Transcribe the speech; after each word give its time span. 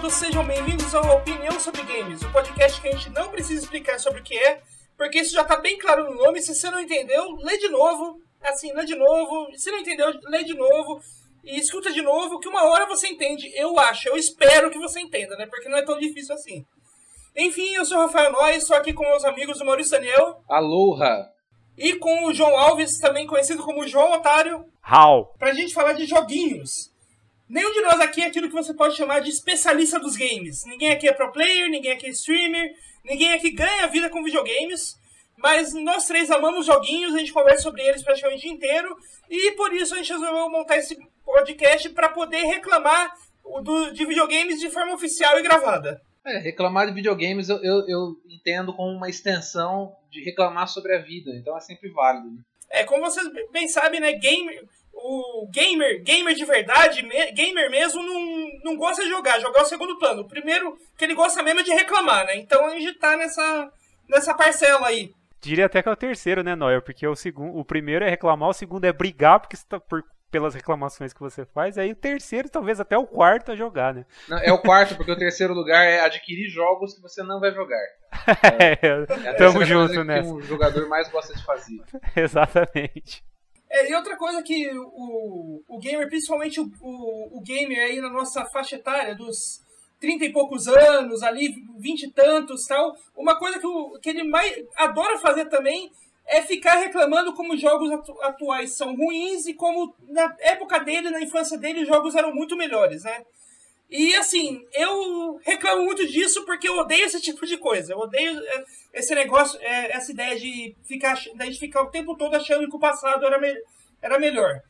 todos, 0.00 0.14
sejam 0.14 0.44
bem-vindos 0.46 0.94
ao 0.94 1.18
Opinião 1.18 1.60
sobre 1.60 1.82
Games, 1.82 2.22
o 2.22 2.32
podcast 2.32 2.80
que 2.80 2.88
a 2.88 2.92
gente 2.92 3.10
não 3.10 3.28
precisa 3.28 3.62
explicar 3.62 3.98
sobre 4.00 4.20
o 4.20 4.22
que 4.22 4.34
é, 4.34 4.62
porque 4.96 5.18
isso 5.18 5.34
já 5.34 5.44
tá 5.44 5.56
bem 5.56 5.78
claro 5.78 6.10
no 6.10 6.16
nome. 6.16 6.40
Se 6.40 6.54
você 6.54 6.70
não 6.70 6.80
entendeu, 6.80 7.36
lê 7.36 7.58
de 7.58 7.68
novo, 7.68 8.18
assim, 8.42 8.72
lê 8.72 8.86
de 8.86 8.94
novo. 8.94 9.50
Se 9.56 9.70
não 9.70 9.78
entendeu, 9.78 10.10
lê 10.24 10.42
de 10.42 10.54
novo 10.54 11.02
e 11.44 11.58
escuta 11.58 11.92
de 11.92 12.00
novo, 12.00 12.38
que 12.38 12.48
uma 12.48 12.64
hora 12.64 12.86
você 12.86 13.08
entende, 13.08 13.52
eu 13.54 13.78
acho, 13.78 14.08
eu 14.08 14.16
espero 14.16 14.70
que 14.70 14.78
você 14.78 15.00
entenda, 15.00 15.36
né? 15.36 15.46
Porque 15.46 15.68
não 15.68 15.76
é 15.76 15.84
tão 15.84 15.98
difícil 15.98 16.34
assim. 16.34 16.64
Enfim, 17.36 17.74
eu 17.74 17.84
sou 17.84 17.98
o 17.98 18.00
Rafael 18.00 18.32
Noy, 18.32 18.54
estou 18.54 18.76
aqui 18.76 18.94
com 18.94 19.02
meus 19.02 19.24
amigos 19.24 19.60
o 19.60 19.66
Maurício 19.66 19.92
Daniel. 19.92 20.42
Aloha! 20.48 21.30
E 21.76 21.94
com 21.96 22.24
o 22.24 22.32
João 22.32 22.58
Alves, 22.58 22.98
também 22.98 23.26
conhecido 23.26 23.62
como 23.62 23.86
João 23.86 24.12
Otário. 24.12 24.64
How? 24.82 25.34
Pra 25.38 25.52
gente 25.52 25.74
falar 25.74 25.92
de 25.92 26.06
joguinhos. 26.06 26.89
Nenhum 27.50 27.72
de 27.72 27.80
nós 27.80 27.98
aqui 27.98 28.22
é 28.22 28.26
aquilo 28.26 28.46
que 28.46 28.54
você 28.54 28.72
pode 28.72 28.96
chamar 28.96 29.18
de 29.18 29.28
especialista 29.28 29.98
dos 29.98 30.14
games. 30.14 30.64
Ninguém 30.66 30.92
aqui 30.92 31.08
é 31.08 31.12
pro 31.12 31.32
player, 31.32 31.68
ninguém 31.68 31.90
aqui 31.90 32.06
é 32.06 32.10
streamer, 32.10 32.72
ninguém 33.04 33.32
aqui 33.32 33.50
ganha 33.50 33.88
vida 33.88 34.08
com 34.08 34.22
videogames. 34.22 34.96
Mas 35.36 35.74
nós 35.74 36.06
três 36.06 36.30
amamos 36.30 36.66
joguinhos, 36.66 37.12
a 37.12 37.18
gente 37.18 37.32
conversa 37.32 37.62
sobre 37.62 37.82
eles 37.82 38.04
praticamente 38.04 38.38
o 38.38 38.40
dia 38.42 38.52
inteiro. 38.52 38.96
E 39.28 39.50
por 39.52 39.72
isso 39.72 39.94
a 39.94 39.96
gente 39.96 40.12
resolveu 40.12 40.48
montar 40.48 40.76
esse 40.76 40.96
podcast 41.24 41.88
para 41.88 42.10
poder 42.10 42.44
reclamar 42.44 43.12
do, 43.64 43.90
de 43.90 44.06
videogames 44.06 44.60
de 44.60 44.70
forma 44.70 44.94
oficial 44.94 45.36
e 45.36 45.42
gravada. 45.42 46.00
É, 46.24 46.38
reclamar 46.38 46.86
de 46.86 46.94
videogames 46.94 47.48
eu, 47.48 47.56
eu, 47.64 47.88
eu, 47.88 48.16
entendo 48.28 48.72
como 48.72 48.96
uma 48.96 49.08
extensão 49.08 49.96
de 50.08 50.22
reclamar 50.22 50.68
sobre 50.68 50.94
a 50.94 51.00
vida, 51.00 51.32
então 51.34 51.56
é 51.56 51.60
sempre 51.60 51.88
válido. 51.90 52.30
Né? 52.30 52.42
É, 52.70 52.84
como 52.84 53.02
vocês 53.02 53.26
bem 53.50 53.66
sabem, 53.66 53.98
né, 53.98 54.12
gamer, 54.12 54.68
o 54.92 55.48
gamer, 55.52 56.02
gamer 56.02 56.34
de 56.34 56.44
verdade, 56.44 57.02
me, 57.02 57.32
gamer 57.32 57.70
mesmo, 57.70 58.02
não, 58.02 58.48
não 58.64 58.76
gosta 58.76 59.02
de 59.02 59.08
jogar, 59.08 59.40
jogar 59.40 59.60
é 59.60 59.62
o 59.62 59.66
segundo 59.66 59.98
plano. 59.98 60.22
O 60.22 60.28
primeiro 60.28 60.76
que 60.96 61.04
ele 61.04 61.14
gosta 61.14 61.42
mesmo 61.42 61.60
é 61.60 61.62
de 61.62 61.72
reclamar, 61.72 62.26
né? 62.26 62.36
Então 62.36 62.66
a 62.66 62.78
gente 62.78 62.94
tá 62.94 63.16
nessa, 63.16 63.72
nessa 64.08 64.34
parcela 64.34 64.88
aí. 64.88 65.12
Diria 65.40 65.66
até 65.66 65.82
que 65.82 65.88
é 65.88 65.92
o 65.92 65.96
terceiro, 65.96 66.42
né, 66.42 66.54
Noel? 66.54 66.82
Porque 66.82 67.06
o, 67.06 67.16
segundo, 67.16 67.56
o 67.56 67.64
primeiro 67.64 68.04
é 68.04 68.10
reclamar, 68.10 68.50
o 68.50 68.54
segundo 68.54 68.84
é 68.84 68.92
brigar 68.92 69.40
porque 69.40 69.56
tá 69.66 69.80
por, 69.80 70.04
pelas 70.30 70.54
reclamações 70.54 71.12
que 71.12 71.20
você 71.20 71.46
faz, 71.46 71.78
aí 71.78 71.92
o 71.92 71.96
terceiro, 71.96 72.48
talvez 72.50 72.78
até 72.78 72.96
o 72.96 73.06
quarto 73.06 73.50
a 73.50 73.56
jogar, 73.56 73.94
né? 73.94 74.04
Não, 74.28 74.38
é 74.38 74.52
o 74.52 74.58
quarto, 74.58 74.96
porque 74.96 75.10
o 75.10 75.16
terceiro 75.16 75.54
lugar 75.54 75.84
é 75.84 76.00
adquirir 76.00 76.48
jogos 76.48 76.94
que 76.94 77.00
você 77.00 77.22
não 77.22 77.40
vai 77.40 77.52
jogar. 77.52 77.80
É, 78.60 79.28
é 79.28 79.32
tamo 79.34 79.64
junto 79.64 80.04
nessa. 80.04 80.28
Que 80.28 80.34
um 80.34 80.42
jogador 80.42 80.88
mais 80.88 81.08
gosta 81.08 81.34
de 81.34 81.44
fazer. 81.44 81.80
Exatamente. 82.14 83.24
É, 83.70 83.88
e 83.88 83.94
outra 83.94 84.16
coisa 84.16 84.42
que 84.42 84.68
o, 84.74 85.62
o 85.68 85.78
gamer, 85.78 86.08
principalmente 86.08 86.60
o, 86.60 86.68
o, 86.82 87.38
o 87.38 87.40
gamer 87.40 87.78
aí 87.78 88.00
na 88.00 88.10
nossa 88.10 88.44
faixa 88.46 88.74
etária, 88.74 89.14
dos 89.14 89.60
30 90.00 90.24
e 90.24 90.32
poucos 90.32 90.66
anos, 90.66 91.22
ali, 91.22 91.54
20 91.78 92.02
e 92.02 92.10
tantos 92.10 92.66
tal, 92.66 92.96
uma 93.16 93.38
coisa 93.38 93.60
que, 93.60 93.66
o, 93.66 93.98
que 94.00 94.10
ele 94.10 94.24
mais 94.24 94.52
adora 94.76 95.18
fazer 95.18 95.44
também 95.46 95.90
é 96.26 96.42
ficar 96.42 96.76
reclamando 96.76 97.34
como 97.34 97.56
jogos 97.56 97.90
atu 97.90 98.20
atuais 98.22 98.76
são 98.76 98.94
ruins 98.94 99.46
e 99.46 99.54
como 99.54 99.94
na 100.08 100.34
época 100.40 100.80
dele, 100.80 101.10
na 101.10 101.20
infância 101.20 101.56
dele, 101.56 101.82
os 101.82 101.88
jogos 101.88 102.14
eram 102.14 102.34
muito 102.34 102.56
melhores, 102.56 103.04
né? 103.04 103.24
E 103.90 104.14
assim, 104.14 104.64
eu 104.72 105.40
reclamo 105.44 105.84
muito 105.84 106.06
disso 106.06 106.44
porque 106.44 106.68
eu 106.68 106.76
odeio 106.78 107.06
esse 107.06 107.20
tipo 107.20 107.44
de 107.44 107.56
coisa. 107.56 107.92
Eu 107.92 107.98
odeio 107.98 108.38
é, 108.38 108.64
esse 108.94 109.14
negócio, 109.14 109.58
é, 109.60 109.96
essa 109.96 110.12
ideia 110.12 110.38
de 110.38 110.76
ficar, 110.86 111.14
de 111.16 111.58
ficar 111.58 111.82
o 111.82 111.90
tempo 111.90 112.16
todo 112.16 112.36
achando 112.36 112.68
que 112.68 112.76
o 112.76 112.80
passado 112.80 113.26
era, 113.26 113.38
me, 113.40 113.52
era 114.00 114.18
melhor. 114.18 114.60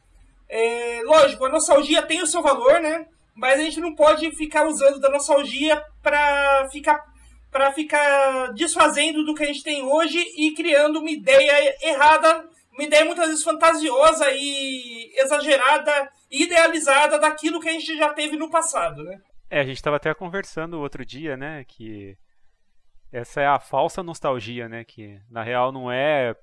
É, 0.48 1.02
lógico, 1.04 1.44
a 1.44 1.50
nostalgia 1.50 2.02
tem 2.02 2.22
o 2.22 2.26
seu 2.26 2.42
valor, 2.42 2.80
né? 2.80 3.06
Mas 3.34 3.60
a 3.60 3.62
gente 3.62 3.80
não 3.80 3.94
pode 3.94 4.34
ficar 4.36 4.66
usando 4.66 4.98
da 4.98 5.10
nostalgia 5.10 5.82
para 6.02 6.68
ficar 6.70 7.10
para 7.50 7.72
ficar 7.72 8.52
desfazendo 8.52 9.24
do 9.24 9.34
que 9.34 9.42
a 9.42 9.46
gente 9.46 9.64
tem 9.64 9.82
hoje 9.82 10.24
e 10.36 10.54
criando 10.54 11.00
uma 11.00 11.10
ideia 11.10 11.76
errada, 11.82 12.48
uma 12.72 12.84
ideia 12.84 13.04
muitas 13.04 13.28
vezes 13.28 13.44
fantasiosa 13.44 14.26
e 14.30 15.12
exagerada 15.16 16.10
idealizada 16.30 17.18
daquilo 17.18 17.60
que 17.60 17.68
a 17.68 17.72
gente 17.72 17.96
já 17.96 18.12
teve 18.12 18.36
no 18.36 18.50
passado, 18.50 19.02
né? 19.02 19.20
É, 19.50 19.60
a 19.60 19.64
gente 19.64 19.76
estava 19.76 19.96
até 19.96 20.14
conversando 20.14 20.80
outro 20.80 21.04
dia, 21.04 21.36
né, 21.36 21.64
que 21.64 22.16
essa 23.10 23.40
é 23.40 23.46
a 23.46 23.58
falsa 23.58 24.02
nostalgia, 24.02 24.68
né, 24.68 24.84
que 24.84 25.20
na 25.28 25.42
real 25.42 25.72
não 25.72 25.90
é 25.90 26.36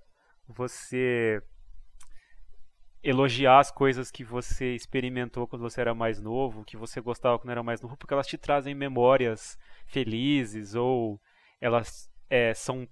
você 0.45 1.41
elogiar 3.01 3.59
as 3.59 3.71
coisas 3.71 4.11
que 4.11 4.23
você 4.23 4.75
experimentou 4.75 5.47
quando 5.47 5.61
você 5.61 5.79
era 5.79 5.95
mais 5.95 6.21
novo, 6.21 6.65
que 6.65 6.75
você 6.75 6.99
gostava 6.99 7.39
quando 7.39 7.51
era 7.51 7.63
mais 7.63 7.79
novo, 7.79 7.95
porque 7.95 8.13
elas 8.13 8.27
te 8.27 8.37
trazem 8.37 8.75
memórias 8.75 9.57
felizes 9.85 10.75
ou 10.75 11.21
elas 11.61 12.09
é, 12.29 12.53
são 12.53 12.85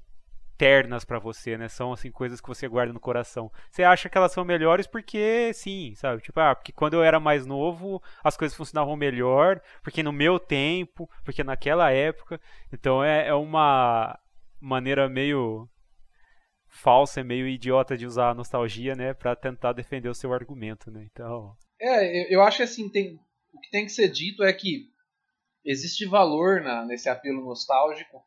ternas 0.58 1.04
para 1.06 1.20
você, 1.20 1.58
né? 1.58 1.68
São 1.68 1.94
assim 1.94 2.12
coisas 2.12 2.42
que 2.42 2.48
você 2.48 2.68
guarda 2.68 2.94
no 2.94 3.00
coração. 3.00 3.52
Você 3.70 3.84
acha 3.84 4.10
que 4.10 4.18
elas 4.18 4.32
são 4.32 4.46
melhores 4.46 4.88
porque 4.88 5.52
sim, 5.54 5.94
sabe? 5.96 6.22
Tipo, 6.22 6.40
ah, 6.40 6.56
porque 6.56 6.72
quando 6.72 6.96
eu 6.96 7.04
era 7.04 7.20
mais 7.20 7.46
novo, 7.46 8.02
as 8.24 8.38
coisas 8.38 8.56
funcionavam 8.56 8.96
melhor, 8.96 9.62
porque 9.84 10.04
no 10.04 10.12
meu 10.12 10.40
tempo, 10.40 11.10
porque 11.24 11.44
naquela 11.44 11.92
época. 11.92 12.40
Então 12.72 13.04
é, 13.04 13.28
é 13.28 13.34
uma 13.34 14.18
maneira 14.60 15.08
meio 15.10 15.70
falsa, 16.68 17.24
meio 17.24 17.48
idiota 17.48 17.98
de 17.98 18.06
usar 18.06 18.32
a 18.32 18.34
nostalgia, 18.34 18.96
né, 18.96 19.14
para 19.14 19.36
tentar 19.36 19.72
defender 19.72 20.10
o 20.10 20.16
seu 20.16 20.34
argumento, 20.34 20.92
né? 20.92 21.08
Então, 21.10 21.56
é, 21.80 22.34
eu 22.34 22.42
acho 22.42 22.58
que 22.58 22.64
assim, 22.64 22.90
tem 22.90 23.18
o 23.54 23.60
que 23.62 23.70
tem 23.70 23.86
que 23.86 23.92
ser 23.92 24.10
dito 24.10 24.44
é 24.44 24.52
que 24.52 24.90
existe 25.64 26.06
valor 26.06 26.62
na, 26.62 26.86
nesse 26.86 27.10
apelo 27.10 27.44
nostálgico 27.44 28.22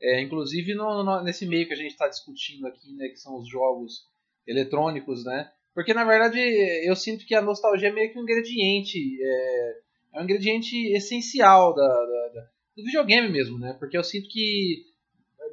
é, 0.00 0.20
inclusive 0.20 0.74
no, 0.74 1.02
no, 1.02 1.22
nesse 1.22 1.46
meio 1.46 1.66
que 1.66 1.74
a 1.74 1.76
gente 1.76 1.90
está 1.90 2.08
discutindo 2.08 2.66
aqui, 2.66 2.92
né, 2.94 3.08
que 3.08 3.16
são 3.16 3.36
os 3.38 3.48
jogos 3.48 4.06
eletrônicos, 4.46 5.24
né? 5.24 5.50
Porque 5.74 5.92
na 5.92 6.04
verdade 6.04 6.38
eu 6.86 6.96
sinto 6.96 7.26
que 7.26 7.34
a 7.34 7.42
nostalgia 7.42 7.88
é 7.88 7.92
meio 7.92 8.12
que 8.12 8.18
um 8.18 8.22
ingrediente, 8.22 8.98
é, 9.22 9.76
é 10.14 10.20
um 10.20 10.24
ingrediente 10.24 10.76
essencial 10.92 11.74
da, 11.74 11.86
da, 11.86 12.28
da, 12.34 12.40
do 12.76 12.84
videogame 12.84 13.28
mesmo, 13.28 13.58
né? 13.58 13.76
Porque 13.78 13.96
eu 13.96 14.04
sinto 14.04 14.28
que 14.28 14.84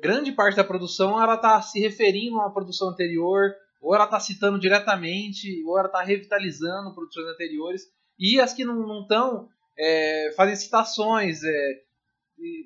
grande 0.01 0.31
parte 0.31 0.55
da 0.55 0.63
produção 0.63 1.21
ela 1.21 1.35
está 1.35 1.61
se 1.61 1.79
referindo 1.79 2.39
a 2.39 2.45
uma 2.45 2.53
produção 2.53 2.89
anterior, 2.89 3.53
ou 3.81 3.93
ela 3.93 4.05
está 4.05 4.19
citando 4.19 4.59
diretamente, 4.59 5.63
ou 5.65 5.77
ela 5.77 5.87
está 5.87 6.01
revitalizando 6.01 6.93
produções 6.93 7.27
anteriores, 7.27 7.83
e 8.17 8.39
as 8.39 8.53
que 8.53 8.63
não 8.63 9.01
estão 9.01 9.47
é, 9.77 10.33
fazem 10.35 10.55
citações, 10.55 11.43
é, 11.43 11.81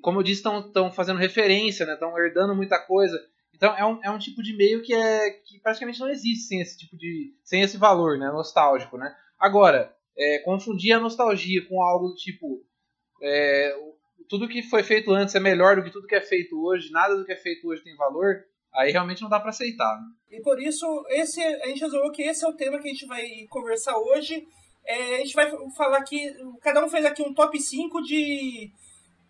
como 0.02 0.18
eu 0.18 0.22
disse, 0.22 0.42
estão 0.46 0.92
fazendo 0.92 1.18
referência, 1.18 1.84
estão 1.84 2.12
né? 2.14 2.24
herdando 2.24 2.54
muita 2.54 2.78
coisa. 2.78 3.18
Então 3.54 3.76
é 3.76 3.84
um, 3.84 4.00
é 4.02 4.10
um 4.10 4.18
tipo 4.18 4.42
de 4.42 4.56
meio 4.56 4.82
que, 4.82 4.94
é, 4.94 5.30
que 5.30 5.60
praticamente 5.60 6.00
não 6.00 6.08
existe 6.08 6.44
sem 6.44 6.60
esse 6.60 6.78
tipo 6.78 6.96
de. 6.96 7.34
sem 7.44 7.60
esse 7.60 7.76
valor 7.76 8.18
né? 8.18 8.30
nostálgico. 8.30 8.96
Né? 8.96 9.14
Agora, 9.38 9.94
é, 10.16 10.38
confundir 10.38 10.92
a 10.92 11.00
nostalgia 11.00 11.66
com 11.68 11.82
algo 11.82 12.08
do 12.08 12.14
tipo. 12.14 12.64
É, 13.22 13.76
tudo 14.28 14.48
que 14.48 14.62
foi 14.62 14.82
feito 14.82 15.10
antes 15.12 15.34
é 15.34 15.40
melhor 15.40 15.76
do 15.76 15.82
que 15.82 15.90
tudo 15.90 16.06
que 16.06 16.14
é 16.14 16.20
feito 16.20 16.58
hoje, 16.64 16.90
nada 16.90 17.16
do 17.16 17.24
que 17.24 17.32
é 17.32 17.36
feito 17.36 17.66
hoje 17.68 17.82
tem 17.82 17.96
valor, 17.96 18.44
aí 18.72 18.92
realmente 18.92 19.20
não 19.20 19.28
dá 19.28 19.40
para 19.40 19.50
aceitar. 19.50 20.00
Né? 20.00 20.38
E 20.38 20.40
por 20.40 20.60
isso, 20.62 20.86
esse, 21.08 21.42
a 21.42 21.66
gente 21.66 21.80
resolveu 21.80 22.12
que 22.12 22.22
esse 22.22 22.44
é 22.44 22.48
o 22.48 22.56
tema 22.56 22.78
que 22.78 22.88
a 22.88 22.92
gente 22.92 23.06
vai 23.06 23.26
conversar 23.50 23.98
hoje. 23.98 24.46
É, 24.86 25.16
a 25.16 25.18
gente 25.18 25.34
vai 25.34 25.50
falar 25.76 25.98
aqui, 25.98 26.32
cada 26.62 26.82
um 26.84 26.88
fez 26.88 27.04
aqui 27.04 27.22
um 27.22 27.34
top 27.34 27.60
5 27.60 28.00
de 28.02 28.72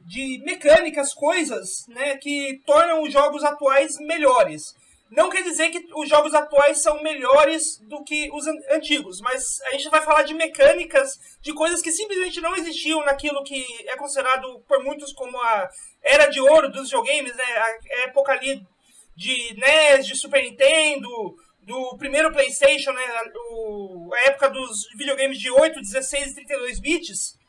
de 0.07 0.43
mecânicas, 0.45 1.13
coisas 1.15 1.87
né, 1.89 2.17
que 2.17 2.61
tornam 2.65 3.03
os 3.03 3.13
jogos 3.13 3.45
atuais 3.45 3.97
melhores. 4.01 4.75
Não 5.11 5.29
quer 5.29 5.43
dizer 5.43 5.71
que 5.71 5.85
os 5.95 6.09
jogos 6.09 6.33
atuais 6.35 6.79
são 6.79 7.03
melhores 7.03 7.79
do 7.89 8.05
que 8.05 8.31
os 8.33 8.47
antigos, 8.71 9.21
mas 9.21 9.61
a 9.67 9.73
gente 9.73 9.89
vai 9.89 10.01
falar 10.03 10.23
de 10.23 10.35
mecânicas, 10.35 11.19
de 11.43 11.53
coisas 11.53 11.83
que 11.83 11.91
simplesmente 11.91 12.41
não 12.41 12.55
existiam 12.55 13.05
naquilo 13.05 13.43
que 13.43 13.65
é 13.89 13.97
considerado 13.97 14.61
por 14.69 14.85
muitos 14.85 15.13
como 15.13 15.37
a 15.37 15.69
era 16.03 16.27
de 16.27 16.41
ouro 16.41 16.71
dos 16.71 16.85
videogames, 16.85 17.35
né? 17.35 17.45
a 17.45 18.03
época 18.05 18.33
ali 18.33 18.63
de 19.17 19.55
NES, 19.55 20.07
de 20.07 20.17
Super 20.17 20.43
Nintendo, 20.43 21.09
do 21.63 21.97
primeiro 21.99 22.33
PlayStation, 22.33 22.93
né? 22.93 23.03
A 23.05 24.29
época 24.29 24.49
dos 24.49 24.89
videogames 24.97 25.39
de 25.39 25.51
8, 25.51 25.81
16 25.81 26.33
e 26.33 26.35
32 26.37 26.81
bits 26.81 27.40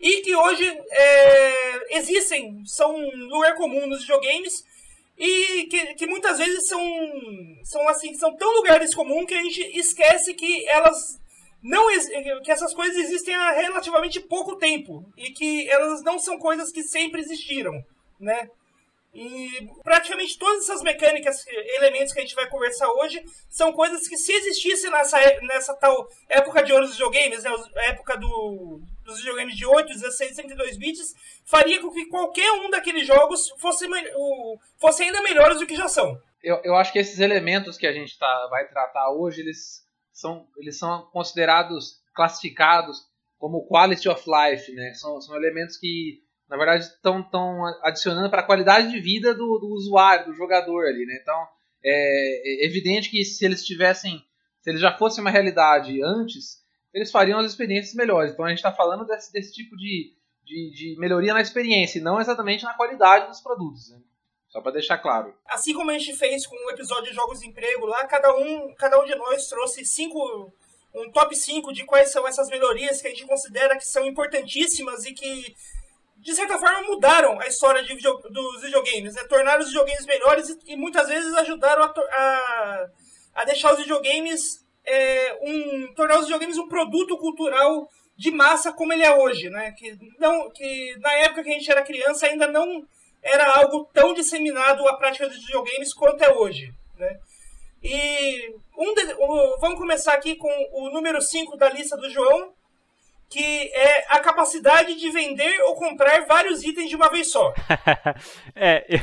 e 0.00 0.22
que 0.22 0.34
hoje 0.34 0.66
é, 0.90 1.96
existem, 1.96 2.62
são 2.66 2.96
lugar 2.98 3.54
comum 3.54 3.86
nos 3.86 4.00
videogames 4.00 4.64
e 5.18 5.66
que, 5.70 5.94
que 5.94 6.06
muitas 6.06 6.38
vezes 6.38 6.68
são, 6.68 6.82
são 7.64 7.88
assim, 7.88 8.14
são 8.14 8.36
tão 8.36 8.52
lugares 8.56 8.94
comuns 8.94 9.26
que 9.26 9.34
a 9.34 9.42
gente 9.42 9.60
esquece 9.78 10.34
que 10.34 10.68
elas 10.68 11.18
não 11.62 11.88
que 12.42 12.52
essas 12.52 12.74
coisas 12.74 12.96
existem 12.96 13.34
há 13.34 13.52
relativamente 13.52 14.20
pouco 14.20 14.56
tempo 14.56 15.04
e 15.16 15.30
que 15.30 15.68
elas 15.68 16.02
não 16.02 16.18
são 16.18 16.38
coisas 16.38 16.70
que 16.70 16.82
sempre 16.82 17.20
existiram, 17.20 17.82
né? 18.20 18.48
E 19.12 19.66
praticamente 19.82 20.38
todas 20.38 20.64
essas 20.64 20.82
mecânicas, 20.82 21.44
elementos 21.46 22.12
que 22.12 22.18
a 22.18 22.22
gente 22.22 22.34
vai 22.34 22.46
conversar 22.50 22.86
hoje, 22.92 23.24
são 23.48 23.72
coisas 23.72 24.06
que 24.06 24.18
se 24.18 24.30
existissem 24.30 24.90
nessa, 24.90 25.18
nessa 25.40 25.74
tal 25.74 26.06
época 26.28 26.62
de 26.62 26.72
ouro 26.72 26.84
dos 26.84 26.96
videogames, 26.96 27.42
né, 27.42 27.50
época 27.86 28.18
do 28.18 28.82
dos 29.06 29.18
videogames 29.18 29.56
de 29.56 29.64
8, 29.64 29.88
16 29.88 30.32
e 30.32 30.34
32 30.34 30.76
bits, 30.76 31.14
faria 31.44 31.80
com 31.80 31.90
que 31.90 32.06
qualquer 32.06 32.50
um 32.52 32.68
daqueles 32.68 33.06
jogos 33.06 33.48
fosse, 33.58 33.86
fosse 34.78 35.02
ainda 35.04 35.22
melhores 35.22 35.58
do 35.58 35.66
que 35.66 35.76
já 35.76 35.88
são. 35.88 36.20
Eu, 36.42 36.60
eu 36.62 36.76
acho 36.76 36.92
que 36.92 36.98
esses 36.98 37.18
elementos 37.18 37.78
que 37.78 37.86
a 37.86 37.92
gente 37.92 38.18
tá, 38.18 38.46
vai 38.50 38.68
tratar 38.68 39.10
hoje, 39.12 39.40
eles 39.40 39.86
são, 40.12 40.46
eles 40.56 40.78
são 40.78 41.02
considerados, 41.12 42.00
classificados 42.14 43.06
como 43.38 43.66
quality 43.66 44.08
of 44.08 44.22
life, 44.26 44.72
né? 44.72 44.92
São, 44.94 45.20
são 45.20 45.36
elementos 45.36 45.76
que, 45.76 46.22
na 46.48 46.56
verdade, 46.56 46.84
estão 46.84 47.64
adicionando 47.82 48.30
para 48.30 48.40
a 48.40 48.46
qualidade 48.46 48.90
de 48.90 49.00
vida 49.00 49.34
do, 49.34 49.58
do, 49.58 49.68
usuário, 49.68 50.26
do 50.26 50.34
jogador 50.34 50.86
ali, 50.86 51.04
né? 51.04 51.18
Então, 51.20 51.48
é, 51.84 52.64
é 52.64 52.66
evidente 52.66 53.10
que 53.10 53.24
se 53.24 53.44
eles 53.44 53.64
tivessem, 53.64 54.24
se 54.60 54.70
eles 54.70 54.80
já 54.80 54.96
fossem 54.96 55.22
uma 55.22 55.30
realidade 55.30 56.02
antes, 56.02 56.64
eles 56.96 57.10
fariam 57.10 57.38
as 57.38 57.50
experiências 57.50 57.94
melhores. 57.94 58.32
Então, 58.32 58.46
a 58.46 58.48
gente 58.48 58.56
está 58.58 58.72
falando 58.72 59.04
desse, 59.04 59.30
desse 59.30 59.52
tipo 59.52 59.76
de, 59.76 60.14
de, 60.42 60.70
de, 60.70 60.96
melhoria 60.98 61.34
na 61.34 61.42
experiência, 61.42 61.98
e 61.98 62.02
não 62.02 62.18
exatamente 62.18 62.64
na 62.64 62.72
qualidade 62.72 63.26
dos 63.26 63.42
produtos. 63.42 63.90
Né? 63.90 63.98
Só 64.48 64.62
para 64.62 64.72
deixar 64.72 64.96
claro. 64.96 65.34
Assim 65.46 65.74
como 65.74 65.90
a 65.90 65.98
gente 65.98 66.16
fez 66.16 66.46
com 66.46 66.56
o 66.56 66.70
episódio 66.70 67.10
de 67.10 67.14
Jogos 67.14 67.40
de 67.40 67.48
Emprego, 67.48 67.84
lá 67.84 68.06
cada 68.06 68.34
um, 68.34 68.74
cada 68.76 68.98
um 68.98 69.04
de 69.04 69.14
nós 69.14 69.46
trouxe 69.46 69.84
cinco, 69.84 70.50
um 70.94 71.10
top 71.12 71.36
5 71.36 71.70
de 71.74 71.84
quais 71.84 72.10
são 72.10 72.26
essas 72.26 72.48
melhorias 72.48 73.02
que 73.02 73.08
a 73.08 73.10
gente 73.10 73.26
considera 73.26 73.76
que 73.76 73.86
são 73.86 74.06
importantíssimas 74.06 75.04
e 75.04 75.12
que, 75.12 75.54
de 76.16 76.34
certa 76.34 76.58
forma, 76.58 76.80
mudaram 76.84 77.38
a 77.38 77.46
história 77.46 77.82
de 77.82 77.94
video, 77.94 78.16
dos 78.30 78.62
videogames. 78.62 79.14
Né? 79.16 79.24
Tornaram 79.24 79.60
os 79.60 79.68
videogames 79.68 80.06
melhores 80.06 80.48
e, 80.48 80.72
e 80.72 80.76
muitas 80.76 81.08
vezes 81.08 81.34
ajudaram 81.34 81.82
a, 81.82 81.88
a, 81.88 82.90
a 83.34 83.44
deixar 83.44 83.74
os 83.74 83.80
videogames 83.80 84.64
é, 84.86 85.38
um, 85.42 85.92
tornar 85.94 86.18
os 86.18 86.26
videogames 86.26 86.58
um 86.58 86.68
produto 86.68 87.16
cultural 87.18 87.88
de 88.16 88.30
massa 88.30 88.72
como 88.72 88.92
ele 88.92 89.02
é 89.02 89.14
hoje, 89.14 89.50
né? 89.50 89.72
Que, 89.72 89.98
não, 90.18 90.50
que 90.50 90.96
na 91.00 91.12
época 91.14 91.42
que 91.42 91.50
a 91.50 91.52
gente 91.52 91.70
era 91.70 91.82
criança 91.82 92.26
ainda 92.26 92.46
não 92.46 92.86
era 93.22 93.58
algo 93.58 93.88
tão 93.92 94.14
disseminado 94.14 94.86
a 94.88 94.96
prática 94.96 95.28
dos 95.28 95.44
videogames 95.44 95.92
quanto 95.92 96.22
é 96.22 96.32
hoje. 96.32 96.72
Né? 96.96 97.18
E 97.82 98.54
um 98.78 98.94
de, 98.94 99.14
vamos 99.60 99.78
começar 99.78 100.14
aqui 100.14 100.36
com 100.36 100.48
o 100.72 100.90
número 100.90 101.20
5 101.20 101.56
da 101.56 101.68
lista 101.68 101.96
do 101.96 102.08
João, 102.08 102.52
que 103.28 103.70
é 103.74 104.06
a 104.08 104.20
capacidade 104.20 104.94
de 104.94 105.10
vender 105.10 105.60
ou 105.62 105.74
comprar 105.74 106.24
vários 106.26 106.62
itens 106.62 106.88
de 106.88 106.96
uma 106.96 107.10
vez 107.10 107.30
só. 107.30 107.52
é, 108.54 108.86
eu, 108.88 109.00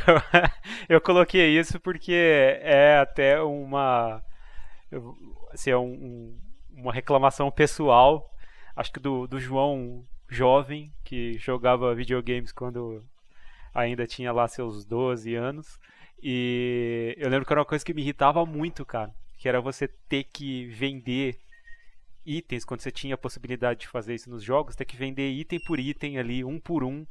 eu 0.95 1.01
coloquei 1.01 1.57
isso 1.57 1.79
porque 1.79 2.59
é 2.61 2.97
até 2.97 3.41
uma. 3.41 4.23
Assim, 5.53 5.69
é 5.69 5.77
um, 5.77 6.35
uma 6.71 6.91
reclamação 6.91 7.51
pessoal, 7.51 8.33
acho 8.75 8.91
que 8.91 8.99
do, 8.99 9.27
do 9.27 9.39
João 9.39 10.03
jovem, 10.27 10.91
que 11.03 11.37
jogava 11.37 11.93
videogames 11.93 12.51
quando 12.51 13.03
ainda 13.73 14.07
tinha 14.07 14.31
lá 14.31 14.47
seus 14.47 14.83
12 14.85 15.35
anos. 15.35 15.79
E 16.21 17.15
eu 17.17 17.29
lembro 17.29 17.45
que 17.45 17.53
era 17.53 17.59
uma 17.59 17.65
coisa 17.65 17.83
que 17.83 17.93
me 17.93 18.01
irritava 18.01 18.45
muito, 18.45 18.85
cara. 18.85 19.13
Que 19.37 19.47
era 19.47 19.61
você 19.61 19.87
ter 19.87 20.23
que 20.23 20.65
vender 20.67 21.39
itens 22.25 22.63
quando 22.63 22.81
você 22.81 22.91
tinha 22.91 23.15
a 23.15 23.17
possibilidade 23.17 23.81
de 23.81 23.87
fazer 23.87 24.15
isso 24.15 24.29
nos 24.29 24.43
jogos, 24.43 24.75
ter 24.75 24.85
que 24.85 24.95
vender 24.95 25.29
item 25.29 25.59
por 25.59 25.79
item 25.79 26.17
ali, 26.17 26.43
um 26.43 26.59
por 26.59 26.83
um. 26.83 27.05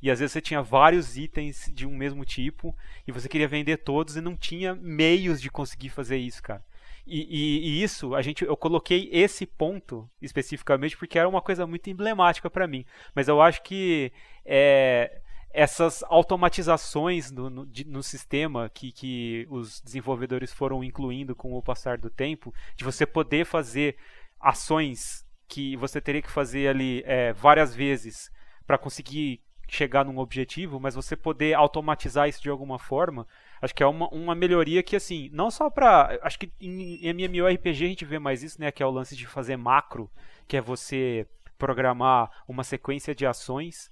E 0.00 0.10
às 0.10 0.18
vezes 0.20 0.32
você 0.32 0.40
tinha 0.40 0.62
vários 0.62 1.16
itens 1.16 1.70
de 1.72 1.86
um 1.86 1.94
mesmo 1.94 2.24
tipo 2.24 2.76
e 3.06 3.12
você 3.12 3.28
queria 3.28 3.48
vender 3.48 3.78
todos 3.78 4.16
e 4.16 4.20
não 4.20 4.36
tinha 4.36 4.74
meios 4.74 5.40
de 5.40 5.50
conseguir 5.50 5.90
fazer 5.90 6.16
isso, 6.16 6.42
cara. 6.42 6.64
E, 7.06 7.20
e, 7.20 7.58
e, 7.68 7.82
isso, 7.82 8.14
a 8.14 8.22
gente, 8.22 8.44
eu 8.44 8.56
coloquei 8.56 9.10
esse 9.12 9.46
ponto 9.46 10.08
especificamente 10.22 10.96
porque 10.96 11.18
era 11.18 11.28
uma 11.28 11.42
coisa 11.42 11.66
muito 11.66 11.90
emblemática 11.90 12.48
para 12.48 12.66
mim. 12.66 12.84
Mas 13.14 13.28
eu 13.28 13.42
acho 13.42 13.62
que 13.62 14.10
é, 14.44 15.20
essas 15.50 16.02
automatizações 16.04 17.30
no, 17.30 17.50
no, 17.50 17.66
de, 17.66 17.84
no 17.84 18.02
sistema 18.02 18.68
que, 18.68 18.90
que 18.90 19.46
os 19.50 19.80
desenvolvedores 19.80 20.52
foram 20.52 20.82
incluindo 20.82 21.36
com 21.36 21.52
o 21.52 21.62
passar 21.62 21.98
do 21.98 22.10
tempo, 22.10 22.52
de 22.74 22.84
você 22.84 23.06
poder 23.06 23.44
fazer 23.44 23.96
ações 24.40 25.24
que 25.46 25.76
você 25.76 26.00
teria 26.00 26.22
que 26.22 26.30
fazer 26.30 26.68
ali 26.68 27.02
é, 27.06 27.32
várias 27.32 27.74
vezes 27.74 28.30
para 28.66 28.78
conseguir 28.78 29.42
chegar 29.68 30.04
num 30.04 30.18
objetivo, 30.18 30.80
mas 30.80 30.94
você 30.94 31.16
poder 31.16 31.54
automatizar 31.54 32.28
isso 32.28 32.42
de 32.42 32.50
alguma 32.50 32.78
forma, 32.78 33.26
acho 33.60 33.74
que 33.74 33.82
é 33.82 33.86
uma, 33.86 34.08
uma 34.08 34.34
melhoria 34.34 34.82
que, 34.82 34.96
assim, 34.96 35.30
não 35.32 35.50
só 35.50 35.70
para. 35.70 36.18
Acho 36.22 36.38
que 36.38 36.52
em 36.60 37.08
MMORPG 37.08 37.68
a 37.68 37.88
gente 37.88 38.04
vê 38.04 38.18
mais 38.18 38.42
isso, 38.42 38.60
né? 38.60 38.70
Que 38.70 38.82
é 38.82 38.86
o 38.86 38.90
lance 38.90 39.16
de 39.16 39.26
fazer 39.26 39.56
macro, 39.56 40.10
que 40.46 40.56
é 40.56 40.60
você 40.60 41.26
programar 41.58 42.30
uma 42.48 42.64
sequência 42.64 43.14
de 43.14 43.26
ações 43.26 43.90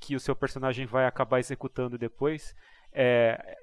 que 0.00 0.14
o 0.14 0.20
seu 0.20 0.36
personagem 0.36 0.86
vai 0.86 1.06
acabar 1.06 1.38
executando 1.38 1.98
depois. 1.98 2.54
É, 2.92 3.56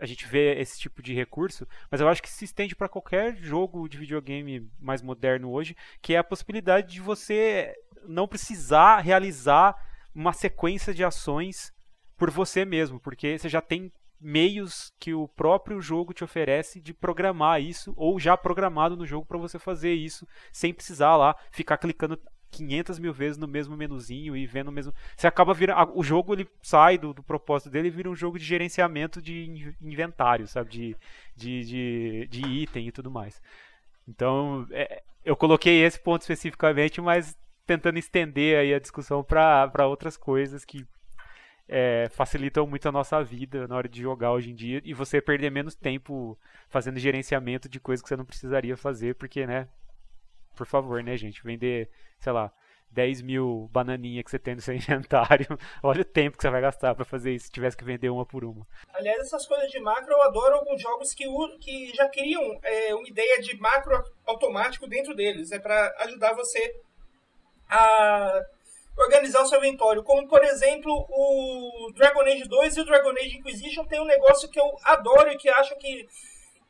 a 0.00 0.06
gente 0.06 0.26
vê 0.26 0.58
esse 0.60 0.78
tipo 0.78 1.02
de 1.02 1.14
recurso, 1.14 1.66
mas 1.90 2.00
eu 2.00 2.08
acho 2.08 2.22
que 2.22 2.30
se 2.30 2.44
estende 2.44 2.76
para 2.76 2.88
qualquer 2.88 3.36
jogo 3.36 3.88
de 3.88 3.98
videogame 3.98 4.70
mais 4.78 5.02
moderno 5.02 5.50
hoje, 5.50 5.76
que 6.00 6.14
é 6.14 6.18
a 6.18 6.24
possibilidade 6.24 6.92
de 6.92 7.00
você 7.00 7.74
não 8.06 8.28
precisar 8.28 9.00
realizar 9.00 9.74
uma 10.14 10.32
sequência 10.32 10.94
de 10.94 11.04
ações 11.04 11.72
por 12.16 12.30
você 12.30 12.64
mesmo, 12.64 13.00
porque 13.00 13.38
você 13.38 13.48
já 13.48 13.60
tem 13.60 13.92
meios 14.20 14.92
que 14.98 15.14
o 15.14 15.28
próprio 15.28 15.80
jogo 15.80 16.12
te 16.12 16.24
oferece 16.24 16.80
de 16.80 16.92
programar 16.92 17.62
isso 17.62 17.92
ou 17.96 18.18
já 18.18 18.36
programado 18.36 18.96
no 18.96 19.06
jogo 19.06 19.26
para 19.26 19.38
você 19.38 19.58
fazer 19.58 19.92
isso 19.92 20.26
sem 20.52 20.74
precisar 20.74 21.16
lá 21.16 21.36
ficar 21.50 21.78
clicando 21.78 22.18
500 22.50 22.98
mil 22.98 23.12
vezes 23.12 23.38
no 23.38 23.46
mesmo 23.46 23.76
menuzinho 23.76 24.36
e 24.36 24.46
vendo 24.46 24.68
o 24.68 24.72
mesmo. 24.72 24.92
Você 25.16 25.26
acaba 25.26 25.52
virando. 25.52 25.92
O 25.94 26.02
jogo 26.02 26.34
ele 26.34 26.48
sai 26.62 26.98
do, 26.98 27.12
do 27.12 27.22
propósito 27.22 27.70
dele 27.70 27.88
e 27.88 27.90
vira 27.90 28.10
um 28.10 28.16
jogo 28.16 28.38
de 28.38 28.44
gerenciamento 28.44 29.20
de 29.20 29.74
inventário, 29.80 30.46
sabe? 30.46 30.70
De, 30.70 30.96
de, 31.36 31.64
de, 31.64 32.28
de 32.28 32.46
item 32.46 32.88
e 32.88 32.92
tudo 32.92 33.10
mais. 33.10 33.40
Então, 34.08 34.66
é, 34.70 35.02
eu 35.24 35.36
coloquei 35.36 35.84
esse 35.84 36.00
ponto 36.00 36.22
especificamente, 36.22 37.00
mas 37.00 37.36
tentando 37.66 37.98
estender 37.98 38.58
aí 38.58 38.72
a 38.72 38.80
discussão 38.80 39.22
para 39.22 39.86
outras 39.86 40.16
coisas 40.16 40.64
que 40.64 40.86
é, 41.68 42.08
facilitam 42.10 42.66
muito 42.66 42.88
a 42.88 42.92
nossa 42.92 43.22
vida 43.22 43.68
na 43.68 43.76
hora 43.76 43.88
de 43.88 44.00
jogar 44.00 44.32
hoje 44.32 44.50
em 44.50 44.54
dia 44.54 44.80
e 44.84 44.94
você 44.94 45.20
perder 45.20 45.50
menos 45.50 45.74
tempo 45.74 46.38
fazendo 46.68 46.98
gerenciamento 46.98 47.68
de 47.68 47.78
coisas 47.78 48.02
que 48.02 48.08
você 48.08 48.16
não 48.16 48.24
precisaria 48.24 48.76
fazer, 48.76 49.14
porque, 49.14 49.46
né? 49.46 49.68
Por 50.56 50.66
favor, 50.66 51.02
né, 51.02 51.16
gente? 51.16 51.42
Vender 51.44 51.88
sei 52.20 52.32
lá, 52.32 52.52
10 52.90 53.22
mil 53.22 53.68
bananinhas 53.72 54.24
que 54.24 54.30
você 54.30 54.38
tem 54.38 54.54
no 54.54 54.60
seu 54.60 54.74
inventário. 54.76 55.58
Olha 55.82 56.02
o 56.02 56.04
tempo 56.04 56.36
que 56.36 56.42
você 56.42 56.50
vai 56.50 56.60
gastar 56.60 56.94
para 56.94 57.04
fazer 57.04 57.32
isso 57.34 57.46
se 57.46 57.52
tivesse 57.52 57.76
que 57.76 57.84
vender 57.84 58.10
uma 58.10 58.26
por 58.26 58.44
uma. 58.44 58.66
Aliás, 58.94 59.20
essas 59.20 59.46
coisas 59.46 59.70
de 59.70 59.80
macro, 59.80 60.12
eu 60.12 60.22
adoro 60.22 60.56
alguns 60.56 60.80
jogos 60.80 61.14
que, 61.14 61.24
que 61.58 61.94
já 61.94 62.08
criam 62.08 62.58
é, 62.62 62.94
uma 62.94 63.08
ideia 63.08 63.40
de 63.40 63.58
macro 63.58 64.02
automático 64.26 64.86
dentro 64.86 65.14
deles, 65.14 65.52
é 65.52 65.58
para 65.58 65.94
ajudar 66.00 66.34
você 66.34 66.80
a 67.68 68.42
organizar 68.98 69.42
o 69.42 69.46
seu 69.46 69.58
inventório. 69.58 70.02
Como, 70.02 70.26
por 70.28 70.44
exemplo, 70.44 70.92
o 71.08 71.92
Dragon 71.94 72.22
Age 72.22 72.44
2 72.44 72.76
e 72.76 72.80
o 72.80 72.84
Dragon 72.84 73.10
Age 73.10 73.38
Inquisition 73.38 73.84
tem 73.84 74.00
um 74.00 74.06
negócio 74.06 74.48
que 74.48 74.60
eu 74.60 74.76
adoro 74.84 75.30
e 75.30 75.36
que 75.36 75.48
acho 75.48 75.76
que 75.76 76.06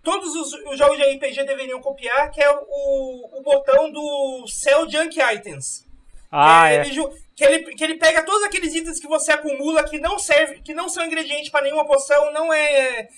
todos 0.02 0.34
os, 0.34 0.52
os, 0.70 0.78
jogos 0.78 0.96
de 0.96 1.04
RPG 1.04 1.44
deveriam 1.44 1.80
copiar, 1.80 2.30
que 2.30 2.42
é 2.42 2.50
o, 2.50 3.38
o 3.38 3.42
botão 3.42 3.90
do 3.90 4.46
Sell 4.46 4.88
Junk 4.88 5.18
Items. 5.20 5.86
Ah, 6.30 6.70
é. 6.70 6.86
Ele, 6.86 7.08
que, 7.34 7.44
ele, 7.44 7.74
que 7.74 7.84
ele 7.84 7.94
pega 7.94 8.22
todos 8.22 8.42
aqueles 8.42 8.74
itens 8.74 9.00
que 9.00 9.08
você 9.08 9.32
acumula 9.32 9.84
que 9.84 9.98
não 9.98 10.18
serve, 10.18 10.60
que 10.60 10.74
não 10.74 10.88
são 10.88 11.04
ingredientes 11.04 11.50
para 11.50 11.64
nenhuma 11.64 11.86
poção, 11.86 12.32
não 12.32 12.52
é, 12.52 13.08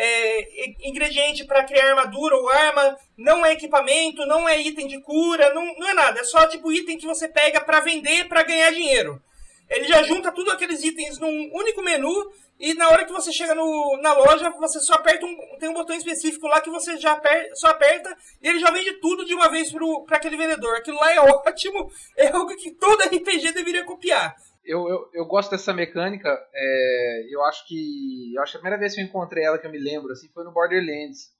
é 0.00 0.88
ingrediente 0.88 1.44
para 1.44 1.64
criar 1.64 1.90
armadura 1.90 2.36
ou 2.36 2.48
arma, 2.48 2.96
não 3.16 3.44
é 3.44 3.52
equipamento, 3.52 4.24
não 4.26 4.48
é 4.48 4.60
item 4.60 4.86
de 4.86 5.00
cura, 5.00 5.52
não, 5.52 5.74
não 5.76 5.88
é 5.88 5.94
nada. 5.94 6.20
É 6.20 6.24
só 6.24 6.46
tipo 6.46 6.72
item 6.72 6.96
que 6.96 7.06
você 7.06 7.26
pega 7.26 7.60
para 7.60 7.80
vender 7.80 8.28
para 8.28 8.44
ganhar 8.44 8.70
dinheiro. 8.70 9.20
Ele 9.68 9.86
já 9.86 10.02
junta 10.04 10.32
tudo 10.32 10.50
aqueles 10.50 10.82
itens 10.84 11.18
num 11.18 11.50
único 11.52 11.82
menu 11.82 12.30
e 12.58 12.74
na 12.74 12.88
hora 12.88 13.04
que 13.04 13.12
você 13.12 13.32
chega 13.32 13.54
no, 13.54 13.98
na 14.00 14.12
loja, 14.14 14.50
você 14.50 14.80
só 14.80 14.94
aperta 14.94 15.26
um. 15.26 15.36
Tem 15.58 15.68
um 15.68 15.74
botão 15.74 15.94
específico 15.94 16.46
lá 16.46 16.60
que 16.60 16.70
você 16.70 16.96
já 16.96 17.12
aperta, 17.12 17.54
só 17.54 17.68
aperta 17.68 18.16
e 18.42 18.48
ele 18.48 18.58
já 18.60 18.70
vende 18.70 18.94
tudo 18.94 19.24
de 19.24 19.34
uma 19.34 19.48
vez 19.48 19.70
para 20.06 20.16
aquele 20.16 20.36
vendedor. 20.36 20.76
Aquilo 20.76 20.96
lá 20.96 21.12
é 21.12 21.20
ótimo, 21.46 21.90
é 22.16 22.28
algo 22.28 22.54
que 22.56 22.72
todo 22.72 23.02
RPG 23.06 23.52
deveria 23.52 23.84
copiar. 23.84 24.34
Eu, 24.68 24.86
eu, 24.86 25.10
eu 25.14 25.24
gosto 25.24 25.50
dessa 25.50 25.72
mecânica. 25.72 26.28
É, 26.54 27.26
eu 27.30 27.42
acho 27.44 27.66
que. 27.66 28.34
Eu 28.34 28.42
acho 28.42 28.52
que 28.52 28.58
a 28.58 28.60
primeira 28.60 28.78
vez 28.78 28.94
que 28.94 29.00
eu 29.00 29.04
encontrei 29.04 29.44
ela 29.44 29.58
que 29.58 29.66
eu 29.66 29.70
me 29.70 29.78
lembro 29.78 30.12
assim, 30.12 30.28
foi 30.28 30.44
no 30.44 30.52
Borderlands. 30.52 31.32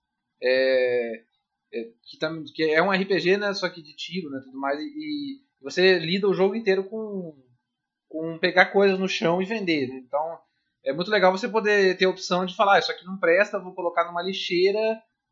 É, 0.43 1.23
é, 1.75 1.85
que, 2.03 2.19
tam, 2.19 2.43
que 2.55 2.63
é 2.65 2.83
um 2.83 2.91
RPG, 2.91 3.37
né? 3.37 3.53
Só 3.53 3.69
que 3.69 3.83
de 3.83 3.95
tiro, 3.95 4.31
né? 4.31 4.41
Tudo 4.43 4.59
mais. 4.59 4.81
E, 4.81 4.85
e 4.85 5.41
você 5.61 5.99
lida 5.99 6.27
o 6.27 6.33
jogo 6.35 6.55
inteiro 6.55 6.85
com, 6.85 7.37
com 8.09 8.39
pegar 8.39 8.67
coisas 8.67 8.99
no 8.99 9.09
chão 9.09 9.43
e 9.43 9.45
vender. 9.45 9.89
Né? 9.89 10.03
Então 10.07 10.39
é 10.85 10.93
muito 10.93 11.11
legal 11.11 11.31
você 11.31 11.49
poder 11.49 11.97
ter 11.99 12.07
a 12.07 12.11
opção 12.11 12.47
de 12.47 12.57
falar, 12.57 12.77
ah, 12.77 12.79
isso 12.79 12.91
aqui 12.91 13.05
não 13.05 13.19
presta, 13.19 13.59
vou 13.59 13.75
colocar 13.75 14.05
numa 14.05 14.23
lixeira 14.23 14.81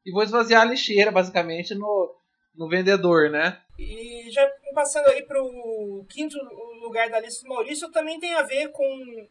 e 0.05 0.12
vou 0.12 0.23
esvaziar 0.23 0.62
a 0.62 0.65
lixeira, 0.65 1.11
basicamente, 1.11 1.75
no, 1.75 2.15
no 2.57 2.69
vendedor, 2.69 3.31
né? 3.31 3.61
E 3.79 4.31
já 4.31 4.49
passando 4.75 5.09
aí 5.09 5.23
para 5.23 5.43
o 5.43 6.05
quinto 6.09 6.37
lugar 6.81 7.11
da 7.11 7.21
lista 7.21 7.43
do 7.43 7.49
Maurício, 7.49 7.91
também 7.91 8.19
tem 8.19 8.35
a 8.35 8.43
ver 8.43 8.71
com, 8.73 9.27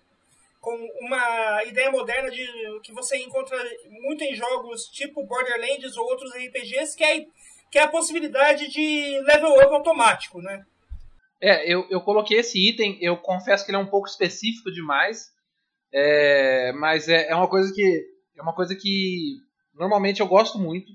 com 0.62 0.76
uma 1.02 1.64
ideia 1.66 1.92
moderna 1.92 2.30
de 2.30 2.46
que 2.84 2.92
você 2.92 3.18
encontra 3.18 3.58
muito 3.90 4.24
em 4.24 4.36
jogos 4.36 4.86
tipo 4.86 5.26
Borderlands 5.26 5.98
ou 5.98 6.06
outros 6.06 6.32
RPGs, 6.36 6.96
que 6.96 7.04
é, 7.04 7.26
que 7.72 7.80
é 7.80 7.84
a 7.84 7.88
possibilidade 7.88 8.68
de 8.70 9.20
level 9.22 9.56
up 9.56 9.74
automático, 9.74 10.42
né? 10.42 10.66
É, 11.42 11.72
eu, 11.72 11.86
eu 11.90 12.02
coloquei 12.02 12.40
esse 12.40 12.58
item, 12.70 12.98
eu 13.02 13.18
confesso 13.18 13.66
que 13.66 13.72
ele 13.72 13.78
é 13.78 13.82
um 13.82 13.90
pouco 13.90 14.08
específico 14.08 14.72
demais, 14.72 15.32
é, 15.94 16.72
mas 16.74 17.08
é, 17.08 17.30
é 17.30 17.36
uma 17.36 17.48
coisa 17.48 17.74
que 17.74 18.16
é 18.38 18.42
uma 18.42 18.54
coisa 18.54 18.76
que 18.76 19.38
normalmente 19.74 20.22
eu 20.22 20.28
gosto 20.28 20.58
muito. 20.60 20.92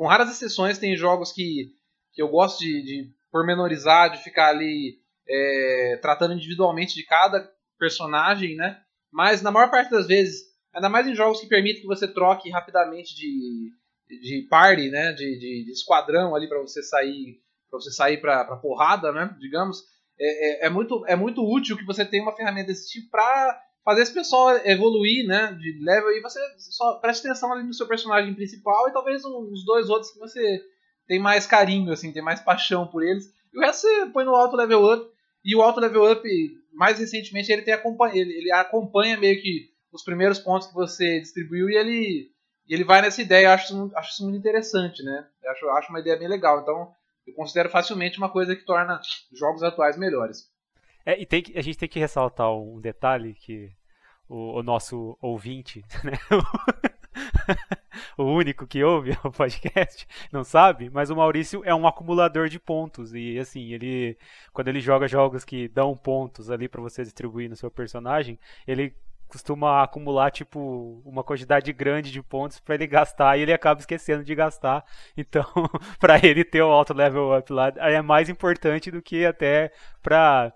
Com 0.00 0.06
raras 0.06 0.30
exceções, 0.30 0.78
tem 0.78 0.96
jogos 0.96 1.30
que, 1.30 1.74
que 2.14 2.22
eu 2.22 2.28
gosto 2.28 2.60
de, 2.60 2.82
de 2.82 3.10
pormenorizar, 3.30 4.10
de 4.10 4.16
ficar 4.24 4.48
ali 4.48 4.98
é, 5.28 5.98
tratando 6.00 6.32
individualmente 6.32 6.94
de 6.94 7.04
cada 7.04 7.46
personagem, 7.78 8.56
né? 8.56 8.80
Mas 9.12 9.42
na 9.42 9.50
maior 9.50 9.70
parte 9.70 9.90
das 9.90 10.06
vezes, 10.06 10.40
ainda 10.74 10.88
mais 10.88 11.06
em 11.06 11.14
jogos 11.14 11.38
que 11.38 11.46
permitem 11.46 11.82
que 11.82 11.86
você 11.86 12.08
troque 12.08 12.48
rapidamente 12.48 13.14
de, 13.14 13.72
de 14.08 14.46
party, 14.48 14.88
né? 14.88 15.12
De, 15.12 15.38
de, 15.38 15.64
de 15.66 15.70
esquadrão 15.70 16.34
ali 16.34 16.48
para 16.48 16.62
você 16.62 16.82
sair 16.82 17.38
para 17.70 17.78
você 17.78 17.90
sair 17.90 18.22
para 18.22 18.56
porrada, 18.56 19.12
né? 19.12 19.36
Digamos, 19.38 19.82
é, 20.18 20.64
é, 20.64 20.66
é, 20.66 20.70
muito, 20.70 21.04
é 21.08 21.14
muito 21.14 21.44
útil 21.44 21.76
que 21.76 21.84
você 21.84 22.06
tenha 22.06 22.22
uma 22.22 22.34
ferramenta 22.34 22.68
desse 22.68 22.88
tipo 22.88 23.10
para 23.10 23.62
fazer 23.90 24.02
esse 24.02 24.14
pessoal 24.14 24.56
evoluir, 24.64 25.26
né, 25.26 25.52
de 25.54 25.80
level, 25.84 26.12
e 26.12 26.20
você 26.20 26.38
só 26.58 26.94
preste 26.94 27.26
atenção 27.26 27.52
ali 27.52 27.64
no 27.64 27.74
seu 27.74 27.88
personagem 27.88 28.32
principal 28.34 28.88
e 28.88 28.92
talvez 28.92 29.24
uns 29.24 29.64
dois 29.64 29.88
outros 29.88 30.12
que 30.12 30.18
você 30.20 30.62
tem 31.08 31.18
mais 31.18 31.44
carinho, 31.44 31.90
assim, 31.90 32.12
tem 32.12 32.22
mais 32.22 32.38
paixão 32.38 32.86
por 32.86 33.02
eles. 33.02 33.34
E 33.52 33.58
o 33.58 33.60
resto 33.60 33.80
você 33.80 34.06
põe 34.06 34.24
no 34.24 34.36
auto 34.36 34.54
level 34.54 34.92
up, 34.92 35.10
e 35.44 35.56
o 35.56 35.60
auto 35.60 35.80
level 35.80 36.12
up, 36.12 36.22
mais 36.72 37.00
recentemente, 37.00 37.50
ele, 37.50 37.62
tem 37.62 37.74
acompanha, 37.74 38.14
ele, 38.14 38.32
ele 38.32 38.52
acompanha 38.52 39.18
meio 39.18 39.42
que 39.42 39.70
os 39.90 40.04
primeiros 40.04 40.38
pontos 40.38 40.68
que 40.68 40.74
você 40.74 41.18
distribuiu 41.18 41.68
e 41.68 41.76
ele, 41.76 42.30
ele 42.68 42.84
vai 42.84 43.02
nessa 43.02 43.20
ideia. 43.20 43.46
Eu 43.46 43.50
acho, 43.50 43.90
acho 43.96 44.12
isso 44.12 44.22
muito 44.22 44.38
interessante, 44.38 45.02
né? 45.02 45.26
Eu 45.42 45.50
acho, 45.50 45.68
acho 45.70 45.90
uma 45.90 45.98
ideia 45.98 46.16
bem 46.16 46.28
legal. 46.28 46.60
Então, 46.60 46.92
eu 47.26 47.34
considero 47.34 47.68
facilmente 47.68 48.18
uma 48.18 48.28
coisa 48.28 48.54
que 48.54 48.64
torna 48.64 49.00
jogos 49.32 49.64
atuais 49.64 49.98
melhores. 49.98 50.48
É, 51.04 51.20
e 51.20 51.26
tem 51.26 51.42
que, 51.42 51.58
a 51.58 51.62
gente 51.62 51.78
tem 51.78 51.88
que 51.88 51.98
ressaltar 51.98 52.54
um 52.54 52.80
detalhe 52.80 53.34
que 53.34 53.72
o, 54.30 54.60
o 54.60 54.62
nosso 54.62 55.18
ouvinte, 55.20 55.84
né? 56.04 56.12
o 58.16 58.22
único 58.22 58.66
que 58.66 58.82
ouve 58.84 59.18
o 59.24 59.32
podcast, 59.32 60.06
não 60.32 60.44
sabe, 60.44 60.88
mas 60.88 61.10
o 61.10 61.16
Maurício 61.16 61.62
é 61.64 61.74
um 61.74 61.86
acumulador 61.86 62.48
de 62.48 62.60
pontos 62.60 63.12
e 63.12 63.38
assim, 63.38 63.72
ele 63.72 64.16
quando 64.52 64.68
ele 64.68 64.80
joga 64.80 65.08
jogos 65.08 65.44
que 65.44 65.66
dão 65.66 65.96
pontos 65.96 66.48
ali 66.48 66.68
para 66.68 66.80
você 66.80 67.02
distribuir 67.02 67.50
no 67.50 67.56
seu 67.56 67.70
personagem, 67.70 68.38
ele 68.66 68.94
costuma 69.26 69.82
acumular 69.82 70.30
tipo 70.30 71.02
uma 71.04 71.22
quantidade 71.22 71.72
grande 71.72 72.10
de 72.10 72.22
pontos 72.22 72.60
para 72.60 72.74
ele 72.76 72.86
gastar 72.86 73.36
e 73.36 73.42
ele 73.42 73.52
acaba 73.52 73.80
esquecendo 73.80 74.24
de 74.24 74.34
gastar. 74.34 74.84
Então, 75.16 75.44
para 76.00 76.18
ele 76.24 76.44
ter 76.44 76.62
o 76.62 76.70
auto 76.70 76.92
level 76.92 77.36
up 77.36 77.52
lá 77.52 77.72
é 77.76 78.02
mais 78.02 78.28
importante 78.28 78.90
do 78.90 79.02
que 79.02 79.24
até 79.26 79.72
para 80.02 80.52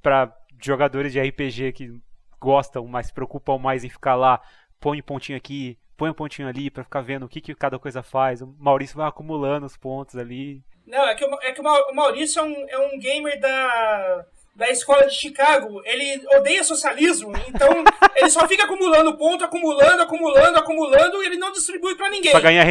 para 0.00 0.32
jogadores 0.60 1.12
de 1.12 1.20
RPG 1.20 1.72
que 1.72 2.00
gostam, 2.42 2.84
mas 2.86 3.06
se 3.06 3.12
preocupam 3.14 3.56
mais 3.56 3.84
em 3.84 3.88
ficar 3.88 4.16
lá, 4.16 4.42
põe 4.80 4.98
um 4.98 5.02
pontinho 5.02 5.38
aqui, 5.38 5.78
põe 5.96 6.10
um 6.10 6.14
pontinho 6.14 6.48
ali 6.48 6.68
para 6.68 6.82
ficar 6.82 7.00
vendo 7.00 7.24
o 7.24 7.28
que, 7.28 7.40
que 7.40 7.54
cada 7.54 7.78
coisa 7.78 8.02
faz. 8.02 8.42
O 8.42 8.52
Maurício 8.58 8.96
vai 8.96 9.08
acumulando 9.08 9.64
os 9.64 9.76
pontos 9.76 10.16
ali. 10.16 10.60
Não, 10.84 11.06
é 11.08 11.14
que, 11.14 11.24
o, 11.24 11.34
é 11.40 11.52
que 11.52 11.60
o 11.60 11.94
Maurício 11.94 12.40
é 12.40 12.42
um, 12.42 12.68
é 12.68 12.78
um 12.78 12.98
gamer 12.98 13.38
da 13.40 14.26
da 14.54 14.68
escola 14.68 15.06
de 15.06 15.14
Chicago, 15.14 15.80
ele 15.84 16.22
odeia 16.36 16.62
socialismo, 16.62 17.32
então 17.48 17.68
ele 18.14 18.28
só 18.28 18.46
fica 18.46 18.64
acumulando 18.64 19.16
ponto, 19.16 19.42
acumulando, 19.42 20.02
acumulando, 20.02 20.58
acumulando 20.58 21.22
e 21.22 21.26
ele 21.26 21.38
não 21.38 21.52
distribui 21.52 21.96
para 21.96 22.10
ninguém. 22.10 22.32
Pra 22.32 22.40
ganhar, 22.40 22.66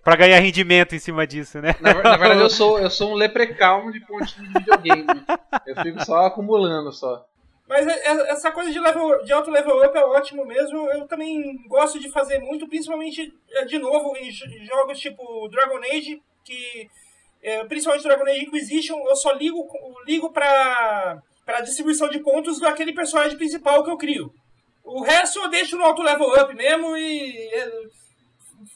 pra 0.00 0.16
ganhar 0.16 0.38
rendimento 0.38 0.94
em 0.94 1.00
cima 1.00 1.26
disso, 1.26 1.60
né? 1.60 1.74
Na, 1.80 1.92
na, 1.94 2.16
verdade, 2.16 2.40
eu 2.40 2.50
sou, 2.50 2.78
eu 2.78 2.88
sou 2.88 3.10
um 3.10 3.14
leprechaun 3.14 3.90
de 3.90 3.98
pontinho 4.06 4.46
de 4.46 4.58
videogame. 4.60 5.06
Eu 5.66 5.76
fico 5.82 6.04
só 6.04 6.26
acumulando 6.26 6.92
só. 6.92 7.26
Mas 7.66 7.86
é, 7.86 7.92
é, 7.92 8.30
essa 8.30 8.52
coisa 8.52 8.70
de, 8.70 8.78
level, 8.78 9.24
de 9.24 9.32
auto 9.32 9.50
level 9.50 9.84
up 9.84 9.96
é 9.96 10.04
ótimo 10.04 10.44
mesmo. 10.44 10.90
Eu 10.90 11.06
também 11.06 11.56
gosto 11.66 11.98
de 11.98 12.10
fazer 12.10 12.38
muito, 12.38 12.68
principalmente 12.68 13.32
de 13.66 13.78
novo 13.78 14.14
em 14.16 14.30
jogos 14.66 14.98
tipo 14.98 15.48
Dragon 15.48 15.78
Age, 15.78 16.22
que 16.44 16.88
é, 17.42 17.64
principalmente 17.64 18.04
Dragon 18.04 18.24
Age 18.24 18.44
Inquisition, 18.44 18.98
eu 19.08 19.16
só 19.16 19.32
ligo, 19.32 19.66
ligo 20.06 20.30
pra, 20.30 21.22
pra 21.44 21.60
distribuição 21.62 22.08
de 22.08 22.20
pontos 22.20 22.60
daquele 22.60 22.92
personagem 22.92 23.36
principal 23.36 23.82
que 23.82 23.90
eu 23.90 23.96
crio. 23.96 24.32
O 24.84 25.02
resto 25.02 25.38
eu 25.38 25.48
deixo 25.48 25.78
no 25.78 25.84
auto 25.84 26.02
level 26.02 26.28
up 26.34 26.54
mesmo 26.54 26.94
e 26.96 27.48
é, 27.54 27.70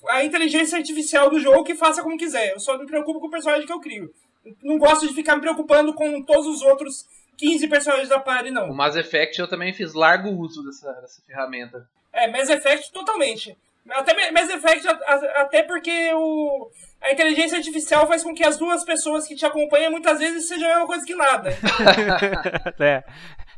a 0.09 0.25
inteligência 0.25 0.79
artificial 0.79 1.29
do 1.29 1.39
jogo 1.39 1.65
que 1.65 1.75
faça 1.75 2.03
como 2.03 2.17
quiser. 2.17 2.53
Eu 2.53 2.61
só 2.61 2.79
me 2.79 2.87
preocupo 2.87 3.21
com 3.21 3.27
o 3.27 3.31
personagem 3.31 3.67
que 3.67 3.73
eu 3.73 3.81
crio. 3.81 4.11
Não 4.63 4.79
gosto 4.79 5.07
de 5.07 5.15
ficar 5.15 5.37
me 5.37 5.43
preocupando 5.43 5.93
com 5.93 6.23
todos 6.23 6.47
os 6.47 6.63
outros 6.63 7.07
15 7.39 7.69
personagens 7.69 8.09
da 8.09 8.19
party, 8.19 8.51
não. 8.51 8.71
O 8.71 8.75
Mass 8.75 8.97
Effect 8.97 9.41
eu 9.41 9.49
também 9.49 9.73
fiz 9.73 9.95
largo 9.95 10.29
uso 10.31 10.63
dessa, 10.65 10.93
dessa 11.01 11.23
ferramenta. 11.23 11.89
É, 12.13 12.27
Mass 12.27 12.51
Effect 12.51 12.93
totalmente. 12.93 13.57
Até 13.91 14.31
Mass 14.33 14.51
Effect, 14.51 14.87
até 15.37 15.63
porque 15.63 16.13
o, 16.13 16.71
a 17.01 17.13
inteligência 17.13 17.57
artificial 17.57 18.07
faz 18.07 18.23
com 18.23 18.35
que 18.35 18.45
as 18.45 18.59
duas 18.59 18.85
pessoas 18.85 19.27
que 19.27 19.35
te 19.35 19.47
acompanham 19.47 19.91
muitas 19.91 20.19
vezes 20.19 20.47
sejam 20.47 20.67
a 20.67 20.73
mesma 20.73 20.87
coisa 20.87 21.07
que 21.07 21.15
nada. 21.15 21.51
é. 22.81 23.05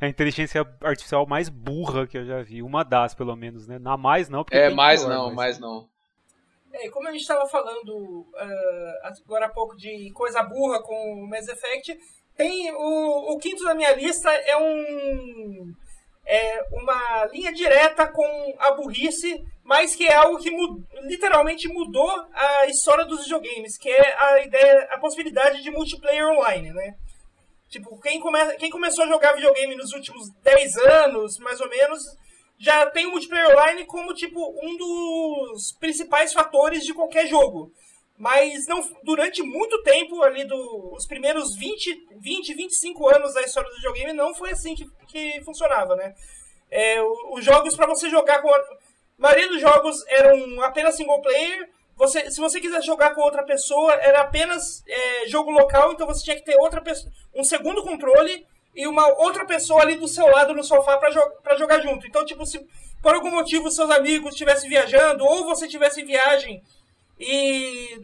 A 0.00 0.06
inteligência 0.06 0.64
artificial 0.82 1.26
mais 1.26 1.48
burra 1.48 2.06
que 2.06 2.16
eu 2.16 2.24
já 2.24 2.42
vi. 2.42 2.62
Uma 2.62 2.84
das, 2.84 3.14
pelo 3.14 3.34
menos, 3.34 3.66
né? 3.66 3.78
Na 3.78 3.96
mais 3.96 4.28
não, 4.28 4.44
porque. 4.44 4.56
É, 4.56 4.70
mais 4.70 5.02
pior, 5.02 5.10
não, 5.10 5.26
mas... 5.26 5.34
mais 5.34 5.58
não. 5.58 5.88
É, 6.72 6.88
como 6.90 7.08
a 7.08 7.10
gente 7.10 7.22
estava 7.22 7.46
falando 7.48 7.90
uh, 7.90 9.24
agora 9.24 9.46
há 9.46 9.48
pouco 9.48 9.76
de 9.76 10.12
coisa 10.12 10.42
burra 10.42 10.80
com 10.80 11.24
o 11.24 11.28
Mass 11.28 11.48
Effect, 11.48 11.98
tem 12.36 12.72
o, 12.72 13.32
o 13.32 13.38
quinto 13.38 13.64
da 13.64 13.74
minha 13.74 13.92
lista 13.92 14.30
é 14.30 14.56
um 14.56 15.74
é 16.26 16.62
uma 16.70 17.24
linha 17.32 17.52
direta 17.52 18.06
com 18.06 18.54
a 18.58 18.70
burrice, 18.72 19.42
mas 19.64 19.96
que 19.96 20.06
é 20.06 20.14
algo 20.14 20.38
que 20.38 20.50
mud, 20.50 20.80
literalmente 21.02 21.66
mudou 21.66 22.08
a 22.32 22.66
história 22.66 23.04
dos 23.04 23.24
videogames, 23.24 23.76
que 23.76 23.90
é 23.90 24.16
a 24.16 24.40
ideia, 24.40 24.88
a 24.92 24.98
possibilidade 24.98 25.60
de 25.60 25.70
multiplayer 25.72 26.28
online, 26.28 26.72
né? 26.72 26.94
Tipo, 27.68 28.00
quem, 28.00 28.20
come, 28.20 28.38
quem 28.56 28.70
começou 28.70 29.04
a 29.04 29.08
jogar 29.08 29.32
videogame 29.32 29.74
nos 29.74 29.92
últimos 29.92 30.30
10 30.42 30.76
anos, 30.76 31.38
mais 31.38 31.60
ou 31.60 31.68
menos, 31.68 32.00
já 32.58 32.86
tem 32.86 33.06
o 33.06 33.10
multiplayer 33.10 33.50
online 33.50 33.84
como, 33.86 34.14
tipo, 34.14 34.40
um 34.62 34.76
dos 34.76 35.72
principais 35.80 36.32
fatores 36.32 36.84
de 36.84 36.94
qualquer 36.94 37.26
jogo. 37.26 37.72
Mas 38.20 38.66
não, 38.66 38.86
durante 39.02 39.42
muito 39.42 39.82
tempo, 39.82 40.22
ali 40.22 40.44
dos 40.44 41.06
primeiros 41.06 41.56
20, 41.56 42.06
20, 42.20 42.52
25 42.52 43.08
anos 43.08 43.32
da 43.32 43.40
história 43.40 43.70
do 43.70 43.76
videogame, 43.76 44.12
não 44.12 44.34
foi 44.34 44.50
assim 44.50 44.74
que, 44.74 44.86
que 45.06 45.42
funcionava, 45.42 45.96
né? 45.96 46.14
É, 46.70 47.00
os 47.30 47.42
jogos 47.42 47.74
para 47.74 47.86
você 47.86 48.10
jogar 48.10 48.42
com. 48.42 48.50
A 48.50 48.62
maioria 49.16 49.48
dos 49.48 49.58
jogos 49.58 50.04
eram 50.06 50.60
apenas 50.60 50.96
single 50.96 51.22
player. 51.22 51.70
Você, 51.96 52.30
se 52.30 52.38
você 52.38 52.60
quiser 52.60 52.82
jogar 52.82 53.14
com 53.14 53.22
outra 53.22 53.42
pessoa, 53.42 53.94
era 53.94 54.20
apenas 54.20 54.84
é, 54.86 55.26
jogo 55.26 55.50
local, 55.50 55.92
então 55.92 56.06
você 56.06 56.22
tinha 56.22 56.36
que 56.36 56.44
ter 56.44 56.56
outra 56.56 56.82
um 57.34 57.42
segundo 57.42 57.82
controle 57.82 58.46
e 58.76 58.86
uma 58.86 59.08
outra 59.22 59.46
pessoa 59.46 59.80
ali 59.80 59.96
do 59.96 60.06
seu 60.06 60.26
lado 60.26 60.52
no 60.52 60.62
sofá 60.62 60.98
para 60.98 61.10
jo 61.10 61.22
jogar 61.56 61.80
junto. 61.80 62.06
Então, 62.06 62.22
tipo, 62.26 62.44
se 62.44 62.60
por 63.02 63.14
algum 63.14 63.30
motivo 63.30 63.70
seus 63.70 63.90
amigos 63.90 64.32
estivessem 64.32 64.68
viajando 64.68 65.24
ou 65.24 65.46
você 65.46 65.64
estivesse 65.64 66.02
em 66.02 66.06
viagem 66.06 66.62
e, 67.20 68.00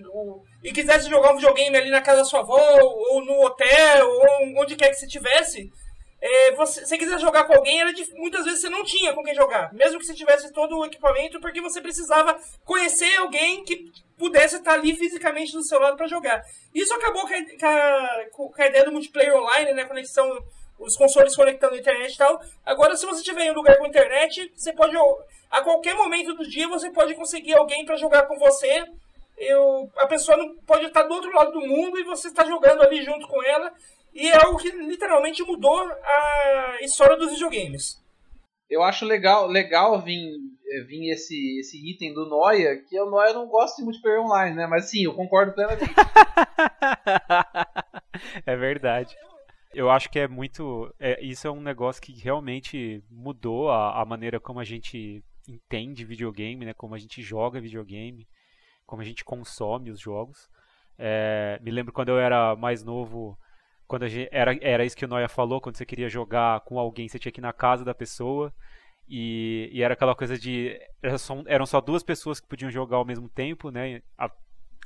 e 0.63 0.73
quisesse 0.73 1.09
jogar 1.09 1.33
um 1.33 1.37
videogame 1.37 1.75
ali 1.75 1.91
na 1.91 2.03
casa 2.03 2.19
da 2.19 2.25
sua 2.25 2.41
avó, 2.41 2.61
ou 2.83 3.25
no 3.25 3.47
hotel, 3.47 4.07
ou 4.07 4.61
onde 4.61 4.77
quer 4.77 4.91
que 4.91 4.97
você 4.97 5.07
estivesse, 5.07 5.73
é, 6.21 6.53
você, 6.53 6.85
se 6.85 6.99
quiser 6.99 7.19
jogar 7.19 7.45
com 7.45 7.55
alguém, 7.55 7.81
era 7.81 7.91
muitas 8.17 8.45
vezes 8.45 8.61
você 8.61 8.69
não 8.69 8.85
tinha 8.85 9.15
com 9.15 9.23
quem 9.23 9.35
jogar, 9.35 9.73
mesmo 9.73 9.99
que 9.99 10.05
você 10.05 10.15
tivesse 10.15 10.53
todo 10.53 10.77
o 10.77 10.85
equipamento, 10.85 11.41
porque 11.41 11.63
você 11.63 11.81
precisava 11.81 12.39
conhecer 12.63 13.17
alguém 13.17 13.65
que 13.65 13.91
pudesse 14.19 14.57
estar 14.57 14.75
ali 14.75 14.95
fisicamente 14.95 15.53
do 15.53 15.63
seu 15.63 15.79
lado 15.79 15.97
para 15.97 16.07
jogar. 16.07 16.43
Isso 16.75 16.93
acabou 16.93 17.23
com 17.23 17.35
a, 17.67 18.27
com 18.33 18.63
a, 18.63 18.67
ideia 18.67 18.85
do 18.85 18.93
multiplayer 18.93 19.35
online, 19.35 19.73
né, 19.73 19.85
conexão, 19.87 20.45
os 20.79 20.95
consoles 20.95 21.35
conectando 21.35 21.75
a 21.75 21.79
internet 21.79 22.15
e 22.15 22.19
tal. 22.19 22.39
Agora, 22.67 22.97
se 22.97 23.07
você 23.07 23.21
estiver 23.21 23.47
em 23.47 23.51
um 23.51 23.55
lugar 23.55 23.79
com 23.79 23.87
internet, 23.87 24.53
você 24.55 24.75
pode 24.75 24.95
a 25.51 25.63
qualquer 25.63 25.95
momento 25.95 26.35
do 26.35 26.47
dia 26.47 26.69
você 26.69 26.91
pode 26.91 27.15
conseguir 27.15 27.55
alguém 27.55 27.85
para 27.85 27.97
jogar 27.97 28.25
com 28.25 28.39
você 28.39 28.85
eu, 29.37 29.91
a 29.99 30.07
pessoa 30.07 30.37
não 30.37 30.57
pode 30.67 30.87
estar 30.87 31.03
do 31.03 31.15
outro 31.15 31.33
lado 31.33 31.53
do 31.53 31.67
mundo 31.67 31.99
e 31.99 32.05
você 32.05 32.29
está 32.29 32.45
jogando 32.45 32.83
ali 32.83 33.03
junto 33.03 33.27
com 33.27 33.43
ela. 33.45 33.73
E 34.15 34.29
é 34.29 34.37
algo 34.37 34.59
que 34.59 34.71
literalmente 34.71 35.43
mudou 35.43 35.79
a 35.79 36.79
história 36.81 37.17
dos 37.17 37.33
videogames. 37.33 38.03
Eu 38.69 38.83
acho 38.83 39.05
legal, 39.05 39.47
legal 39.47 40.01
vir 40.01 40.41
é, 40.69 40.81
vir 40.83 41.11
esse, 41.11 41.61
esse 41.61 41.79
item 41.89 42.13
do 42.13 42.29
Noia, 42.29 42.83
que 42.83 43.01
o 43.01 43.09
Noia 43.09 43.33
não 43.33 43.47
gosta 43.47 43.77
de 43.77 43.85
multiplayer 43.85 44.21
online, 44.21 44.57
né? 44.57 44.67
Mas 44.67 44.91
sim, 44.91 45.05
eu 45.05 45.15
concordo 45.15 45.53
plenamente. 45.53 45.95
é 48.45 48.57
verdade. 48.57 49.15
Eu 49.73 49.91
acho 49.91 50.11
que 50.11 50.19
é 50.19 50.27
muito. 50.27 50.93
É, 50.99 51.23
isso 51.25 51.47
é 51.47 51.51
um 51.51 51.61
negócio 51.61 52.03
que 52.03 52.13
realmente 52.13 53.03
mudou 53.11 53.71
a, 53.71 54.01
a 54.01 54.05
maneira 54.05 54.41
como 54.41 54.59
a 54.59 54.65
gente 54.65 55.23
entende 55.49 56.05
videogame, 56.05 56.65
né? 56.65 56.75
Como 56.75 56.95
a 56.95 56.99
gente 56.99 57.23
joga 57.23 57.61
videogame, 57.61 58.27
como 58.87 59.03
a 59.03 59.05
gente 59.05 59.25
consome 59.25 59.91
os 59.91 60.01
jogos. 60.01 60.49
É, 60.99 61.59
me 61.63 61.71
lembro 61.71 61.93
quando 61.93 62.09
eu 62.09 62.19
era 62.19 62.57
mais 62.57 62.83
novo, 62.83 63.39
quando 63.87 64.09
gente, 64.09 64.29
era, 64.33 64.57
era 64.61 64.85
isso 64.85 64.97
que 64.97 65.05
o 65.05 65.09
Noia 65.09 65.29
falou, 65.29 65.61
quando 65.61 65.77
você 65.77 65.85
queria 65.85 66.09
jogar 66.09 66.61
com 66.61 66.79
alguém, 66.79 67.09
você 67.09 67.19
tinha 67.19 67.33
que 67.33 67.41
ir 67.41 67.43
na 67.43 67.53
casa 67.53 67.85
da 67.85 67.95
pessoa. 67.95 68.53
E, 69.09 69.71
e 69.73 69.83
era 69.83 69.95
aquela 69.95 70.15
coisa 70.15 70.37
de. 70.39 70.79
Era 71.03 71.19
só, 71.19 71.43
eram 71.47 71.67
só 71.67 71.81
duas 71.81 72.03
pessoas 72.03 72.41
que 72.41 72.49
podiam 72.49 72.71
jogar 72.71 72.97
ao 72.97 73.05
mesmo 73.05 73.29
tempo, 73.29 73.71
né? 73.71 74.03
A, 74.19 74.31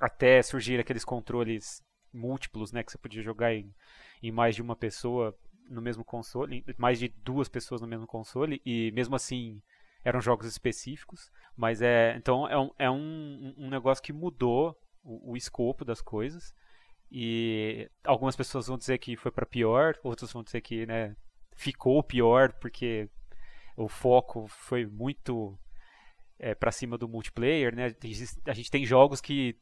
até 0.00 0.42
surgir 0.42 0.78
aqueles 0.78 1.04
controles 1.04 1.83
múltiplos, 2.12 2.73
né? 2.73 2.83
Que 2.83 2.92
você 2.92 2.99
podia 2.99 3.23
jogar 3.23 3.54
em, 3.54 3.73
em 4.23 4.30
mais 4.30 4.54
de 4.54 4.62
uma 4.62 4.76
pessoa 4.76 5.35
no 5.71 5.80
mesmo 5.80 6.04
console, 6.04 6.64
mais 6.76 6.99
de 6.99 7.09
duas 7.09 7.49
pessoas 7.49 7.80
no 7.80 7.87
mesmo 7.87 8.07
console, 8.07 8.61
e 8.66 8.90
mesmo 8.92 9.14
assim 9.14 9.62
eram 10.04 10.21
jogos 10.21 10.47
específicos. 10.47 11.30
Mas 11.57 11.83
é. 11.83 12.14
Então 12.16 12.49
é 12.49 12.59
um, 12.59 12.71
é 12.78 12.90
um, 12.90 13.54
um 13.57 13.71
negócio 13.71 14.02
que 14.02 14.12
mudou 14.12 14.78
o, 15.02 15.33
o 15.33 15.37
escopo 15.37 15.85
das 15.85 16.00
coisas. 16.00 16.54
E 17.11 17.90
algumas 18.04 18.37
pessoas 18.37 18.69
vão 18.69 18.78
dizer 18.78 18.99
que 18.99 19.16
foi 19.16 19.33
para 19.33 19.45
pior, 19.45 19.99
outras 20.02 20.33
vão 20.33 20.45
dizer 20.45 20.61
que 20.61 20.87
né, 20.87 21.16
ficou 21.57 22.02
pior 22.04 22.52
porque 22.52 23.09
o 23.76 23.88
foco 23.88 24.47
foi 24.47 24.87
muito 24.87 25.59
é, 26.38 26.54
para 26.54 26.71
cima 26.71 26.97
do 26.97 27.09
multiplayer. 27.09 27.75
Né? 27.75 27.95
A 28.47 28.52
gente 28.52 28.71
tem 28.71 28.85
jogos 28.85 29.21
que 29.21 29.57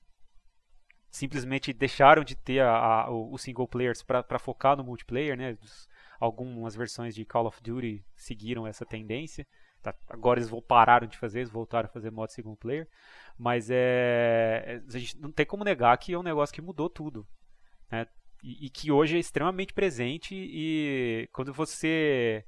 simplesmente 1.10 1.72
deixaram 1.72 2.22
de 2.22 2.36
ter 2.36 2.60
a, 2.60 2.70
a, 2.70 3.10
o 3.10 3.36
single 3.38 3.66
players 3.66 4.02
para 4.02 4.38
focar 4.38 4.76
no 4.76 4.84
multiplayer, 4.84 5.36
né? 5.36 5.56
Algumas 6.20 6.76
versões 6.76 7.14
de 7.14 7.24
Call 7.24 7.46
of 7.46 7.62
Duty 7.62 8.04
seguiram 8.14 8.66
essa 8.66 8.84
tendência. 8.84 9.46
Tá, 9.82 9.94
agora 10.08 10.40
eles 10.40 10.50
pararam 10.66 11.06
de 11.06 11.16
fazer, 11.16 11.40
eles 11.40 11.50
voltaram 11.50 11.88
a 11.88 11.92
fazer 11.92 12.10
modo 12.10 12.32
single 12.32 12.56
player. 12.56 12.88
Mas 13.38 13.70
é, 13.70 14.64
é, 14.66 14.82
a 14.86 14.98
gente 14.98 15.18
não 15.18 15.30
tem 15.30 15.46
como 15.46 15.64
negar 15.64 15.96
que 15.98 16.12
é 16.12 16.18
um 16.18 16.22
negócio 16.22 16.54
que 16.54 16.60
mudou 16.60 16.90
tudo. 16.90 17.26
Né? 17.90 18.06
E, 18.42 18.66
e 18.66 18.70
que 18.70 18.90
hoje 18.90 19.16
é 19.16 19.20
extremamente 19.20 19.72
presente 19.72 20.34
e 20.34 21.28
quando 21.32 21.52
você 21.52 22.44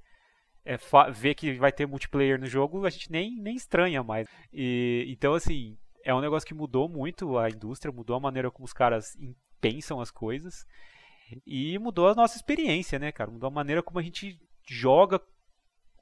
é, 0.64 0.76
vê 1.12 1.34
que 1.34 1.52
vai 1.54 1.72
ter 1.72 1.86
multiplayer 1.86 2.38
no 2.38 2.46
jogo, 2.46 2.84
a 2.84 2.90
gente 2.90 3.10
nem, 3.10 3.36
nem 3.36 3.56
estranha 3.56 4.02
mais. 4.02 4.28
E, 4.52 5.06
então, 5.08 5.34
assim, 5.34 5.78
é 6.04 6.14
um 6.14 6.20
negócio 6.20 6.46
que 6.46 6.54
mudou 6.54 6.88
muito 6.88 7.38
a 7.38 7.48
indústria, 7.48 7.92
mudou 7.92 8.16
a 8.16 8.20
maneira 8.20 8.50
como 8.50 8.64
os 8.64 8.72
caras 8.72 9.16
pensam 9.60 10.00
as 10.00 10.10
coisas 10.10 10.66
e 11.46 11.78
mudou 11.78 12.08
a 12.08 12.14
nossa 12.14 12.36
experiência, 12.36 12.98
né, 12.98 13.12
cara? 13.12 13.30
Mudou 13.30 13.48
a 13.48 13.52
maneira 13.52 13.82
como 13.82 13.98
a 13.98 14.02
gente 14.02 14.40
joga 14.66 15.20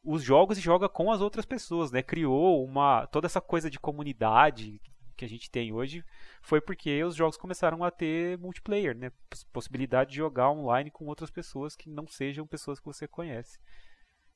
os 0.04 0.22
jogos 0.22 0.58
e 0.58 0.60
joga 0.60 0.88
com 0.88 1.10
as 1.10 1.20
outras 1.20 1.44
pessoas, 1.44 1.90
né? 1.90 2.02
Criou 2.02 2.64
uma 2.64 3.06
toda 3.06 3.26
essa 3.26 3.40
coisa 3.40 3.70
de 3.70 3.78
comunidade 3.78 4.80
que 5.16 5.24
a 5.24 5.28
gente 5.28 5.50
tem 5.50 5.72
hoje 5.72 6.04
foi 6.40 6.60
porque 6.60 7.02
os 7.02 7.16
jogos 7.16 7.36
começaram 7.36 7.82
a 7.82 7.90
ter 7.90 8.38
multiplayer, 8.38 8.96
né? 8.96 9.10
Possibilidade 9.52 10.10
de 10.10 10.16
jogar 10.16 10.50
online 10.50 10.90
com 10.90 11.06
outras 11.06 11.30
pessoas 11.30 11.74
que 11.74 11.90
não 11.90 12.06
sejam 12.06 12.46
pessoas 12.46 12.78
que 12.78 12.86
você 12.86 13.08
conhece. 13.08 13.58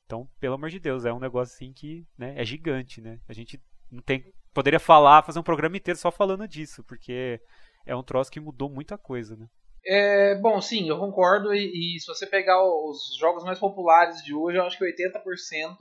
Então, 0.05 0.29
pelo 0.41 0.55
amor 0.55 0.69
de 0.69 0.81
Deus, 0.81 1.05
é 1.05 1.13
um 1.13 1.21
negócio 1.21 1.55
assim 1.55 1.73
que 1.73 2.07
né, 2.19 2.35
é 2.37 2.45
gigante, 2.45 3.01
né? 3.01 3.21
A 3.29 3.33
gente 3.33 3.63
não 3.91 4.03
tem 4.03 4.33
poderia 4.53 4.81
falar, 4.81 5.23
fazer 5.23 5.39
um 5.39 5.45
programa 5.45 5.77
inteiro 5.77 5.99
só 5.99 6.11
falando 6.11 6.47
disso, 6.47 6.85
porque 6.85 7.41
é 7.87 7.97
um 7.97 8.03
troço 8.03 8.31
que 8.31 8.41
mudou 8.41 8.69
muita 8.69 8.99
coisa, 8.99 9.37
né? 9.37 9.49
É, 9.85 10.35
bom, 10.37 10.61
sim, 10.61 10.89
eu 10.89 10.99
concordo. 10.99 11.55
E, 11.55 11.97
e, 11.97 12.01
se 12.01 12.07
você 12.07 12.27
pegar 12.27 12.63
os 12.63 13.17
jogos 13.19 13.45
mais 13.45 13.59
populares 13.59 14.23
de 14.23 14.35
hoje, 14.35 14.59
eu 14.59 14.65
acho 14.65 14.79
que 14.79 14.85
80% 14.85 15.77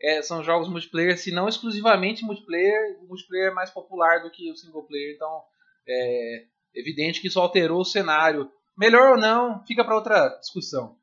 é, 0.00 0.22
são 0.22 0.44
jogos 0.44 0.68
multiplayer, 0.68 1.18
se 1.18 1.32
não 1.32 1.48
exclusivamente 1.48 2.24
multiplayer. 2.24 2.98
O 3.02 3.08
multiplayer 3.08 3.50
é 3.50 3.54
mais 3.54 3.70
popular 3.70 4.22
do 4.22 4.30
que 4.30 4.50
o 4.50 4.56
single 4.56 4.84
player, 4.84 5.14
então 5.14 5.42
é 5.88 6.44
evidente 6.74 7.20
que 7.20 7.28
isso 7.28 7.40
alterou 7.40 7.80
o 7.80 7.84
cenário. 7.84 8.50
Melhor 8.76 9.12
ou 9.12 9.18
não, 9.18 9.64
fica 9.64 9.84
para 9.84 9.96
outra 9.96 10.28
discussão. 10.38 10.96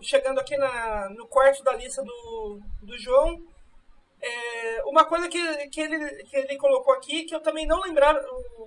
Chegando 0.00 0.40
aqui 0.40 0.56
na, 0.56 1.10
no 1.10 1.28
quarto 1.28 1.62
da 1.62 1.74
lista 1.74 2.02
do, 2.02 2.60
do 2.82 2.98
João, 2.98 3.38
é, 4.22 4.82
uma 4.84 5.04
coisa 5.04 5.28
que, 5.28 5.68
que, 5.68 5.80
ele, 5.80 6.22
que 6.24 6.36
ele 6.36 6.56
colocou 6.56 6.94
aqui, 6.94 7.24
que 7.24 7.34
eu 7.34 7.40
também 7.40 7.66
não 7.66 7.80
lembrava, 7.80 8.24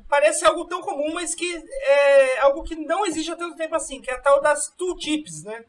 parece 0.09 0.45
algo 0.45 0.65
tão 0.65 0.81
comum, 0.81 1.13
mas 1.13 1.33
que 1.33 1.63
é 1.83 2.39
algo 2.39 2.63
que 2.63 2.75
não 2.75 3.05
existe 3.05 3.31
há 3.31 3.37
tanto 3.37 3.55
tempo 3.55 3.73
assim, 3.73 4.01
que 4.01 4.11
é 4.11 4.15
a 4.15 4.19
tal 4.19 4.41
das 4.41 4.67
tooltips, 4.77 5.43
né? 5.43 5.63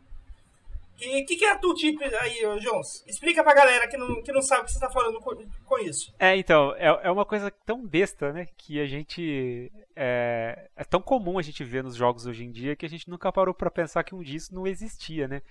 O 0.96 0.98
que, 0.98 1.36
que, 1.36 1.44
é 1.44 1.52
a 1.52 1.58
tooltip 1.58 2.02
aí, 2.02 2.40
Jones? 2.60 3.04
Explica 3.06 3.44
pra 3.44 3.52
galera 3.54 3.86
que 3.86 3.98
não, 3.98 4.22
que 4.22 4.32
não 4.32 4.40
sabe 4.40 4.62
o 4.62 4.64
que 4.64 4.72
você 4.72 4.80
tá 4.80 4.90
falando 4.90 5.20
com, 5.20 5.36
com 5.66 5.78
isso. 5.78 6.12
É, 6.18 6.34
então, 6.36 6.74
é, 6.74 6.86
é 7.02 7.10
uma 7.10 7.26
coisa 7.26 7.50
tão 7.66 7.86
besta, 7.86 8.32
né? 8.32 8.48
Que 8.56 8.80
a 8.80 8.86
gente. 8.86 9.70
É, 9.94 10.70
é 10.74 10.84
tão 10.84 11.02
comum 11.02 11.38
a 11.38 11.42
gente 11.42 11.62
ver 11.62 11.84
nos 11.84 11.96
jogos 11.96 12.26
hoje 12.26 12.44
em 12.44 12.50
dia 12.50 12.74
que 12.74 12.86
a 12.86 12.88
gente 12.88 13.10
nunca 13.10 13.30
parou 13.30 13.52
para 13.52 13.70
pensar 13.70 14.04
que 14.04 14.14
um 14.14 14.22
dia 14.22 14.38
isso 14.38 14.54
não 14.54 14.66
existia, 14.66 15.28
né? 15.28 15.42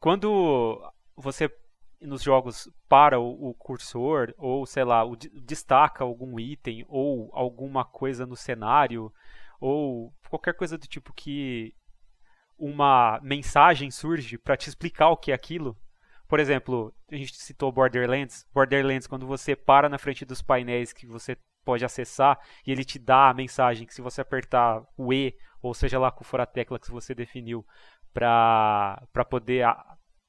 Quando 0.00 0.82
você 1.16 1.48
nos 2.02 2.22
jogos 2.22 2.68
para 2.88 3.18
o, 3.18 3.50
o, 3.50 3.54
cursor 3.54 4.34
ou 4.36 4.66
sei 4.66 4.84
lá 4.84 5.04
o, 5.04 5.16
destaca 5.16 6.04
algum 6.04 6.38
item 6.38 6.84
ou 6.88 7.30
alguma 7.32 7.84
coisa 7.84 8.26
no 8.26 8.36
cenário 8.36 9.12
ou 9.60 10.12
qualquer 10.28 10.54
coisa 10.54 10.76
do 10.76 10.86
tipo 10.86 11.12
que 11.12 11.74
uma 12.58 13.20
mensagem 13.22 13.90
surge 13.90 14.36
para 14.38 14.56
te 14.56 14.68
explicar 14.68 15.08
o 15.08 15.16
que 15.16 15.32
é 15.32 15.34
aquilo. 15.34 15.76
Por 16.28 16.40
exemplo 16.40 16.94
a 17.10 17.16
gente 17.16 17.34
citou 17.36 17.72
Borderlands. 17.72 18.46
Borderlands 18.52 19.06
quando 19.06 19.26
você 19.26 19.54
para 19.54 19.88
na 19.88 19.98
frente 19.98 20.24
dos 20.24 20.42
painéis 20.42 20.92
que 20.92 21.06
você 21.06 21.36
pode 21.64 21.84
acessar 21.84 22.38
e 22.66 22.72
ele 22.72 22.84
te 22.84 22.98
dá 22.98 23.30
a 23.30 23.34
mensagem 23.34 23.86
que 23.86 23.94
se 23.94 24.02
você 24.02 24.20
apertar 24.20 24.82
o 24.96 25.12
E 25.12 25.36
ou 25.62 25.72
seja 25.72 25.98
lá 25.98 26.10
qual 26.10 26.24
for 26.24 26.40
a 26.40 26.46
tecla 26.46 26.78
que 26.78 26.90
você 26.90 27.14
definiu 27.14 27.64
para 28.12 29.06
poder 29.30 29.64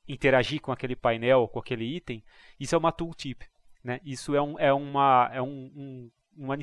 interagir 0.07 0.61
com 0.61 0.71
aquele 0.71 0.95
painel, 0.95 1.47
com 1.47 1.59
aquele 1.59 1.85
item, 1.85 2.23
isso 2.59 2.75
é 2.75 2.77
uma 2.77 2.91
tooltip. 2.91 3.45
Né? 3.83 3.99
Isso 4.03 4.35
é, 4.35 4.41
um, 4.41 4.59
é, 4.59 4.73
uma, 4.73 5.29
é 5.33 5.41
um, 5.41 5.71
um, 5.75 6.11
uma 6.37 6.57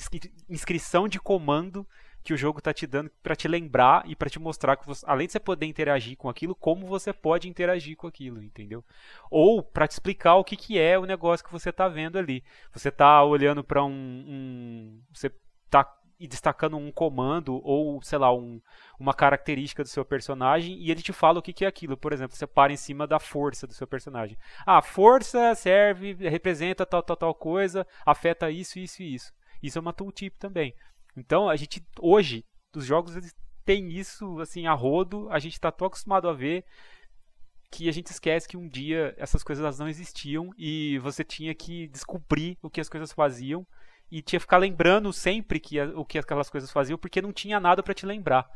inscrição 0.49 1.07
de 1.07 1.21
comando 1.21 1.87
que 2.23 2.35
o 2.35 2.37
jogo 2.37 2.59
está 2.59 2.73
te 2.73 2.87
dando 2.87 3.11
para 3.23 3.35
te 3.35 3.49
lembrar 3.49 4.03
e 4.07 4.15
para 4.15 4.29
te 4.29 4.39
mostrar 4.39 4.77
que 4.77 4.87
você, 4.87 5.05
além 5.07 5.27
de 5.27 5.33
você 5.33 5.41
poder 5.41 5.67
interagir 5.67 6.17
com 6.17 6.29
aquilo, 6.29 6.55
como 6.55 6.87
você 6.87 7.13
pode 7.13 7.49
interagir 7.49 7.97
com 7.97 8.07
aquilo, 8.07 8.43
entendeu? 8.43 8.85
Ou 9.31 9.63
para 9.63 9.89
te 9.89 9.93
explicar 9.93 10.35
o 10.35 10.45
que, 10.45 10.57
que 10.57 10.79
é 10.79 10.99
o 10.99 11.07
negócio 11.07 11.45
que 11.45 11.53
você 11.53 11.71
está 11.71 11.89
vendo 11.89 12.19
ali. 12.19 12.45
Você 12.73 12.89
está 12.89 13.23
olhando 13.25 13.65
para 13.65 13.83
um, 13.83 13.91
um, 13.91 15.03
você 15.13 15.33
está 15.65 15.85
e 16.21 16.29
destacando 16.29 16.77
um 16.77 16.93
comando 16.93 17.61
ou, 17.65 18.03
sei 18.03 18.19
lá, 18.19 18.33
um, 18.33 18.61
uma 18.99 19.15
característica 19.15 19.83
do 19.83 19.89
seu 19.89 20.05
personagem 20.05 20.79
e 20.79 20.91
ele 20.91 21.01
te 21.01 21.15
fala 21.15 21.39
o 21.39 21.43
que, 21.43 21.55
que 21.55 21.65
é 21.65 21.69
aquilo. 21.69 21.97
Por 21.97 22.13
exemplo, 22.13 22.37
você 22.37 22.47
para 22.47 22.73
em 22.73 22.77
cima 22.77 23.07
da 23.07 23.19
força 23.19 23.67
do 23.67 23.73
seu 23.73 23.87
personagem. 23.87 24.37
Ah, 24.67 24.83
força 24.83 25.55
serve, 25.55 26.13
representa 26.29 26.85
tal, 26.85 27.03
tal, 27.03 27.17
tal 27.17 27.35
coisa, 27.35 27.87
afeta 28.05 28.51
isso, 28.51 28.79
isso 28.79 29.03
e 29.03 29.15
isso. 29.15 29.33
Isso 29.63 29.79
é 29.79 29.81
uma 29.81 29.95
tooltip 29.95 30.37
também. 30.39 30.75
Então, 31.17 31.49
a 31.49 31.57
gente, 31.57 31.83
hoje, 31.99 32.45
os 32.77 32.85
jogos 32.85 33.17
eles 33.17 33.35
têm 33.65 33.91
isso, 33.91 34.39
assim, 34.41 34.67
a 34.67 34.75
rodo, 34.75 35.27
a 35.31 35.39
gente 35.39 35.55
está 35.55 35.73
tão 35.73 35.87
acostumado 35.87 36.29
a 36.29 36.35
ver 36.35 36.65
que 37.71 37.89
a 37.89 37.93
gente 37.93 38.09
esquece 38.09 38.47
que 38.49 38.57
um 38.57 38.69
dia 38.69 39.15
essas 39.17 39.43
coisas 39.43 39.79
não 39.79 39.89
existiam 39.89 40.51
e 40.59 40.99
você 40.99 41.25
tinha 41.25 41.55
que 41.55 41.87
descobrir 41.89 42.59
o 42.63 42.69
que 42.69 42.81
as 42.81 42.89
coisas 42.89 43.13
faziam 43.13 43.67
e 44.11 44.23
tinha 44.23 44.39
que 44.39 44.45
ficar 44.45 44.59
lembrando 44.59 45.13
sempre 45.13 45.61
que, 45.61 45.81
o 45.81 46.05
que 46.05 46.19
aquelas 46.19 46.51
coisas 46.51 46.71
faziam, 46.71 46.99
porque 46.99 47.23
não 47.23 47.33
tinha 47.33 47.61
nada 47.61 47.83
para 47.83 47.95
te 47.95 48.05
lembrar. 48.05 48.49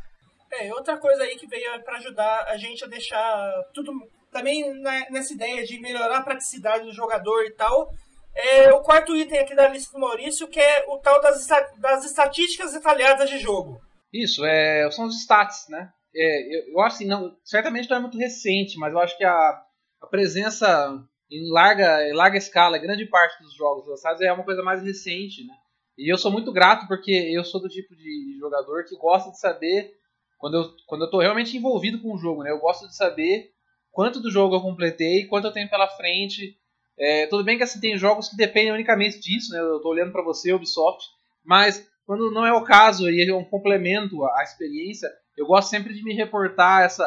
É, 0.52 0.72
outra 0.72 0.96
coisa 0.96 1.22
aí 1.22 1.36
que 1.36 1.46
veio 1.46 1.82
para 1.82 1.98
ajudar 1.98 2.44
a 2.48 2.56
gente 2.56 2.84
a 2.84 2.86
deixar 2.86 3.52
tudo 3.72 3.92
também 4.30 4.64
nessa 5.10 5.32
ideia 5.32 5.64
de 5.64 5.80
melhorar 5.80 6.18
a 6.18 6.22
praticidade 6.22 6.84
do 6.84 6.92
jogador 6.92 7.44
e 7.44 7.52
tal, 7.52 7.88
é 8.34 8.72
o 8.72 8.80
quarto 8.80 9.14
item 9.14 9.38
aqui 9.38 9.54
da 9.54 9.68
lista 9.68 9.92
do 9.92 10.00
Maurício, 10.00 10.48
que 10.48 10.58
é 10.58 10.84
o 10.88 10.98
tal 10.98 11.20
das, 11.20 11.46
das 11.78 12.04
estatísticas 12.04 12.72
detalhadas 12.72 13.30
de 13.30 13.38
jogo. 13.38 13.80
Isso, 14.12 14.44
é, 14.44 14.90
são 14.90 15.06
os 15.06 15.20
stats, 15.20 15.66
né? 15.68 15.90
É, 16.14 16.56
eu, 16.56 16.72
eu, 16.72 16.80
acho 16.80 16.96
assim, 16.96 17.06
não, 17.06 17.36
certamente 17.44 17.88
não 17.88 17.96
é 17.96 18.00
muito 18.00 18.18
recente, 18.18 18.76
mas 18.78 18.92
eu 18.92 18.98
acho 18.98 19.16
que 19.16 19.24
a, 19.24 19.62
a 20.00 20.06
presença 20.06 21.00
em 21.30 21.50
larga, 21.50 22.08
em 22.08 22.12
larga 22.12 22.36
escala, 22.38 22.78
grande 22.78 23.06
parte 23.06 23.42
dos 23.42 23.54
jogos 23.54 23.86
lançados 23.86 24.20
é 24.20 24.32
uma 24.32 24.44
coisa 24.44 24.62
mais 24.62 24.82
recente, 24.82 25.44
né? 25.44 25.54
E 25.96 26.12
eu 26.12 26.18
sou 26.18 26.30
muito 26.30 26.52
grato 26.52 26.86
porque 26.88 27.12
eu 27.12 27.44
sou 27.44 27.60
do 27.60 27.68
tipo 27.68 27.94
de 27.94 28.36
jogador 28.38 28.84
que 28.84 28.96
gosta 28.96 29.30
de 29.30 29.38
saber 29.38 29.92
quando 30.38 30.56
eu, 30.56 30.70
quando 30.86 31.04
eu 31.04 31.10
tô 31.10 31.20
realmente 31.20 31.56
envolvido 31.56 32.00
com 32.00 32.14
o 32.14 32.18
jogo, 32.18 32.42
né? 32.42 32.50
Eu 32.50 32.58
gosto 32.58 32.86
de 32.86 32.96
saber 32.96 33.50
quanto 33.90 34.20
do 34.20 34.30
jogo 34.30 34.56
eu 34.56 34.60
completei, 34.60 35.26
quanto 35.26 35.46
eu 35.46 35.52
tenho 35.52 35.70
pela 35.70 35.88
frente, 35.88 36.56
É, 36.96 37.26
tudo 37.26 37.42
bem 37.42 37.56
que 37.56 37.64
assim, 37.64 37.80
tem 37.80 37.98
jogos 37.98 38.28
que 38.28 38.36
dependem 38.36 38.72
unicamente 38.72 39.18
disso, 39.18 39.52
né? 39.52 39.58
Eu 39.58 39.76
estou 39.78 39.90
olhando 39.90 40.12
para 40.12 40.22
você, 40.22 40.52
Ubisoft, 40.52 41.04
mas 41.44 41.84
quando 42.06 42.30
não 42.30 42.46
é 42.46 42.52
o 42.52 42.62
caso 42.62 43.10
e 43.10 43.28
é 43.28 43.34
um 43.34 43.44
complemento 43.44 44.24
à 44.26 44.42
experiência, 44.44 45.10
eu 45.36 45.46
gosto 45.46 45.70
sempre 45.70 45.92
de 45.92 46.04
me 46.04 46.14
reportar 46.14 46.84
essa, 46.84 47.04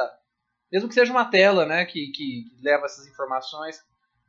mesmo 0.72 0.90
que 0.90 0.94
seja 0.96 1.12
uma 1.12 1.24
tela, 1.26 1.66
né, 1.66 1.86
que, 1.86 2.08
que 2.12 2.46
leva 2.62 2.86
essas 2.86 3.08
informações, 3.08 3.80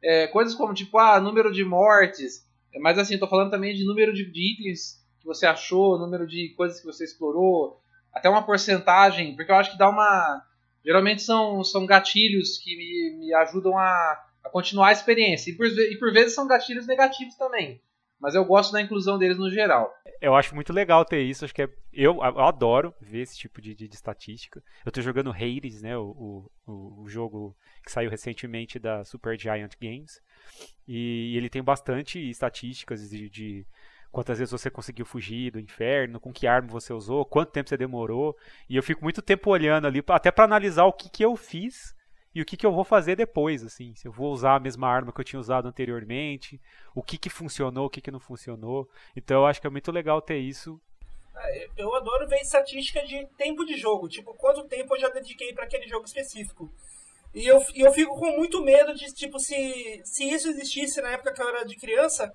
é, 0.03 0.27
coisas 0.27 0.55
como 0.55 0.75
tipo, 0.75 0.99
ah, 0.99 1.21
número 1.21 1.53
de 1.53 1.65
mortes, 1.65 2.47
mas 2.81 2.99
assim, 2.99 3.15
estou 3.15 3.29
falando 3.29 3.51
também 3.51 3.75
de 3.75 3.85
número 3.85 4.13
de 4.13 4.23
itens 4.23 5.05
que 5.21 5.27
você 5.27 5.47
achou, 5.47 5.99
número 5.99 6.27
de 6.27 6.55
coisas 6.57 6.81
que 6.81 6.87
você 6.87 7.05
explorou, 7.05 7.81
até 8.13 8.29
uma 8.29 8.45
porcentagem, 8.45 9.35
porque 9.35 9.51
eu 9.51 9.57
acho 9.57 9.73
que 9.73 9.79
dá 9.79 9.89
uma, 9.89 10.43
geralmente 10.85 11.23
são, 11.23 11.63
são 11.65 11.87
gatilhos 11.87 12.59
que 12.59 12.77
me, 12.77 13.19
me 13.19 13.35
ajudam 13.35 13.77
a 13.77 14.25
a 14.49 14.51
continuar 14.51 14.89
a 14.89 14.93
experiência. 14.93 15.51
E 15.51 15.55
por, 15.55 15.67
e 15.67 15.97
por 15.99 16.13
vezes 16.13 16.35
são 16.35 16.47
gatilhos 16.47 16.87
negativos 16.87 17.37
também. 17.37 17.81
Mas 18.21 18.35
eu 18.35 18.45
gosto 18.45 18.73
da 18.73 18.81
inclusão 18.81 19.19
deles 19.19 19.39
no 19.39 19.51
geral. 19.51 19.93
Eu 20.21 20.35
acho 20.35 20.55
muito 20.55 20.73
legal 20.73 21.05
ter 21.05 21.23
isso. 21.23 21.45
Acho 21.45 21.55
que 21.55 21.63
é, 21.63 21.69
eu, 21.93 22.17
eu 22.17 22.41
adoro 22.41 22.93
ver 23.01 23.21
esse 23.21 23.39
tipo 23.39 23.61
de, 23.61 23.75
de, 23.75 23.87
de 23.87 23.95
estatística. 23.95 24.63
Eu 24.85 24.91
estou 24.91 25.03
jogando 25.03 25.31
Hades, 25.31 25.83
né, 25.83 25.97
o, 25.97 26.51
o, 26.67 27.03
o, 27.03 27.09
jogo 27.09 27.57
que 27.85 27.93
saiu 27.93 28.11
recentemente 28.11 28.79
da 28.79 29.05
Super 29.05 29.39
Giant 29.39 29.75
Games. 29.81 30.21
E 30.87 31.37
ele 31.37 31.49
tem 31.49 31.63
bastante 31.63 32.19
estatísticas 32.29 33.09
de, 33.09 33.31
de 33.31 33.67
quantas 34.11 34.39
vezes 34.39 34.51
você 34.51 34.69
conseguiu 34.69 35.07
fugir 35.07 35.53
do 35.53 35.61
inferno, 35.61 36.19
com 36.19 36.33
que 36.33 36.47
arma 36.47 36.69
você 36.69 36.93
usou, 36.93 37.25
quanto 37.25 37.53
tempo 37.53 37.69
você 37.69 37.77
demorou. 37.77 38.37
E 38.69 38.77
eu 38.77 38.83
fico 38.83 39.05
muito 39.05 39.23
tempo 39.23 39.51
olhando 39.51 39.87
ali, 39.87 40.03
até 40.09 40.33
para 40.33 40.45
analisar 40.45 40.85
o 40.85 40.93
que, 40.93 41.09
que 41.09 41.25
eu 41.25 41.37
fiz 41.37 41.97
e 42.39 42.43
o 42.43 42.45
que, 42.45 42.57
que 42.57 42.65
eu 42.65 42.71
vou 42.71 42.85
fazer 42.85 43.17
depois, 43.17 43.65
assim, 43.65 43.97
se 43.97 44.07
eu 44.07 44.13
vou 44.13 44.33
usar 44.33 44.55
a 44.55 44.61
mesma 44.61 44.87
arma 44.87 45.13
que 45.13 45.21
eu 45.21 45.25
tinha 45.25 45.41
usado 45.41 45.67
anteriormente, 45.67 46.61
o 46.95 47.03
que, 47.03 47.19
que 47.19 47.29
funcionou, 47.29 47.87
o 47.87 47.91
que, 47.91 48.01
que 48.01 48.13
não 48.13 48.21
funcionou. 48.21 48.89
Então 49.17 49.39
eu 49.41 49.47
acho 49.47 49.61
que 49.61 49.67
é 49.67 49.71
muito 49.71 49.91
legal 49.91 50.23
ter 50.23 50.39
isso. 50.39 50.81
É, 51.37 51.69
eu 51.77 51.93
adoro 51.97 52.29
ver 52.29 52.37
estatística 52.37 53.05
de 53.05 53.27
tempo 53.37 53.65
de 53.65 53.77
jogo, 53.77 54.09
tipo, 54.09 54.33
quanto 54.35 54.69
tempo 54.69 54.95
eu 54.95 55.01
já 55.01 55.09
dediquei 55.09 55.53
para 55.53 55.65
aquele 55.65 55.89
jogo 55.89 56.05
específico. 56.05 56.73
E 57.35 57.45
eu, 57.45 57.61
eu 57.75 57.93
fico 57.93 58.17
com 58.17 58.31
muito 58.37 58.63
medo 58.63 58.95
de, 58.95 59.13
tipo, 59.13 59.41
se, 59.41 60.01
se 60.05 60.31
isso 60.31 60.49
existisse 60.49 61.01
na 61.03 61.11
época 61.11 61.33
que 61.33 61.43
eu 61.43 61.49
era 61.49 61.65
de 61.65 61.75
criança, 61.75 62.33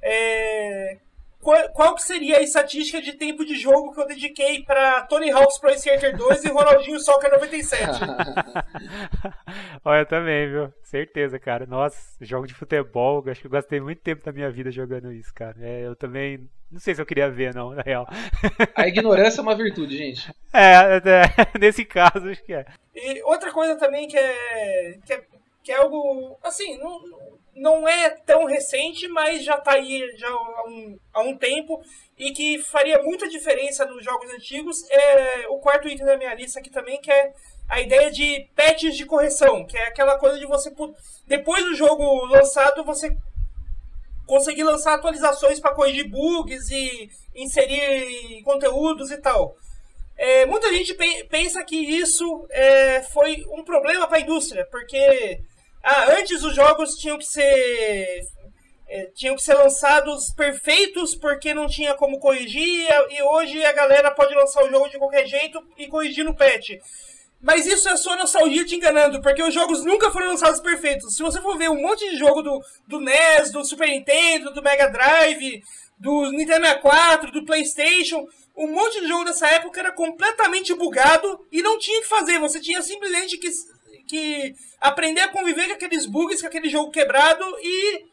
é, 0.00 0.98
qual, 1.42 1.68
qual 1.70 1.94
que 1.96 2.02
seria 2.02 2.38
a 2.38 2.40
estatística 2.40 3.02
de 3.02 3.14
tempo 3.14 3.44
de 3.44 3.56
jogo 3.56 3.92
que 3.92 4.00
eu 4.00 4.06
dediquei 4.06 4.62
para 4.62 5.02
Tony 5.02 5.30
Hawk's 5.30 5.58
Pro 5.58 5.70
Skater 5.70 6.16
2 6.16 6.44
e 6.44 6.48
Ronaldinho 6.48 7.00
Soccer 7.00 7.30
97? 7.32 8.00
Olha, 9.84 10.00
eu 10.02 10.06
também, 10.06 10.48
viu? 10.48 10.72
Certeza, 10.84 11.40
cara. 11.40 11.66
Nossa, 11.66 11.98
jogo 12.20 12.46
de 12.46 12.54
futebol, 12.54 13.24
acho 13.28 13.40
que 13.40 13.48
eu 13.48 13.50
gastei 13.50 13.80
muito 13.80 14.00
tempo 14.00 14.24
da 14.24 14.32
minha 14.32 14.50
vida 14.50 14.70
jogando 14.70 15.10
isso, 15.12 15.34
cara. 15.34 15.56
É, 15.60 15.84
eu 15.84 15.96
também. 15.96 16.48
Não 16.70 16.78
sei 16.78 16.94
se 16.94 17.02
eu 17.02 17.06
queria 17.06 17.28
ver, 17.28 17.52
não, 17.52 17.74
na 17.74 17.82
real. 17.82 18.06
A 18.76 18.86
ignorância 18.86 19.40
é 19.40 19.42
uma 19.42 19.56
virtude, 19.56 19.96
gente. 19.96 20.32
É, 20.52 20.96
é 20.96 21.02
nesse 21.58 21.84
caso, 21.84 22.28
acho 22.30 22.42
que 22.44 22.54
é. 22.54 22.64
E 22.94 23.20
outra 23.24 23.50
coisa 23.50 23.76
também 23.76 24.06
que 24.06 24.16
é. 24.16 24.98
que 25.04 25.12
é, 25.12 25.24
que 25.60 25.72
é 25.72 25.76
algo. 25.76 26.38
Assim, 26.42 26.78
não 26.78 27.00
não 27.54 27.86
é 27.86 28.10
tão 28.10 28.44
recente, 28.44 29.06
mas 29.08 29.44
já 29.44 29.56
está 29.56 29.72
aí 29.72 30.14
já 30.16 30.28
há 30.28 30.64
um, 30.66 30.98
há 31.12 31.20
um 31.20 31.36
tempo 31.36 31.82
e 32.18 32.32
que 32.32 32.62
faria 32.62 33.02
muita 33.02 33.28
diferença 33.28 33.84
nos 33.84 34.04
jogos 34.04 34.30
antigos. 34.30 34.88
É 34.90 35.46
o 35.48 35.58
quarto 35.58 35.88
item 35.88 36.06
da 36.06 36.16
minha 36.16 36.34
lista 36.34 36.60
aqui 36.60 36.70
também, 36.70 37.00
que 37.00 37.10
é 37.10 37.32
a 37.68 37.80
ideia 37.80 38.10
de 38.10 38.48
patches 38.54 38.96
de 38.96 39.06
correção, 39.06 39.64
que 39.64 39.76
é 39.76 39.88
aquela 39.88 40.18
coisa 40.18 40.38
de 40.38 40.46
você, 40.46 40.72
depois 41.26 41.64
do 41.64 41.74
jogo 41.74 42.26
lançado, 42.26 42.84
você 42.84 43.16
conseguir 44.26 44.62
lançar 44.62 44.94
atualizações 44.94 45.60
para 45.60 45.74
corrigir 45.74 46.08
bugs 46.08 46.70
e 46.70 47.10
inserir 47.34 48.42
conteúdos 48.44 49.10
e 49.10 49.18
tal. 49.18 49.56
É, 50.16 50.46
muita 50.46 50.72
gente 50.72 50.94
pensa 51.28 51.64
que 51.64 51.76
isso 51.76 52.46
é, 52.50 53.02
foi 53.02 53.44
um 53.50 53.64
problema 53.64 54.06
para 54.06 54.18
a 54.18 54.20
indústria, 54.20 54.66
porque 54.70 55.40
ah, 55.82 56.12
antes 56.18 56.42
os 56.42 56.54
jogos 56.54 56.94
tinham 56.96 57.18
que 57.18 57.24
ser 57.24 58.22
é, 58.88 59.06
tinham 59.14 59.34
que 59.34 59.42
ser 59.42 59.54
lançados 59.54 60.30
perfeitos 60.34 61.14
porque 61.14 61.54
não 61.54 61.66
tinha 61.66 61.94
como 61.94 62.20
corrigir 62.20 62.86
e 63.10 63.22
hoje 63.22 63.64
a 63.64 63.72
galera 63.72 64.10
pode 64.10 64.34
lançar 64.34 64.62
o 64.62 64.70
jogo 64.70 64.88
de 64.88 64.98
qualquer 64.98 65.26
jeito 65.26 65.62
e 65.78 65.88
corrigir 65.88 66.24
no 66.24 66.36
patch. 66.36 66.72
Mas 67.40 67.66
isso 67.66 67.88
é 67.88 67.96
só 67.96 68.16
nostalgia 68.16 68.64
te 68.64 68.76
enganando, 68.76 69.20
porque 69.20 69.42
os 69.42 69.52
jogos 69.52 69.84
nunca 69.84 70.12
foram 70.12 70.28
lançados 70.28 70.60
perfeitos. 70.60 71.16
Se 71.16 71.22
você 71.22 71.40
for 71.40 71.58
ver 71.58 71.68
um 71.70 71.82
monte 71.82 72.08
de 72.08 72.16
jogo 72.16 72.40
do, 72.40 72.60
do 72.86 73.00
NES, 73.00 73.50
do 73.50 73.64
Super 73.64 73.88
Nintendo, 73.88 74.52
do 74.52 74.62
Mega 74.62 74.86
Drive, 74.86 75.60
do 75.98 76.30
Nintendo 76.30 76.66
64, 76.66 77.32
do 77.32 77.44
PlayStation, 77.44 78.24
um 78.56 78.68
monte 78.68 79.00
de 79.00 79.08
jogo 79.08 79.24
dessa 79.24 79.48
época 79.48 79.80
era 79.80 79.90
completamente 79.90 80.72
bugado 80.74 81.44
e 81.50 81.62
não 81.62 81.78
tinha 81.78 81.98
o 81.98 82.02
que 82.02 82.08
fazer. 82.08 82.38
Você 82.38 82.60
tinha 82.60 82.80
simplesmente 82.80 83.36
que 83.38 83.50
que 84.12 84.54
aprender 84.78 85.22
a 85.22 85.28
conviver 85.28 85.68
com 85.68 85.72
aqueles 85.72 86.04
bugs, 86.04 86.42
com 86.42 86.46
aquele 86.46 86.68
jogo 86.68 86.90
quebrado 86.90 87.42
e 87.62 88.04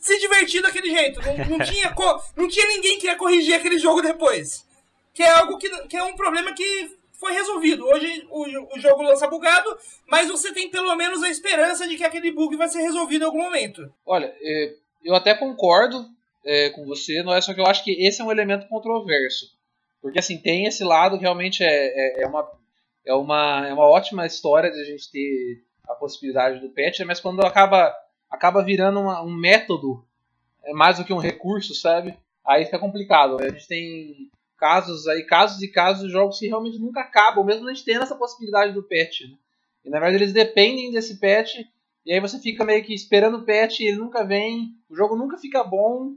se 0.00 0.18
divertir 0.18 0.62
daquele 0.62 0.90
jeito. 0.90 1.20
Não, 1.20 1.58
não 1.58 1.58
tinha, 1.64 1.94
não 2.34 2.48
tinha 2.48 2.66
ninguém 2.68 2.98
que 2.98 3.06
ia 3.06 3.16
corrigir 3.16 3.54
aquele 3.54 3.78
jogo 3.78 4.00
depois. 4.00 4.66
Que 5.12 5.22
é 5.22 5.30
algo 5.30 5.58
que, 5.58 5.68
que 5.88 5.96
é 5.96 6.02
um 6.02 6.16
problema 6.16 6.54
que 6.54 6.96
foi 7.18 7.34
resolvido. 7.34 7.84
Hoje 7.84 8.26
o, 8.30 8.76
o 8.76 8.80
jogo 8.80 9.02
lança 9.02 9.28
bugado, 9.28 9.76
mas 10.08 10.28
você 10.28 10.54
tem 10.54 10.70
pelo 10.70 10.96
menos 10.96 11.22
a 11.22 11.28
esperança 11.28 11.86
de 11.86 11.96
que 11.98 12.04
aquele 12.04 12.32
bug 12.32 12.56
vai 12.56 12.68
ser 12.68 12.80
resolvido 12.80 13.22
em 13.22 13.26
algum 13.26 13.42
momento. 13.42 13.92
Olha, 14.06 14.34
é, 14.40 14.74
eu 15.04 15.14
até 15.14 15.34
concordo 15.34 16.06
é, 16.46 16.70
com 16.70 16.86
você, 16.86 17.22
não 17.22 17.34
é 17.34 17.42
só 17.42 17.52
que 17.52 17.60
eu 17.60 17.66
acho 17.66 17.84
que 17.84 17.92
esse 18.06 18.22
é 18.22 18.24
um 18.24 18.32
elemento 18.32 18.66
controverso. 18.68 19.46
Porque 20.00 20.18
assim, 20.18 20.38
tem 20.38 20.64
esse 20.64 20.82
lado 20.82 21.18
que 21.18 21.24
realmente 21.24 21.62
é, 21.62 21.68
é, 21.68 22.22
é 22.22 22.26
uma 22.26 22.42
é 23.04 23.14
uma, 23.14 23.66
é 23.66 23.72
uma 23.72 23.86
ótima 23.86 24.26
história 24.26 24.70
de 24.70 24.80
a 24.80 24.84
gente 24.84 25.10
ter 25.10 25.64
a 25.88 25.94
possibilidade 25.94 26.60
do 26.60 26.70
patch, 26.70 27.00
mas 27.00 27.20
quando 27.20 27.40
acaba, 27.40 27.94
acaba 28.30 28.62
virando 28.62 29.00
uma, 29.00 29.22
um 29.22 29.34
método 29.34 30.04
é 30.64 30.72
mais 30.72 30.98
do 30.98 31.04
que 31.04 31.12
um 31.12 31.18
recurso, 31.18 31.74
sabe? 31.74 32.16
Aí 32.46 32.64
fica 32.64 32.78
complicado. 32.78 33.40
A 33.40 33.48
gente 33.48 33.66
tem 33.66 34.30
casos 34.56 35.06
aí, 35.08 35.24
casos 35.24 35.62
e 35.62 35.68
casos 35.68 36.06
de 36.06 36.12
jogos 36.12 36.38
que 36.38 36.46
realmente 36.46 36.78
nunca 36.78 37.00
acabam, 37.00 37.44
mesmo 37.44 37.66
a 37.66 37.72
gente 37.72 37.84
tendo 37.84 38.02
essa 38.02 38.14
possibilidade 38.14 38.72
do 38.72 38.82
patch. 38.82 39.22
Né? 39.22 39.36
E 39.84 39.90
na 39.90 39.98
verdade 39.98 40.22
eles 40.22 40.32
dependem 40.32 40.92
desse 40.92 41.18
patch, 41.18 41.64
e 42.04 42.12
aí 42.12 42.20
você 42.20 42.38
fica 42.38 42.64
meio 42.64 42.84
que 42.84 42.94
esperando 42.94 43.38
o 43.38 43.46
patch, 43.46 43.80
ele 43.80 43.96
nunca 43.96 44.22
vem, 44.22 44.74
o 44.88 44.94
jogo 44.94 45.16
nunca 45.16 45.38
fica 45.38 45.64
bom, 45.64 46.14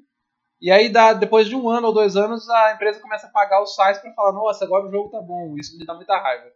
e 0.61 0.71
aí 0.71 0.89
dá, 0.89 1.13
depois 1.13 1.47
de 1.47 1.55
um 1.55 1.69
ano 1.69 1.87
ou 1.87 1.93
dois 1.93 2.15
anos 2.15 2.49
a 2.49 2.73
empresa 2.73 2.99
começa 2.99 3.27
a 3.27 3.31
pagar 3.31 3.61
os 3.61 3.75
sites 3.75 4.01
para 4.01 4.13
falar, 4.13 4.33
nossa, 4.33 4.65
agora 4.65 4.87
o 4.87 4.91
jogo 4.91 5.09
tá 5.09 5.21
bom, 5.21 5.55
isso 5.57 5.77
me 5.77 5.85
dá 5.85 5.93
muita 5.93 6.17
raiva. 6.17 6.51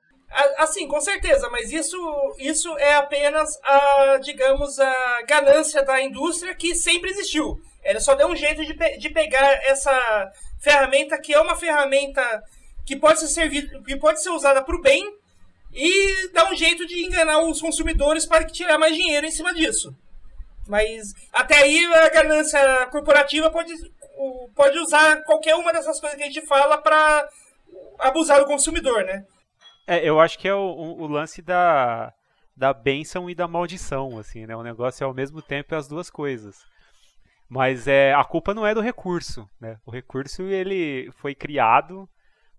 Assim, 0.57 0.87
com 0.87 0.99
certeza, 0.99 1.49
mas 1.49 1.71
isso, 1.71 1.97
isso 2.37 2.77
é 2.77 2.95
apenas 2.95 3.57
a, 3.63 4.17
digamos, 4.17 4.77
a 4.79 5.21
ganância 5.25 5.83
da 5.83 6.01
indústria 6.01 6.53
que 6.53 6.75
sempre 6.75 7.09
existiu. 7.09 7.59
Ela 7.81 7.99
só 7.99 8.13
deu 8.13 8.27
um 8.27 8.35
jeito 8.35 8.65
de, 8.65 8.73
pe 8.73 8.97
de 8.97 9.09
pegar 9.09 9.53
essa 9.65 10.31
ferramenta 10.59 11.19
que 11.19 11.33
é 11.33 11.39
uma 11.39 11.55
ferramenta 11.55 12.43
que 12.85 12.95
pode 12.95 13.19
ser 13.19 13.27
servir, 13.27 13.81
que 13.83 13.95
pode 13.95 14.21
ser 14.21 14.29
usada 14.29 14.61
para 14.61 14.75
o 14.75 14.81
bem 14.81 15.09
e 15.73 16.29
dar 16.33 16.51
um 16.51 16.55
jeito 16.55 16.85
de 16.85 17.05
enganar 17.05 17.39
os 17.39 17.61
consumidores 17.61 18.25
para 18.25 18.45
tirar 18.45 18.77
mais 18.77 18.95
dinheiro 18.95 19.25
em 19.25 19.31
cima 19.31 19.53
disso. 19.53 19.95
Mas 20.67 21.13
até 21.31 21.59
aí 21.59 21.85
a 21.85 22.09
ganância 22.09 22.87
corporativa 22.87 23.49
pode, 23.49 23.73
pode 24.53 24.77
usar 24.79 25.23
qualquer 25.23 25.55
uma 25.55 25.71
dessas 25.71 25.99
coisas 25.99 26.17
que 26.17 26.23
a 26.23 26.27
gente 26.27 26.45
fala 26.45 26.77
para 26.77 27.29
abusar 27.99 28.39
do 28.39 28.45
consumidor, 28.45 29.05
né? 29.05 29.23
É, 29.87 30.07
eu 30.07 30.19
acho 30.19 30.37
que 30.37 30.47
é 30.47 30.53
o, 30.53 30.59
o, 30.99 31.07
lance 31.07 31.41
da, 31.41 32.13
da 32.55 32.73
bênção 32.73 33.29
e 33.29 33.33
da 33.33 33.47
maldição, 33.47 34.19
assim, 34.19 34.45
né? 34.45 34.53
O 34.53 34.61
negócio 34.61 35.01
é 35.01 35.07
ao 35.07 35.13
mesmo 35.13 35.41
tempo 35.41 35.73
as 35.73 35.87
duas 35.87 36.09
coisas. 36.09 36.65
Mas 37.47 37.87
é, 37.87 38.13
a 38.13 38.25
culpa 38.25 38.53
não 38.53 38.67
é 38.67 38.75
do 38.75 38.81
recurso, 38.81 39.49
né? 39.61 39.79
O 39.85 39.91
recurso 39.91 40.43
ele 40.43 41.09
foi 41.13 41.33
criado 41.33 42.07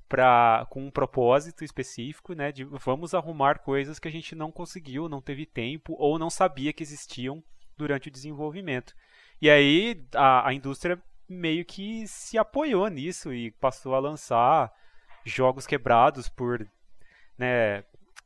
para 0.08 0.66
com 0.70 0.86
um 0.86 0.90
propósito 0.90 1.62
específico, 1.62 2.32
né? 2.32 2.50
De 2.50 2.64
vamos 2.64 3.12
arrumar 3.12 3.58
coisas 3.58 3.98
que 3.98 4.08
a 4.08 4.10
gente 4.10 4.34
não 4.34 4.50
conseguiu, 4.50 5.06
não 5.06 5.20
teve 5.20 5.44
tempo 5.44 5.94
ou 5.98 6.18
não 6.18 6.30
sabia 6.30 6.72
que 6.72 6.82
existiam 6.82 7.44
durante 7.76 8.08
o 8.08 8.10
desenvolvimento. 8.10 8.94
E 9.42 9.50
aí 9.50 10.02
a, 10.14 10.48
a 10.48 10.54
indústria 10.54 10.98
meio 11.28 11.62
que 11.66 12.06
se 12.08 12.38
apoiou 12.38 12.88
nisso 12.88 13.34
e 13.34 13.50
passou 13.50 13.94
a 13.94 13.98
lançar 13.98 14.72
jogos 15.26 15.66
quebrados 15.66 16.26
por 16.26 16.66
né, 17.38 17.84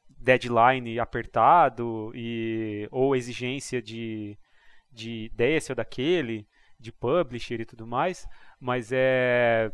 deadline 0.08 0.98
apertado 0.98 2.12
e 2.14 2.88
ou 2.90 3.14
exigência 3.14 3.82
de, 3.82 4.38
de 4.90 5.30
desse 5.34 5.72
ou 5.72 5.76
daquele, 5.76 6.46
de 6.78 6.92
publisher 6.92 7.60
e 7.60 7.66
tudo 7.66 7.86
mais, 7.86 8.26
mas 8.60 8.90
é 8.92 9.70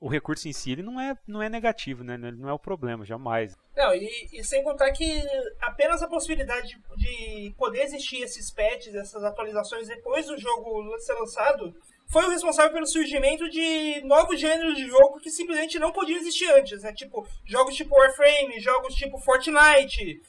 o 0.00 0.08
recurso 0.08 0.46
em 0.46 0.52
si 0.52 0.72
ele 0.72 0.82
não 0.82 1.00
é, 1.00 1.16
não 1.26 1.42
é 1.42 1.48
negativo, 1.48 2.04
né? 2.04 2.14
Ele 2.14 2.36
não 2.36 2.48
é 2.48 2.52
o 2.52 2.58
problema, 2.58 3.06
jamais. 3.06 3.56
Não, 3.74 3.94
e, 3.94 4.28
e 4.34 4.44
sem 4.44 4.62
contar 4.62 4.92
que 4.92 5.22
apenas 5.62 6.02
a 6.02 6.08
possibilidade 6.08 6.68
de, 6.68 6.76
de 6.96 7.54
poder 7.56 7.84
existir 7.84 8.22
esses 8.22 8.50
patches, 8.50 8.94
essas 8.94 9.24
atualizações 9.24 9.88
depois 9.88 10.26
do 10.26 10.38
jogo 10.38 10.98
ser 10.98 11.14
lançado, 11.14 11.74
foi 12.06 12.24
o 12.24 12.30
responsável 12.30 12.72
pelo 12.72 12.86
surgimento 12.86 13.48
de 13.48 14.00
novos 14.04 14.40
gêneros 14.40 14.76
de 14.76 14.86
jogo 14.86 15.20
que 15.20 15.30
simplesmente 15.30 15.78
não 15.78 15.92
podiam 15.92 16.18
existir 16.18 16.50
antes, 16.52 16.82
né? 16.82 16.92
Tipo, 16.92 17.26
jogos 17.44 17.74
tipo 17.74 17.94
Warframe, 17.94 18.60
jogos 18.60 18.94
tipo 18.94 19.18
Fortnite, 19.18 20.20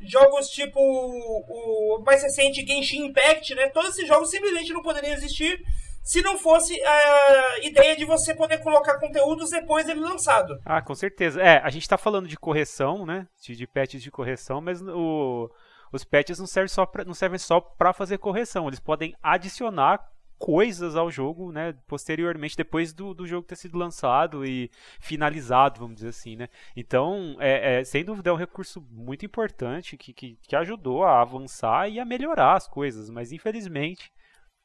jogos 0.00 0.48
tipo 0.48 0.80
o 0.80 2.02
mais 2.04 2.22
recente 2.22 2.66
Genshin 2.66 3.06
Impact, 3.06 3.54
né? 3.54 3.68
Todos 3.68 3.90
esses 3.90 4.08
jogos 4.08 4.30
simplesmente 4.30 4.72
não 4.72 4.82
poderiam 4.82 5.12
existir 5.12 5.62
se 6.02 6.22
não 6.22 6.38
fosse 6.38 6.80
a 6.82 7.58
ideia 7.62 7.94
de 7.96 8.04
você 8.04 8.34
poder 8.34 8.58
colocar 8.58 8.98
conteúdos 8.98 9.50
depois 9.50 9.86
dele 9.86 10.00
lançado. 10.00 10.58
Ah, 10.64 10.80
com 10.80 10.94
certeza. 10.94 11.40
É, 11.40 11.58
a 11.58 11.70
gente 11.70 11.82
está 11.82 11.98
falando 11.98 12.26
de 12.26 12.36
correção, 12.36 13.04
né? 13.04 13.26
De, 13.42 13.54
de 13.54 13.66
patches 13.66 14.02
de 14.02 14.10
correção, 14.10 14.60
mas 14.60 14.80
o, 14.82 15.50
os 15.92 16.04
patches 16.04 16.38
não 16.38 16.46
servem 16.46 16.68
só 16.68 16.90
não 17.06 17.14
servem 17.14 17.38
só 17.38 17.60
para 17.60 17.92
fazer 17.92 18.18
correção. 18.18 18.66
Eles 18.66 18.80
podem 18.80 19.14
adicionar 19.22 20.00
coisas 20.40 20.96
ao 20.96 21.10
jogo, 21.10 21.52
né, 21.52 21.74
posteriormente, 21.86 22.56
depois 22.56 22.94
do, 22.94 23.12
do 23.12 23.26
jogo 23.26 23.46
ter 23.46 23.56
sido 23.56 23.76
lançado 23.76 24.42
e 24.42 24.70
finalizado, 24.98 25.78
vamos 25.78 25.96
dizer 25.96 26.08
assim, 26.08 26.34
né. 26.34 26.48
Então, 26.74 27.36
é, 27.38 27.80
é 27.80 27.84
sem 27.84 28.02
dúvida 28.02 28.30
é 28.30 28.32
um 28.32 28.36
recurso 28.36 28.80
muito 28.90 29.24
importante 29.26 29.98
que, 29.98 30.14
que, 30.14 30.38
que, 30.42 30.56
ajudou 30.56 31.04
a 31.04 31.20
avançar 31.20 31.90
e 31.90 32.00
a 32.00 32.06
melhorar 32.06 32.54
as 32.54 32.66
coisas, 32.66 33.10
mas 33.10 33.32
infelizmente 33.32 34.10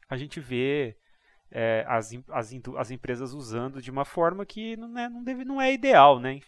a 0.09 0.15
gente 0.15 0.39
vê 0.39 0.95
é, 1.51 1.83
as, 1.89 2.13
as, 2.29 2.53
as 2.77 2.91
empresas 2.91 3.33
usando 3.33 3.81
de 3.81 3.91
uma 3.91 4.05
forma 4.05 4.45
que 4.45 4.77
não 4.77 4.97
é, 4.97 5.09
não 5.09 5.23
deve, 5.25 5.43
não 5.43 5.61
é 5.61 5.73
ideal, 5.73 6.21
né, 6.21 6.39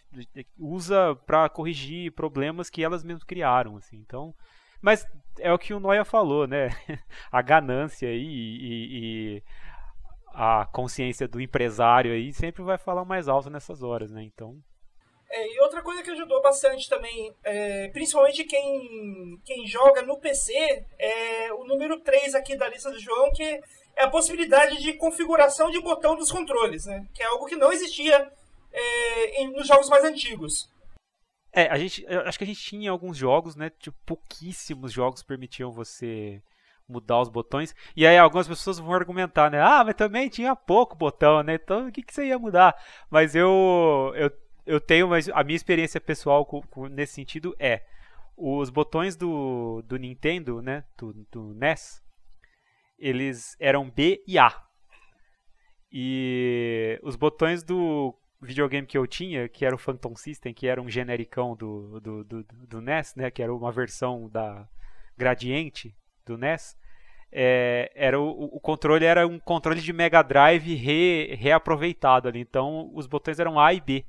usa 0.58 1.16
para 1.26 1.50
corrigir 1.50 2.14
problemas 2.14 2.70
que 2.70 2.82
elas 2.82 3.04
mesmas 3.04 3.26
criaram, 3.26 3.76
assim, 3.76 3.98
então 3.98 4.34
mas 4.82 5.06
é 5.40 5.52
o 5.52 5.58
que 5.58 5.74
o 5.74 5.80
Noia 5.80 6.06
falou, 6.06 6.48
né? 6.48 6.70
A 7.32 7.42
ganância 7.42 8.10
aí 8.10 8.16
e, 8.16 9.38
e, 9.38 9.44
a 10.34 10.68
consciência 10.68 11.28
do 11.28 11.42
empresário 11.42 12.14
aí 12.14 12.32
sempre 12.32 12.62
vai 12.62 12.78
falar 12.78 13.04
mais 13.04 13.28
alto 13.28 13.50
nessas 13.50 13.82
horas, 13.82 14.12
né? 14.12 14.22
Então. 14.22 14.56
É, 15.30 15.56
e 15.56 15.60
outra 15.62 15.82
coisa 15.82 16.04
que 16.04 16.12
ajudou 16.12 16.42
bastante 16.42 16.88
também, 16.88 17.34
é, 17.44 17.90
principalmente 17.90 18.44
quem, 18.44 19.42
quem 19.44 19.66
joga 19.66 20.04
no 20.04 20.20
PC, 20.20 20.86
é 20.98 21.52
o 21.54 21.66
número 21.66 22.00
3 22.00 22.36
aqui 22.36 22.56
da 22.56 22.70
lista 22.70 22.92
do 22.92 23.00
João, 23.00 23.32
que 23.34 23.44
é 23.44 24.04
a 24.04 24.10
possibilidade 24.10 24.82
de 24.82 24.94
configuração 24.94 25.72
de 25.72 25.82
botão 25.82 26.16
dos 26.16 26.32
controles, 26.32 26.86
né? 26.86 27.06
Que 27.14 27.24
é 27.24 27.26
algo 27.26 27.48
que 27.48 27.56
não 27.56 27.72
existia 27.72 28.32
é, 28.72 29.42
em, 29.42 29.52
nos 29.52 29.68
jogos 29.68 29.90
mais 29.90 30.04
antigos. 30.04 30.70
É, 31.52 31.68
a 31.68 31.78
gente, 31.78 32.06
acho 32.08 32.38
que 32.38 32.44
a 32.44 32.48
gente 32.48 32.62
tinha 32.62 32.92
alguns 32.92 33.18
jogos, 33.18 33.56
né? 33.56 33.70
Tipo, 33.70 33.98
pouquíssimos 34.06 34.92
jogos 34.92 35.24
permitiam 35.24 35.72
você 35.72 36.42
mudar 36.88 37.20
os 37.20 37.30
botões. 37.30 37.76
E 37.96 38.08
aí 38.08 38.18
algumas 38.18 38.48
pessoas 38.48 38.80
vão 38.80 38.94
argumentar, 38.94 39.52
né? 39.52 39.62
Ah, 39.62 39.84
mas 39.84 39.96
também 39.96 40.30
tinha 40.30 40.56
pouco 40.56 40.96
botão, 40.96 41.44
né? 41.44 41.56
Então 41.56 41.88
o 41.88 41.92
que, 41.92 42.02
que 42.02 42.14
você 42.14 42.28
ia 42.28 42.40
mudar? 42.40 42.76
Mas 43.10 43.36
eu, 43.36 44.14
eu, 44.16 44.32
eu 44.66 44.80
tenho, 44.80 45.08
mas 45.08 45.30
a 45.30 45.44
minha 45.44 45.56
experiência 45.56 46.00
pessoal 46.00 46.46
com, 46.46 46.62
com, 46.64 46.88
nesse 46.88 47.14
sentido 47.14 47.56
é 47.60 47.84
os 48.36 48.70
botões 48.70 49.16
do, 49.16 49.82
do 49.84 49.98
Nintendo, 49.98 50.62
né? 50.62 50.84
Do, 50.98 51.14
do 51.32 51.54
NES, 51.56 52.02
eles 52.98 53.56
eram 53.60 53.90
B 53.90 54.24
e 54.28 54.38
A. 54.38 54.64
E 55.92 57.00
os 57.02 57.16
botões 57.16 57.64
do 57.64 58.14
videogame 58.42 58.88
que 58.88 58.98
eu 58.98 59.08
tinha, 59.08 59.48
que 59.50 59.66
era 59.66 59.76
o 59.76 59.80
Phantom 59.80 60.16
System, 60.16 60.54
que 60.54 60.68
era 60.68 60.82
um 60.82 60.90
genericão 60.90 61.56
do, 61.56 62.00
do, 62.00 62.24
do, 62.24 62.44
do 62.44 62.82
NES, 62.82 63.16
né? 63.16 63.32
Que 63.32 63.42
era 63.42 63.54
uma 63.54 63.72
versão 63.72 64.30
da 64.30 64.68
Gradiente 65.18 65.96
do 66.26 66.38
NES. 66.38 66.78
É, 67.32 67.92
era 67.96 68.20
o, 68.20 68.30
o, 68.56 68.60
controle 68.60 69.04
era 69.04 69.28
um 69.28 69.38
controle 69.38 69.82
de 69.82 69.92
Mega 69.92 70.22
Drive 70.22 70.74
re, 70.76 71.36
reaproveitado 71.36 72.28
ali. 72.28 72.40
Então 72.40 72.90
os 72.94 73.08
botões 73.08 73.40
eram 73.40 73.60
A 73.60 73.74
e 73.74 73.82
B. 73.82 74.06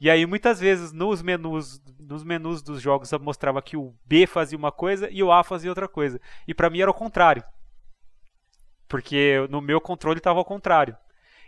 E 0.00 0.10
aí 0.10 0.26
muitas 0.26 0.60
vezes 0.60 0.92
nos 0.92 1.22
menus, 1.22 1.80
nos 1.98 2.24
menus 2.24 2.62
dos 2.62 2.82
jogos 2.82 3.10
mostrava 3.12 3.62
que 3.62 3.76
o 3.76 3.94
B 4.04 4.26
fazia 4.26 4.58
uma 4.58 4.72
coisa 4.72 5.08
e 5.10 5.22
o 5.22 5.32
A 5.32 5.42
fazia 5.44 5.70
outra 5.70 5.88
coisa. 5.88 6.20
E 6.46 6.52
para 6.52 6.68
mim 6.68 6.80
era 6.80 6.90
o 6.90 6.94
contrário. 6.94 7.44
Porque 8.88 9.46
no 9.48 9.60
meu 9.60 9.80
controle 9.80 10.18
estava 10.18 10.38
ao 10.38 10.44
contrário. 10.44 10.96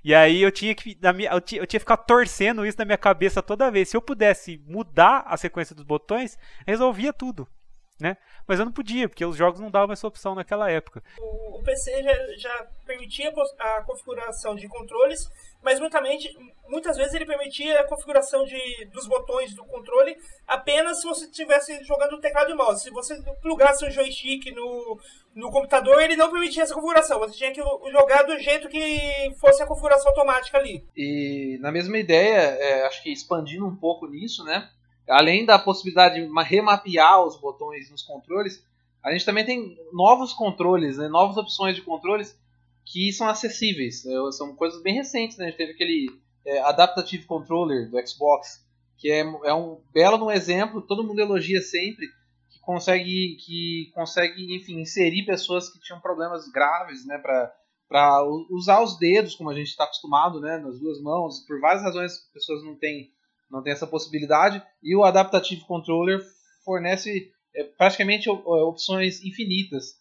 E 0.07 0.15
aí 0.15 0.41
eu 0.41 0.53
tinha 0.53 0.73
que 0.73 0.97
na 1.03 1.13
minha, 1.13 1.33
eu, 1.33 1.41
tinha, 1.41 1.61
eu 1.61 1.67
tinha 1.67 1.81
que 1.81 1.85
ficar 1.85 1.97
torcendo 1.97 2.65
isso 2.65 2.79
na 2.79 2.85
minha 2.85 2.97
cabeça 2.97 3.43
toda 3.43 3.73
vez. 3.73 3.89
Se 3.89 3.97
eu 3.97 4.01
pudesse 4.01 4.63
mudar 4.65 5.25
a 5.27 5.37
sequência 5.37 5.75
dos 5.75 5.83
botões, 5.85 6.39
resolvia 6.65 7.13
tudo. 7.13 7.49
Né? 7.99 8.17
Mas 8.47 8.59
eu 8.59 8.67
não 8.67 8.73
podia, 8.73 9.09
porque 9.09 9.25
os 9.25 9.37
jogos 9.37 9.59
não 9.59 9.71
davam 9.71 9.93
essa 9.95 10.07
opção 10.07 10.35
naquela 10.35 10.71
época. 10.71 11.03
O, 11.19 11.63
PC 11.65 12.03
já, 12.03 12.37
já 12.37 12.67
permitia 12.85 13.33
a 13.59 13.83
configuração 13.83 14.55
de 14.55 14.69
controles, 14.69 15.31
mas 15.63 15.81
muitamente, 15.81 16.29
muitas 16.69 16.97
vezes 16.97 17.15
ele 17.15 17.25
permitia 17.25 17.81
a 17.81 17.89
configuração 17.89 18.45
de, 18.45 18.85
dos 18.93 19.09
botões 19.09 19.55
do 19.55 19.65
controle 19.65 20.17
apenas 20.47 21.01
se 21.01 21.09
você 21.09 21.25
estivesse 21.25 21.83
jogando 21.85 22.13
o 22.13 22.21
teclado 22.21 22.51
e 22.51 22.55
mouse. 22.55 22.83
Se 22.83 22.91
você 22.91 23.21
plugasse 23.41 23.85
o 23.87 23.91
joystick 23.91 24.55
no, 24.55 25.01
no 25.35 25.51
computador, 25.51 26.01
ele 26.01 26.17
não 26.17 26.31
permitia 26.31 26.63
essa 26.63 26.75
configuração. 26.75 27.19
Você 27.21 27.35
tinha 27.35 27.53
que 27.53 27.63
jogar 27.91 28.25
do 28.25 28.39
jeito 28.39 28.69
que 28.69 29.35
fosse 29.41 29.63
a 29.63 29.67
configuração 29.67 30.11
automática 30.11 30.59
ali. 30.59 30.87
E 30.95 31.59
na 31.61 31.73
mesma 31.73 31.99
ideia, 31.99 32.37
é, 32.37 32.87
acho 32.87 33.03
que 33.03 33.11
expandindo 33.11 33.67
um 33.67 33.75
pouco 33.75 34.07
nisso, 34.07 34.45
né? 34.45 34.71
Além 35.09 35.45
da 35.45 35.59
possibilidade 35.59 36.15
de 36.17 36.43
remapear 36.43 37.25
os 37.25 37.37
botões 37.37 37.91
nos 37.91 38.03
controles, 38.03 38.65
a 39.03 39.13
gente 39.13 39.25
também 39.25 39.45
tem 39.45 39.79
novos 39.93 40.33
controles, 40.33 40.99
né? 40.99 41.07
novas 41.07 41.37
opções 41.37 41.77
de 41.77 41.83
controles 41.83 42.37
que 42.85 43.13
são 43.13 43.29
acessíveis. 43.29 44.03
São 44.33 44.55
coisas 44.55 44.83
bem 44.83 44.95
recentes, 44.95 45.37
né? 45.37 45.47
A 45.47 45.49
gente 45.49 45.59
teve 45.59 45.73
aquele 45.73 46.09
é, 46.45 46.61
Adaptative 46.61 47.25
Controller 47.25 47.91
do 47.91 48.07
Xbox, 48.07 48.65
que 48.97 49.11
é, 49.11 49.21
é 49.21 49.53
um 49.53 49.81
belo 49.93 50.25
um 50.25 50.31
exemplo, 50.31 50.81
todo 50.81 51.05
mundo 51.05 51.21
elogia 51.21 51.61
sempre, 51.61 52.07
que 52.51 52.61
consegue, 52.61 53.37
que 53.45 53.91
consegue 53.95 54.57
enfim, 54.57 54.81
inserir 54.81 55.27
pessoas 55.27 55.69
que 55.69 55.81
tinham 55.81 56.01
problemas 56.01 56.49
graves, 56.49 57.05
né? 57.05 57.19
Para 57.19 58.23
usar 58.51 58.83
os 58.83 58.99
dedos, 58.99 59.35
como 59.35 59.51
a 59.51 59.55
gente 59.55 59.69
está 59.69 59.85
acostumado, 59.85 60.41
né? 60.41 60.59
Nas 60.59 60.79
duas 60.79 61.01
mãos. 61.01 61.45
Por 61.47 61.61
várias 61.61 61.83
razões, 61.83 62.13
as 62.13 62.33
pessoas 62.33 62.65
não 62.65 62.77
têm, 62.77 63.13
não 63.51 63.63
têm 63.63 63.73
essa 63.73 63.87
possibilidade. 63.87 64.63
E 64.83 64.95
o 64.97 65.05
Adaptative 65.05 65.65
Controller 65.67 66.21
fornece 66.65 67.33
é, 67.55 67.65
praticamente 67.65 68.29
opções 68.29 69.23
infinitas 69.25 69.95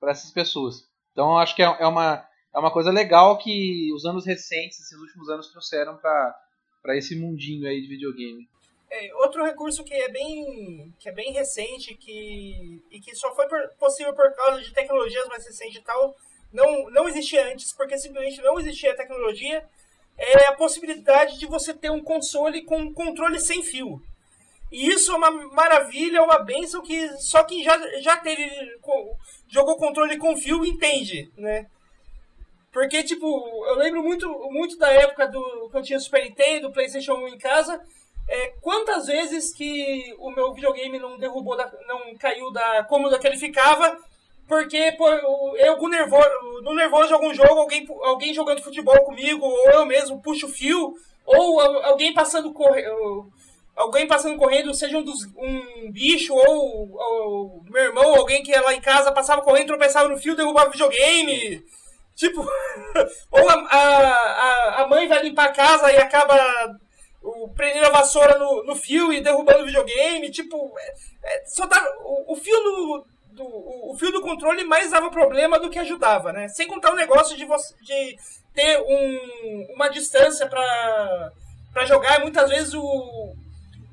para 0.00 0.12
essas 0.12 0.30
pessoas. 0.30 0.88
Então, 1.12 1.36
acho 1.36 1.54
que 1.54 1.62
é, 1.62 1.66
é 1.66 1.86
uma 1.86 2.26
é 2.54 2.58
uma 2.58 2.70
coisa 2.70 2.90
legal 2.90 3.38
que 3.38 3.90
os 3.94 4.04
anos 4.04 4.26
recentes, 4.26 4.78
esses 4.78 4.98
últimos 4.98 5.28
anos, 5.30 5.48
trouxeram 5.48 5.96
para 5.96 6.96
esse 6.96 7.16
mundinho 7.16 7.66
aí 7.66 7.80
de 7.80 7.88
videogame. 7.88 8.46
É, 8.90 9.14
outro 9.16 9.42
recurso 9.42 9.82
que 9.82 9.94
é 9.94 10.10
bem 10.10 10.92
que 10.98 11.08
é 11.08 11.12
bem 11.12 11.32
recente 11.32 11.94
que 11.94 12.82
e 12.90 13.00
que 13.00 13.14
só 13.14 13.34
foi 13.34 13.48
por, 13.48 13.58
possível 13.78 14.14
por 14.14 14.30
causa 14.34 14.60
de 14.60 14.70
tecnologias 14.70 15.26
mais 15.28 15.46
recentes 15.46 15.78
e 15.78 15.82
tal 15.82 16.14
não 16.52 16.90
não 16.90 17.08
existia 17.08 17.50
antes 17.50 17.72
porque 17.72 17.96
simplesmente 17.96 18.42
não 18.42 18.60
existia 18.60 18.94
tecnologia 18.94 19.66
é 20.18 20.46
a 20.46 20.54
possibilidade 20.54 21.38
de 21.38 21.46
você 21.46 21.74
ter 21.74 21.90
um 21.90 22.02
console 22.02 22.64
com 22.64 22.92
controle 22.92 23.38
sem 23.40 23.62
fio 23.62 24.00
e 24.70 24.88
isso 24.88 25.12
é 25.12 25.16
uma 25.16 25.30
maravilha 25.30 26.22
uma 26.22 26.38
benção 26.38 26.82
que 26.82 27.08
só 27.18 27.44
quem 27.44 27.62
já 27.62 27.78
já 28.00 28.16
teve 28.16 28.50
jogou 29.48 29.76
controle 29.76 30.16
com 30.18 30.36
fio 30.36 30.64
entende 30.64 31.30
né 31.36 31.66
porque, 32.72 33.02
tipo, 33.02 33.26
eu 33.66 33.74
lembro 33.76 34.02
muito, 34.02 34.26
muito 34.50 34.78
da 34.78 34.90
época 34.90 35.28
do 35.28 35.68
que 35.70 35.76
eu 35.76 35.82
tinha 35.82 36.00
Super 36.00 36.24
Nintendo, 36.24 36.72
PlayStation 36.72 37.12
1 37.16 37.28
em 37.28 37.38
casa. 37.38 37.78
É, 38.26 38.48
quantas 38.62 39.06
vezes 39.06 39.52
que 39.54 40.14
o 40.18 40.30
meu 40.30 40.54
videogame 40.54 40.98
não 40.98 41.18
derrubou, 41.18 41.54
da, 41.54 41.70
não 41.86 42.16
caiu 42.16 42.50
da 42.50 42.82
cômoda 42.84 43.18
que 43.18 43.26
ele 43.26 43.36
ficava, 43.36 43.98
porque 44.46 44.92
pô, 44.92 45.08
eu 45.08 45.76
com 45.76 45.88
nervoso, 45.88 46.28
no 46.62 46.74
nervoso 46.74 47.08
de 47.08 47.14
algum 47.14 47.32
jogo, 47.34 47.60
alguém, 47.60 47.86
alguém 48.02 48.34
jogando 48.34 48.62
futebol 48.62 49.02
comigo, 49.04 49.44
ou 49.44 49.70
eu 49.70 49.86
mesmo 49.86 50.20
puxo 50.20 50.46
o 50.46 50.50
fio, 50.50 50.94
ou 51.24 51.60
alguém 51.60 52.12
passando 52.12 52.52
correndo. 52.52 53.30
Alguém 53.74 54.06
passando 54.06 54.36
correndo, 54.36 54.74
seja 54.74 54.98
um, 54.98 55.02
dos, 55.02 55.24
um 55.34 55.90
bicho 55.90 56.34
ou, 56.34 56.92
ou 56.92 57.64
meu 57.70 57.84
irmão, 57.84 58.14
alguém 58.14 58.42
que 58.42 58.50
ia 58.50 58.60
lá 58.60 58.74
em 58.74 58.80
casa, 58.82 59.10
passava 59.10 59.40
correndo, 59.40 59.68
tropeçava 59.68 60.08
no 60.10 60.18
fio, 60.18 60.36
derrubava 60.36 60.68
o 60.68 60.72
videogame. 60.72 61.64
Tipo, 62.14 62.42
ou 63.32 63.48
a, 63.48 63.54
a, 63.54 64.82
a 64.82 64.86
mãe 64.88 65.08
vai 65.08 65.22
limpar 65.22 65.46
a 65.46 65.52
casa 65.52 65.90
e 65.90 65.96
acaba 65.96 66.36
o, 67.22 67.48
prendendo 67.48 67.86
a 67.86 67.90
vassoura 67.90 68.38
no, 68.38 68.62
no 68.64 68.76
fio 68.76 69.10
e 69.10 69.22
derrubando 69.22 69.62
o 69.62 69.66
videogame. 69.66 70.30
Tipo, 70.30 70.72
é, 70.78 70.94
é, 71.24 71.44
só 71.46 71.66
dá, 71.66 71.82
o, 72.00 72.34
o 72.34 72.36
fio 72.36 72.56
do, 72.62 73.06
do, 73.34 73.44
o 73.44 73.96
fio 73.98 74.12
do 74.12 74.20
controle 74.20 74.64
mais 74.64 74.90
dava 74.90 75.10
problema 75.10 75.58
do 75.58 75.70
que 75.70 75.78
ajudava, 75.78 76.32
né? 76.32 76.48
Sem 76.48 76.66
contar 76.66 76.92
o 76.92 76.96
negócio 76.96 77.36
de, 77.36 77.44
você, 77.44 77.74
de 77.82 78.18
ter 78.54 78.78
um, 78.80 79.74
uma 79.74 79.88
distância 79.88 80.46
para 80.46 81.86
jogar. 81.86 82.20
Muitas 82.20 82.50
vezes 82.50 82.74
o, 82.74 83.34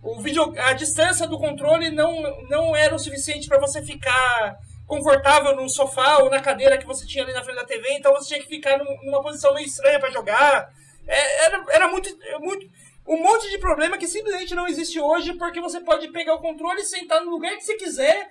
o 0.04 0.19
video, 0.21 0.54
a 0.60 0.73
distância 0.73 1.28
do 1.28 1.39
controle 1.39 1.89
não, 1.89 2.21
não 2.49 2.75
era 2.75 2.93
o 2.93 2.99
suficiente 2.99 3.47
para 3.47 3.60
você 3.60 3.82
ficar 3.82 4.58
confortável 4.86 5.56
no 5.56 5.69
sofá 5.69 6.17
ou 6.17 6.30
na 6.30 6.41
cadeira 6.41 6.78
que 6.78 6.86
você 6.86 7.06
tinha 7.06 7.23
ali 7.23 7.32
na 7.32 7.43
frente 7.43 7.58
da 7.58 7.65
TV, 7.65 7.93
então 7.93 8.12
você 8.12 8.30
tinha 8.30 8.39
que 8.41 8.47
ficar 8.47 8.80
numa 9.04 9.21
posição 9.21 9.54
meio 9.54 9.67
estranha 9.67 9.99
para 9.99 10.10
jogar. 10.10 10.73
É, 11.08 11.45
era, 11.45 11.65
era 11.69 11.88
muito, 11.88 12.10
muito. 12.39 12.67
Um 13.08 13.21
monte 13.21 13.49
de 13.49 13.58
problema 13.58 13.97
que 13.97 14.08
simplesmente 14.08 14.54
não 14.54 14.67
existe 14.67 14.99
hoje, 14.99 15.34
porque 15.34 15.62
você 15.62 15.80
pode 15.80 16.08
pegar 16.10 16.36
o 16.36 16.41
controle, 16.41 16.84
sentar 16.84 17.21
no 17.21 17.32
lugar 17.32 17.56
que 17.56 17.63
você 17.63 17.75
quiser, 17.75 18.30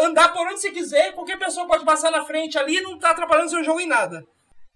andar 0.00 0.32
por 0.32 0.46
onde 0.46 0.60
você 0.60 0.70
quiser, 0.70 1.12
qualquer 1.12 1.38
pessoa 1.38 1.66
pode 1.66 1.84
passar 1.84 2.10
na 2.10 2.24
frente 2.24 2.58
ali 2.58 2.78
e 2.78 2.82
não 2.82 2.98
tá 2.98 3.10
atrapalhando 3.10 3.50
seu 3.50 3.64
jogo 3.64 3.80
em 3.80 3.86
nada. 3.86 4.24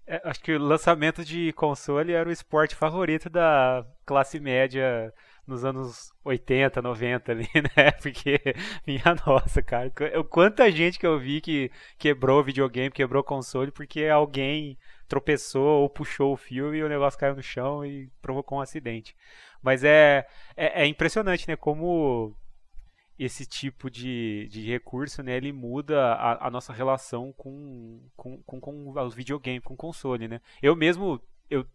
É, 0.07 0.19
acho 0.23 0.41
que 0.41 0.53
o 0.53 0.59
lançamento 0.59 1.23
de 1.23 1.53
console 1.53 2.13
era 2.13 2.27
o 2.27 2.31
esporte 2.31 2.75
favorito 2.75 3.29
da 3.29 3.85
classe 4.05 4.39
média 4.39 5.13
nos 5.45 5.63
anos 5.65 6.11
80, 6.23 6.81
90 6.81 7.31
ali, 7.31 7.47
né? 7.77 7.91
Porque, 8.01 8.39
minha 8.87 9.15
nossa, 9.25 9.61
cara, 9.61 9.91
quanta 10.29 10.71
gente 10.71 10.97
que 10.97 11.05
eu 11.05 11.19
vi 11.19 11.41
que 11.41 11.71
quebrou 11.97 12.43
videogame, 12.43 12.89
quebrou 12.89 13.23
console 13.23 13.71
porque 13.71 14.05
alguém 14.05 14.77
tropeçou 15.07 15.81
ou 15.81 15.89
puxou 15.89 16.33
o 16.33 16.37
fio 16.37 16.73
e 16.73 16.83
o 16.83 16.89
negócio 16.89 17.19
caiu 17.19 17.35
no 17.35 17.43
chão 17.43 17.85
e 17.85 18.09
provocou 18.21 18.57
um 18.59 18.61
acidente. 18.61 19.15
Mas 19.61 19.83
é, 19.83 20.25
é, 20.55 20.83
é 20.83 20.85
impressionante, 20.87 21.47
né? 21.47 21.55
Como 21.55 22.35
esse 23.19 23.45
tipo 23.45 23.91
de, 23.91 24.47
de 24.49 24.65
recurso, 24.65 25.21
né, 25.21 25.35
ele 25.35 25.51
muda 25.51 26.13
a, 26.13 26.47
a 26.47 26.49
nossa 26.49 26.71
relação 26.71 27.33
com, 27.33 28.01
com, 28.15 28.41
com, 28.43 28.61
com 28.61 28.91
os 28.97 29.13
videogames, 29.13 29.61
com 29.61 29.73
o 29.73 29.77
console, 29.77 30.29
né? 30.29 30.39
Eu 30.61 30.73
mesmo, 30.73 31.21
eu, 31.49 31.67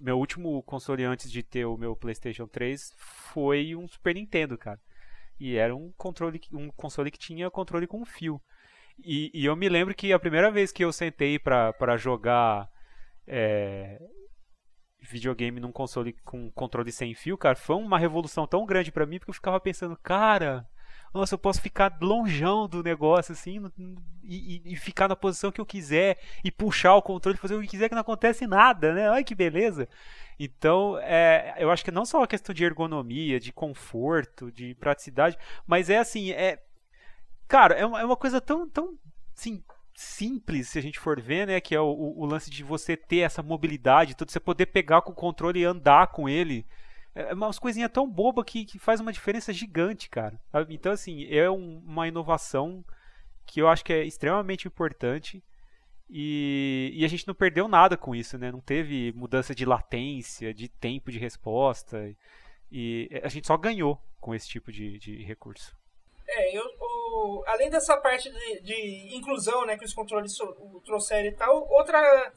meu 0.00 0.18
último 0.18 0.60
console 0.64 1.04
antes 1.04 1.30
de 1.30 1.44
ter 1.44 1.64
o 1.64 1.76
meu 1.76 1.94
PlayStation 1.94 2.48
3 2.48 2.92
foi 2.98 3.76
um 3.76 3.86
Super 3.86 4.16
Nintendo, 4.16 4.58
cara. 4.58 4.80
E 5.38 5.56
era 5.56 5.74
um 5.74 5.92
controle, 5.92 6.40
um 6.52 6.68
console 6.72 7.10
que 7.10 7.18
tinha 7.18 7.48
controle 7.50 7.86
com 7.86 8.04
fio. 8.04 8.42
E, 8.98 9.30
e 9.32 9.44
eu 9.44 9.54
me 9.54 9.68
lembro 9.68 9.94
que 9.94 10.12
a 10.12 10.18
primeira 10.18 10.50
vez 10.50 10.72
que 10.72 10.84
eu 10.84 10.92
sentei 10.92 11.38
para 11.38 11.96
jogar 11.96 12.68
é, 13.28 14.02
videogame 15.00 15.60
num 15.60 15.70
console 15.70 16.14
com 16.24 16.50
controle 16.50 16.90
sem 16.90 17.14
fio, 17.14 17.38
cara, 17.38 17.54
foi 17.54 17.76
uma 17.76 17.98
revolução 17.98 18.44
tão 18.44 18.66
grande 18.66 18.90
para 18.90 19.06
mim 19.06 19.20
porque 19.20 19.30
eu 19.30 19.34
ficava 19.34 19.60
pensando, 19.60 19.96
cara, 19.96 20.68
nossa, 21.12 21.34
eu 21.34 21.38
posso 21.38 21.60
ficar 21.60 21.98
longeão 22.00 22.68
do 22.68 22.82
negócio, 22.82 23.32
assim, 23.32 23.60
e, 24.22 24.62
e, 24.64 24.76
ficar 24.76 25.08
na 25.08 25.16
posição 25.16 25.50
que 25.50 25.60
eu 25.60 25.66
quiser, 25.66 26.18
e 26.44 26.50
puxar 26.50 26.94
o 26.94 27.02
controle, 27.02 27.36
fazer 27.36 27.56
o 27.56 27.60
que 27.60 27.66
quiser, 27.66 27.88
que 27.88 27.94
não 27.94 28.02
acontece 28.02 28.46
nada, 28.46 28.94
né? 28.94 29.10
Olha 29.10 29.24
que 29.24 29.34
beleza. 29.34 29.88
Então, 30.38 30.98
é, 31.02 31.56
eu 31.58 31.70
acho 31.70 31.84
que 31.84 31.90
não 31.90 32.06
só 32.06 32.18
uma 32.18 32.26
questão 32.26 32.54
de 32.54 32.64
ergonomia, 32.64 33.40
de 33.40 33.52
conforto, 33.52 34.50
de 34.52 34.74
praticidade, 34.76 35.36
mas 35.66 35.90
é 35.90 35.98
assim, 35.98 36.30
é. 36.30 36.62
Cara, 37.48 37.74
é 37.74 37.84
uma, 37.84 38.00
é 38.00 38.04
uma 38.04 38.16
coisa 38.16 38.40
tão, 38.40 38.68
tão 38.68 38.96
assim, 39.36 39.62
simples, 39.94 40.68
se 40.68 40.78
a 40.78 40.82
gente 40.82 40.98
for 40.98 41.20
ver, 41.20 41.46
né? 41.46 41.60
Que 41.60 41.74
é 41.74 41.80
o, 41.80 42.14
o, 42.16 42.24
lance 42.24 42.48
de 42.50 42.64
você 42.64 42.96
ter 42.96 43.18
essa 43.18 43.42
mobilidade, 43.42 44.14
tudo, 44.14 44.30
você 44.30 44.40
poder 44.40 44.66
pegar 44.66 45.02
com 45.02 45.12
o 45.12 45.14
controle 45.14 45.60
e 45.60 45.64
andar 45.64 46.06
com 46.08 46.28
ele. 46.28 46.64
É, 47.14 47.30
é 47.30 47.34
umas 47.34 47.58
coisinhas 47.58 47.90
tão 47.90 48.08
boba 48.08 48.44
que, 48.44 48.64
que 48.64 48.78
faz 48.78 49.00
uma 49.00 49.12
diferença 49.12 49.52
gigante, 49.52 50.08
cara. 50.08 50.40
Então, 50.68 50.92
assim, 50.92 51.26
é 51.32 51.50
um, 51.50 51.78
uma 51.84 52.08
inovação 52.08 52.84
que 53.46 53.60
eu 53.60 53.68
acho 53.68 53.84
que 53.84 53.92
é 53.92 54.04
extremamente 54.04 54.66
importante. 54.68 55.42
E, 56.08 56.90
e, 56.94 57.04
a 57.04 57.08
gente 57.08 57.26
não 57.26 57.34
perdeu 57.34 57.68
nada 57.68 57.96
com 57.96 58.14
isso, 58.14 58.36
né? 58.36 58.50
Não 58.50 58.60
teve 58.60 59.12
mudança 59.12 59.54
de 59.54 59.64
latência, 59.64 60.52
de 60.52 60.68
tempo 60.68 61.10
de 61.10 61.18
resposta. 61.18 62.12
E 62.70 63.08
a 63.22 63.28
gente 63.28 63.46
só 63.46 63.56
ganhou 63.56 64.00
com 64.20 64.34
esse 64.34 64.48
tipo 64.48 64.72
de, 64.72 64.98
de 64.98 65.22
recurso. 65.22 65.76
É, 66.28 66.56
eu, 66.56 66.64
o, 66.80 67.44
além 67.46 67.70
dessa 67.70 67.96
parte 67.96 68.30
de, 68.30 68.60
de, 68.60 69.16
inclusão, 69.16 69.66
né, 69.66 69.76
que 69.76 69.84
os 69.84 69.94
controles 69.94 70.36
trouxeram 70.84 71.28
e 71.28 71.32
tal, 71.32 71.68
outra 71.68 72.32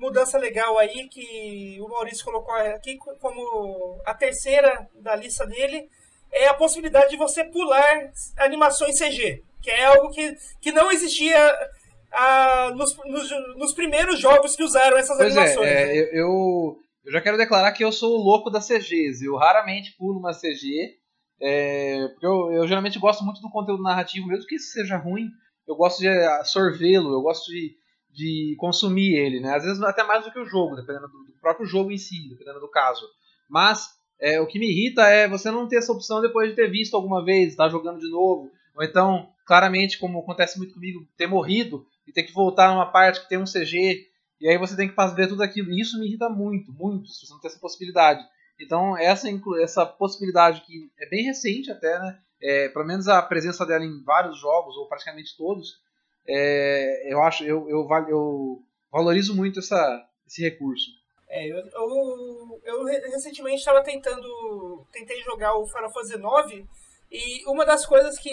mudança 0.00 0.38
legal 0.38 0.78
aí 0.78 1.08
que 1.08 1.78
o 1.80 1.88
Maurício 1.88 2.24
colocou 2.24 2.54
aqui 2.54 2.96
como 2.96 4.00
a 4.06 4.14
terceira 4.14 4.88
da 4.94 5.14
lista 5.14 5.46
dele 5.46 5.88
é 6.32 6.46
a 6.48 6.54
possibilidade 6.54 7.10
de 7.10 7.16
você 7.16 7.44
pular 7.44 8.10
animações 8.38 8.98
CG, 8.98 9.42
que 9.60 9.70
é 9.70 9.84
algo 9.84 10.10
que, 10.10 10.36
que 10.60 10.72
não 10.72 10.90
existia 10.90 11.36
ah, 12.12 12.72
nos, 12.74 12.96
nos, 13.04 13.30
nos, 13.56 13.72
primeiros 13.74 14.18
jogos 14.18 14.56
que 14.56 14.62
usaram 14.62 14.96
essas 14.96 15.16
pois 15.16 15.36
é, 15.36 15.38
animações. 15.38 15.68
É, 15.68 15.86
né? 15.86 15.92
eu, 16.12 16.78
eu 17.04 17.12
já 17.12 17.20
quero 17.20 17.36
declarar 17.36 17.72
que 17.72 17.84
eu 17.84 17.92
sou 17.92 18.18
o 18.18 18.22
louco 18.22 18.50
das 18.50 18.66
CGs. 18.66 19.24
Eu 19.24 19.36
raramente 19.36 19.94
pulo 19.98 20.18
uma 20.18 20.32
CG, 20.32 20.96
é, 21.40 22.08
porque 22.12 22.26
eu, 22.26 22.52
eu 22.52 22.66
geralmente 22.66 22.98
gosto 22.98 23.24
muito 23.24 23.40
do 23.40 23.50
conteúdo 23.50 23.82
narrativo, 23.82 24.26
mesmo 24.26 24.46
que 24.46 24.56
isso 24.56 24.72
seja 24.72 24.96
ruim. 24.96 25.28
Eu 25.68 25.76
gosto 25.76 26.00
de 26.00 26.08
absorvê-lo, 26.08 27.12
eu 27.12 27.22
gosto 27.22 27.50
de 27.50 27.79
de 28.12 28.54
consumir 28.58 29.14
ele, 29.14 29.40
né? 29.40 29.54
Às 29.54 29.64
vezes 29.64 29.82
até 29.82 30.02
mais 30.02 30.24
do 30.24 30.32
que 30.32 30.38
o 30.38 30.46
jogo, 30.46 30.76
dependendo 30.76 31.08
do, 31.08 31.24
do 31.24 31.32
próprio 31.40 31.66
jogo 31.66 31.90
em 31.90 31.98
si, 31.98 32.28
dependendo 32.28 32.60
do 32.60 32.68
caso. 32.68 33.06
Mas 33.48 33.88
é, 34.20 34.40
o 34.40 34.46
que 34.46 34.58
me 34.58 34.70
irrita 34.70 35.02
é 35.02 35.28
você 35.28 35.50
não 35.50 35.66
ter 35.66 35.76
essa 35.76 35.92
opção 35.92 36.20
depois 36.20 36.50
de 36.50 36.56
ter 36.56 36.70
visto 36.70 36.94
alguma 36.94 37.24
vez, 37.24 37.50
estar 37.50 37.64
tá 37.64 37.70
jogando 37.70 38.00
de 38.00 38.10
novo, 38.10 38.50
ou 38.74 38.84
então, 38.84 39.28
claramente, 39.46 39.98
como 39.98 40.20
acontece 40.20 40.58
muito 40.58 40.74
comigo, 40.74 41.06
ter 41.16 41.26
morrido 41.26 41.86
e 42.06 42.12
ter 42.12 42.22
que 42.22 42.32
voltar 42.32 42.70
numa 42.70 42.90
parte 42.90 43.20
que 43.20 43.28
tem 43.28 43.38
um 43.38 43.44
CG, 43.44 44.06
e 44.40 44.48
aí 44.48 44.56
você 44.56 44.74
tem 44.74 44.88
que 44.88 45.14
ver 45.14 45.28
tudo 45.28 45.42
aquilo. 45.42 45.70
E 45.70 45.80
isso 45.80 45.98
me 45.98 46.06
irrita 46.06 46.28
muito, 46.28 46.72
muito, 46.72 47.08
se 47.08 47.26
você 47.26 47.32
não 47.32 47.40
tem 47.40 47.50
essa 47.50 47.60
possibilidade. 47.60 48.24
Então, 48.58 48.96
essa, 48.96 49.28
essa 49.62 49.86
possibilidade 49.86 50.62
que 50.62 50.90
é 50.98 51.08
bem 51.08 51.24
recente 51.24 51.70
até, 51.70 51.98
né? 51.98 52.18
É, 52.42 52.68
pelo 52.70 52.86
menos 52.86 53.06
a 53.06 53.20
presença 53.20 53.66
dela 53.66 53.84
em 53.84 54.02
vários 54.02 54.38
jogos, 54.38 54.74
ou 54.76 54.88
praticamente 54.88 55.36
todos, 55.36 55.78
é, 56.32 57.12
eu 57.12 57.20
acho, 57.22 57.44
eu, 57.44 57.68
eu, 57.68 57.88
eu 58.08 58.62
valorizo 58.90 59.34
muito 59.34 59.58
essa, 59.58 60.06
esse 60.26 60.42
recurso. 60.42 60.90
É, 61.28 61.46
eu, 61.46 61.56
eu, 61.58 62.60
eu 62.64 62.84
recentemente 62.84 63.58
estava 63.58 63.82
tentando, 63.82 64.84
tentei 64.92 65.20
jogar 65.22 65.56
o 65.56 65.66
Final 65.66 65.92
Fantasy 65.92 66.14
IX 66.14 66.68
e 67.10 67.44
uma 67.48 67.64
das 67.64 67.84
coisas 67.86 68.18
que 68.18 68.30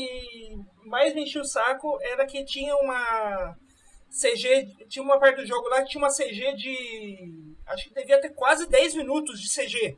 mais 0.85 1.13
me 1.13 1.23
enchia 1.23 1.41
o 1.41 1.45
saco 1.45 1.97
era 2.01 2.25
que 2.25 2.43
tinha 2.45 2.75
uma 2.75 3.55
CG, 4.09 4.67
tinha 4.87 5.03
uma 5.03 5.19
parte 5.19 5.41
do 5.41 5.45
jogo 5.45 5.67
lá 5.67 5.81
que 5.81 5.89
tinha 5.89 6.03
uma 6.03 6.13
CG 6.13 6.55
de, 6.55 7.55
acho 7.67 7.89
que 7.89 7.95
devia 7.95 8.21
ter 8.21 8.29
quase 8.29 8.67
10 8.67 8.95
minutos 8.95 9.39
de 9.39 9.49
CG. 9.49 9.97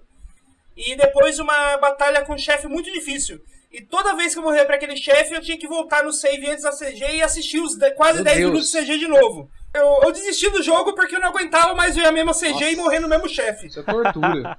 E 0.75 0.95
depois 0.95 1.39
uma 1.39 1.77
batalha 1.77 2.25
com 2.25 2.33
um 2.33 2.38
chefe 2.38 2.67
muito 2.67 2.91
difícil. 2.91 3.41
E 3.71 3.82
toda 3.82 4.15
vez 4.15 4.34
que 4.34 4.39
eu 4.39 4.43
morria 4.43 4.65
para 4.65 4.75
aquele 4.75 4.97
chefe, 4.97 5.34
eu 5.34 5.41
tinha 5.41 5.58
que 5.58 5.67
voltar 5.67 6.03
no 6.03 6.12
save 6.12 6.49
antes 6.49 6.63
da 6.63 6.71
CG 6.71 7.17
e 7.17 7.21
assistir 7.21 7.60
os 7.60 7.77
quase 7.95 8.15
Meu 8.15 8.23
10 8.23 8.38
Deus. 8.38 8.49
minutos 8.49 8.71
de 8.71 8.79
CG 8.79 8.97
de 8.97 9.08
novo. 9.08 9.49
Eu, 9.71 9.99
eu, 10.03 10.12
desisti 10.12 10.49
do 10.49 10.63
jogo 10.63 10.95
porque 10.95 11.15
eu 11.15 11.19
não 11.19 11.29
aguentava 11.29 11.75
mais 11.75 11.95
ver 11.95 12.05
a 12.05 12.12
mesma 12.12 12.34
CG 12.34 12.49
Nossa. 12.51 12.71
e 12.71 12.75
morrer 12.75 12.99
no 12.99 13.08
mesmo 13.08 13.29
chefe. 13.29 13.67
Isso 13.67 13.79
é 13.79 13.84
tortura. 13.84 14.58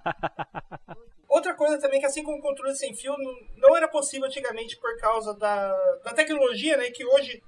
Outra 1.29 1.55
coisa 1.55 1.79
também 1.79 1.99
que 1.99 2.07
assim 2.07 2.23
como 2.23 2.39
o 2.39 2.43
controle 2.43 2.75
sem 2.77 2.95
fio 2.95 3.15
não, 3.57 3.77
era 3.77 3.89
possível 3.89 4.27
antigamente 4.27 4.77
por 4.77 4.97
causa 4.99 5.35
da, 5.35 5.77
da 6.05 6.13
tecnologia, 6.13 6.77
né, 6.77 6.91
que 6.91 7.05
hoje 7.05 7.43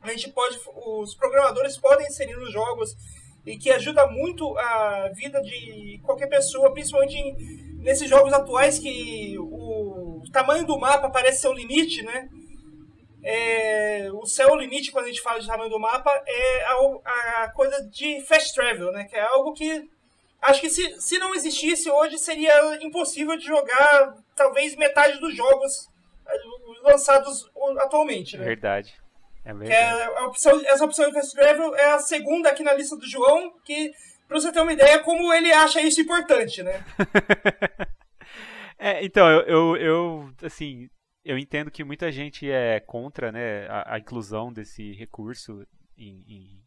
a 0.00 0.10
gente 0.10 0.30
pode 0.30 0.58
os 0.74 1.14
programadores 1.14 1.78
podem 1.78 2.06
inserir 2.06 2.36
nos 2.36 2.52
jogos 2.52 2.94
e 3.44 3.58
que 3.58 3.70
ajuda 3.70 4.06
muito 4.06 4.56
a 4.58 5.10
vida 5.14 5.40
de 5.42 6.00
qualquer 6.02 6.28
pessoa, 6.28 6.72
principalmente 6.72 7.16
em, 7.16 7.78
nesses 7.82 8.08
jogos 8.08 8.32
atuais 8.32 8.78
que 8.78 9.36
o 9.38 10.11
tamanho 10.30 10.66
do 10.66 10.78
mapa 10.78 11.10
parece 11.10 11.40
ser 11.40 11.48
o 11.48 11.52
limite, 11.52 12.02
né? 12.02 12.28
É, 13.24 14.10
o 14.12 14.26
céu 14.26 14.48
é 14.48 14.52
o 14.52 14.56
limite 14.56 14.90
quando 14.90 15.04
a 15.04 15.08
gente 15.08 15.22
fala 15.22 15.40
de 15.40 15.46
tamanho 15.46 15.70
do 15.70 15.78
mapa 15.78 16.10
é 16.26 16.64
a, 16.64 17.44
a, 17.44 17.52
coisa 17.52 17.80
de 17.88 18.20
fast 18.22 18.52
travel, 18.54 18.90
né? 18.90 19.04
Que 19.04 19.16
é 19.16 19.22
algo 19.22 19.52
que 19.52 19.88
acho 20.40 20.60
que 20.60 20.68
se, 20.68 21.00
se 21.00 21.18
não 21.18 21.34
existisse 21.34 21.88
hoje 21.88 22.18
seria 22.18 22.84
impossível 22.84 23.36
de 23.36 23.46
jogar 23.46 24.16
talvez 24.34 24.74
metade 24.74 25.20
dos 25.20 25.36
jogos 25.36 25.88
eh, 26.26 26.38
lançados 26.82 27.48
atualmente, 27.78 28.36
né? 28.36 28.44
Verdade. 28.44 28.92
É 29.44 29.54
verdade. 29.54 29.72
É 29.72 30.18
a 30.18 30.26
opção, 30.26 30.60
essa 30.66 30.84
opção 30.84 31.06
de 31.06 31.12
fast 31.12 31.32
travel 31.32 31.76
é 31.76 31.92
a 31.92 32.00
segunda 32.00 32.48
aqui 32.48 32.64
na 32.64 32.74
lista 32.74 32.96
do 32.96 33.08
João, 33.08 33.52
que 33.64 33.92
pra 34.26 34.40
você 34.40 34.50
ter 34.50 34.60
uma 34.60 34.72
ideia 34.72 34.98
como 34.98 35.32
ele 35.32 35.52
acha 35.52 35.80
isso 35.80 36.00
importante, 36.00 36.60
né? 36.60 36.84
é, 38.82 39.04
então, 39.04 39.28
eu, 39.30 39.42
eu, 39.46 39.76
eu, 39.76 40.32
assim, 40.42 40.88
eu 41.24 41.38
entendo 41.38 41.70
que 41.70 41.84
muita 41.84 42.10
gente 42.10 42.50
é 42.50 42.80
contra 42.80 43.30
né, 43.30 43.66
a, 43.68 43.94
a 43.94 43.98
inclusão 43.98 44.52
desse 44.52 44.92
recurso 44.92 45.64
em, 45.96 46.24
em, 46.26 46.64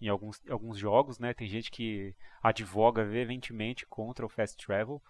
em, 0.00 0.08
alguns, 0.08 0.40
alguns 0.48 0.78
jogos, 0.78 1.18
né? 1.18 1.34
Tem 1.34 1.48
gente 1.48 1.70
que 1.70 2.14
advoga 2.42 3.04
veementemente 3.04 3.84
contra 3.86 4.24
o 4.24 4.28
fast 4.28 4.56
travel. 4.64 5.02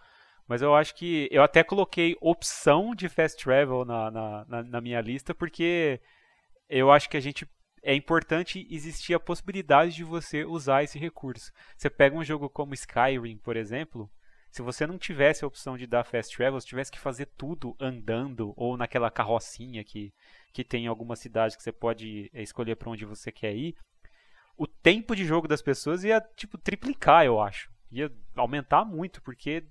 Mas 0.48 0.62
eu 0.62 0.74
acho 0.74 0.94
que 0.94 1.28
eu 1.30 1.42
até 1.42 1.62
coloquei 1.62 2.16
opção 2.20 2.94
de 2.94 3.08
fast 3.08 3.42
travel 3.42 3.84
na, 3.84 4.10
na, 4.10 4.44
na, 4.46 4.62
na 4.62 4.80
minha 4.80 5.00
lista, 5.00 5.34
porque 5.34 6.00
eu 6.68 6.90
acho 6.90 7.10
que 7.10 7.16
a 7.16 7.20
gente 7.20 7.46
é 7.82 7.94
importante 7.94 8.66
existir 8.70 9.14
a 9.14 9.20
possibilidade 9.20 9.94
de 9.94 10.04
você 10.04 10.44
usar 10.44 10.82
esse 10.82 10.98
recurso. 10.98 11.52
Você 11.76 11.90
pega 11.90 12.16
um 12.16 12.24
jogo 12.24 12.48
como 12.48 12.74
Skyrim, 12.74 13.38
por 13.38 13.56
exemplo, 13.56 14.10
se 14.56 14.62
você 14.62 14.86
não 14.86 14.96
tivesse 14.96 15.44
a 15.44 15.46
opção 15.46 15.76
de 15.76 15.86
dar 15.86 16.02
fast 16.02 16.34
travel, 16.34 16.58
se 16.58 16.66
tivesse 16.66 16.90
que 16.90 16.98
fazer 16.98 17.26
tudo 17.36 17.76
andando 17.78 18.54
ou 18.56 18.74
naquela 18.74 19.10
carrocinha 19.10 19.84
que, 19.84 20.14
que 20.50 20.64
tem 20.64 20.84
em 20.84 20.88
alguma 20.88 21.14
cidade 21.14 21.58
que 21.58 21.62
você 21.62 21.70
pode 21.70 22.30
é, 22.32 22.42
escolher 22.42 22.74
para 22.74 22.88
onde 22.88 23.04
você 23.04 23.30
quer 23.30 23.54
ir, 23.54 23.76
o 24.56 24.66
tempo 24.66 25.14
de 25.14 25.26
jogo 25.26 25.46
das 25.46 25.60
pessoas 25.60 26.04
ia 26.04 26.22
tipo 26.34 26.56
triplicar, 26.56 27.26
eu 27.26 27.38
acho. 27.38 27.70
Ia 27.92 28.10
aumentar 28.34 28.82
muito, 28.86 29.20
porque 29.20 29.62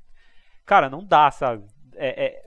cara, 0.64 0.88
não 0.88 1.04
dá, 1.04 1.32
sabe? 1.32 1.66
É, 1.96 2.26
é, 2.26 2.44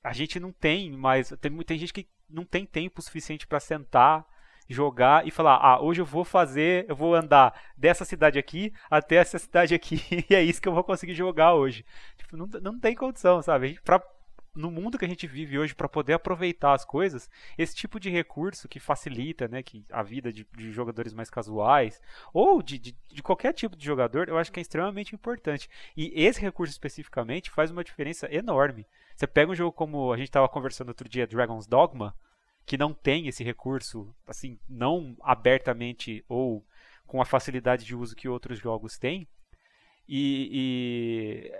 a 0.00 0.12
gente 0.12 0.38
não 0.38 0.52
tem 0.52 0.92
mais, 0.92 1.30
tem, 1.40 1.58
tem 1.64 1.76
gente 1.76 1.92
que 1.92 2.08
não 2.28 2.44
tem 2.44 2.64
tempo 2.64 3.02
suficiente 3.02 3.48
para 3.48 3.58
sentar 3.58 4.24
jogar 4.70 5.26
e 5.26 5.30
falar: 5.30 5.56
ah, 5.56 5.80
hoje 5.80 6.00
eu 6.00 6.06
vou 6.06 6.24
fazer, 6.24 6.86
eu 6.88 6.94
vou 6.94 7.14
andar 7.14 7.52
dessa 7.76 8.04
cidade 8.04 8.38
aqui 8.38 8.72
até 8.88 9.16
essa 9.16 9.38
cidade 9.38 9.74
aqui 9.74 10.00
e 10.30 10.34
é 10.34 10.42
isso 10.42 10.62
que 10.62 10.68
eu 10.68 10.72
vou 10.72 10.84
conseguir 10.84 11.14
jogar 11.14 11.54
hoje. 11.54 11.84
Tipo, 12.16 12.36
não, 12.36 12.46
não 12.62 12.78
tem 12.78 12.94
condição, 12.94 13.42
sabe? 13.42 13.78
Pra, 13.84 14.00
no 14.54 14.70
mundo 14.70 14.98
que 14.98 15.04
a 15.04 15.08
gente 15.08 15.26
vive 15.26 15.58
hoje, 15.58 15.74
para 15.74 15.88
poder 15.88 16.12
aproveitar 16.12 16.72
as 16.72 16.84
coisas, 16.84 17.28
esse 17.56 17.74
tipo 17.74 17.98
de 17.98 18.10
recurso 18.10 18.68
que 18.68 18.80
facilita 18.80 19.48
né, 19.48 19.62
que 19.62 19.84
a 19.90 20.02
vida 20.02 20.32
de, 20.32 20.46
de 20.56 20.72
jogadores 20.72 21.12
mais 21.12 21.30
casuais 21.30 22.00
ou 22.32 22.62
de, 22.62 22.78
de, 22.78 22.96
de, 23.08 23.22
qualquer 23.22 23.52
tipo 23.52 23.76
de 23.76 23.84
jogador, 23.84 24.28
eu 24.28 24.38
acho 24.38 24.52
que 24.52 24.60
é 24.60 24.62
extremamente 24.62 25.14
importante. 25.14 25.68
E 25.96 26.12
esse 26.14 26.40
recurso 26.40 26.72
especificamente 26.72 27.50
faz 27.50 27.70
uma 27.70 27.84
diferença 27.84 28.32
enorme. 28.32 28.86
Você 29.14 29.26
pega 29.26 29.52
um 29.52 29.54
jogo 29.54 29.72
como 29.72 30.12
a 30.12 30.16
gente 30.16 30.28
estava 30.28 30.48
conversando 30.48 30.88
outro 30.88 31.08
dia, 31.08 31.26
Dragon's 31.26 31.66
Dogma, 31.66 32.14
que 32.66 32.78
não 32.78 32.94
tem 32.94 33.26
esse 33.26 33.42
recurso, 33.42 34.14
assim, 34.26 34.58
não 34.68 35.16
abertamente 35.22 36.24
ou 36.28 36.64
com 37.06 37.20
a 37.20 37.24
facilidade 37.24 37.84
de 37.84 37.96
uso 37.96 38.14
que 38.14 38.28
outros 38.28 38.58
jogos 38.58 38.96
têm. 38.96 39.28
E, 40.08 40.48
e, 40.52 41.52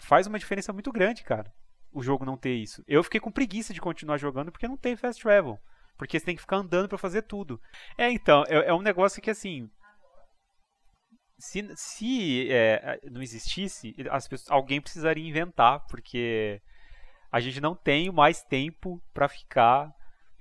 faz 0.00 0.26
uma 0.26 0.38
diferença 0.38 0.72
muito 0.72 0.92
grande, 0.92 1.22
cara, 1.22 1.52
o 1.92 2.02
jogo 2.02 2.24
não 2.24 2.36
ter 2.36 2.54
isso. 2.54 2.82
Eu 2.86 3.02
fiquei 3.02 3.20
com 3.20 3.30
preguiça 3.30 3.74
de 3.74 3.80
continuar 3.80 4.16
jogando 4.16 4.50
porque 4.50 4.68
não 4.68 4.76
tem 4.76 4.96
fast 4.96 5.22
travel. 5.22 5.58
Porque 5.96 6.18
você 6.18 6.24
tem 6.24 6.34
que 6.34 6.40
ficar 6.40 6.56
andando 6.56 6.88
para 6.88 6.98
fazer 6.98 7.22
tudo. 7.22 7.60
É, 7.96 8.10
então, 8.10 8.44
é, 8.48 8.68
é, 8.68 8.74
um 8.74 8.82
negócio 8.82 9.20
que, 9.22 9.30
assim. 9.30 9.70
Se, 11.38 11.68
se 11.76 12.52
é, 12.52 13.00
não 13.10 13.20
existisse, 13.20 13.92
pessoas, 14.30 14.50
alguém 14.50 14.80
precisaria 14.80 15.28
inventar, 15.28 15.84
porque 15.86 16.62
a 17.30 17.40
gente 17.40 17.60
não 17.60 17.74
tem 17.74 18.10
mais 18.12 18.42
tempo 18.42 19.02
para 19.12 19.28
ficar 19.28 19.92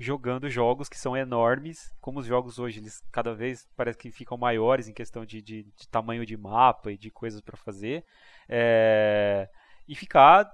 jogando 0.02 0.50
jogos 0.50 0.90
que 0.90 0.98
são 0.98 1.16
enormes, 1.16 1.94
como 2.02 2.20
os 2.20 2.26
jogos 2.26 2.58
hoje, 2.58 2.80
eles 2.80 3.02
cada 3.12 3.34
vez 3.34 3.68
parece 3.76 3.98
que 3.98 4.12
ficam 4.12 4.38
maiores 4.38 4.88
em 4.88 4.94
questão 4.94 5.26
de, 5.26 5.42
de, 5.42 5.64
de 5.64 5.88
tamanho 5.90 6.26
de 6.26 6.36
mapa 6.36 6.92
e 6.92 6.98
de 6.98 7.12
coisas 7.12 7.40
para 7.40 7.56
fazer, 7.56 8.04
é, 8.50 9.48
e 9.88 9.96
ficar 9.96 10.52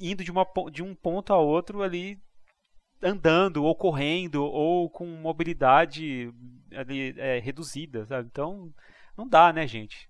indo 0.00 0.24
de, 0.24 0.30
uma, 0.30 0.46
de 0.72 0.82
um 0.82 0.94
ponto 0.94 1.32
a 1.32 1.38
outro 1.38 1.82
ali 1.82 2.20
andando 3.02 3.62
ou 3.62 3.74
correndo 3.76 4.42
ou 4.44 4.90
com 4.90 5.06
mobilidade 5.06 6.32
ali, 6.72 7.14
é, 7.18 7.38
reduzida, 7.38 8.06
sabe? 8.06 8.28
Então 8.30 8.72
não 9.16 9.28
dá, 9.28 9.52
né, 9.52 9.66
gente? 9.66 10.08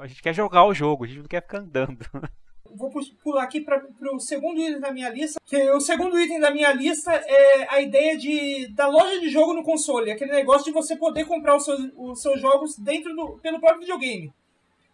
A 0.00 0.06
gente 0.06 0.22
quer 0.22 0.32
jogar 0.32 0.64
o 0.64 0.74
jogo, 0.74 1.04
a 1.04 1.06
gente 1.06 1.20
não 1.20 1.28
quer 1.28 1.42
ficar 1.42 1.58
andando. 1.58 2.06
vou 2.74 2.90
pular 3.22 3.44
aqui 3.44 3.60
para 3.60 3.82
o 4.12 4.20
segundo 4.20 4.60
item 4.60 4.80
da 4.80 4.92
minha 4.92 5.08
lista. 5.08 5.40
Que 5.44 5.70
o 5.70 5.80
segundo 5.80 6.18
item 6.18 6.40
da 6.40 6.50
minha 6.50 6.72
lista 6.72 7.12
é 7.12 7.66
a 7.68 7.80
ideia 7.80 8.16
de, 8.16 8.68
da 8.74 8.86
loja 8.86 9.20
de 9.20 9.28
jogo 9.28 9.54
no 9.54 9.62
console. 9.62 10.10
Aquele 10.10 10.32
negócio 10.32 10.64
de 10.64 10.72
você 10.72 10.96
poder 10.96 11.26
comprar 11.26 11.56
os 11.56 11.64
seus, 11.64 11.90
os 11.96 12.22
seus 12.22 12.40
jogos 12.40 12.76
dentro 12.78 13.14
do, 13.14 13.38
pelo 13.38 13.60
próprio 13.60 13.80
videogame. 13.80 14.32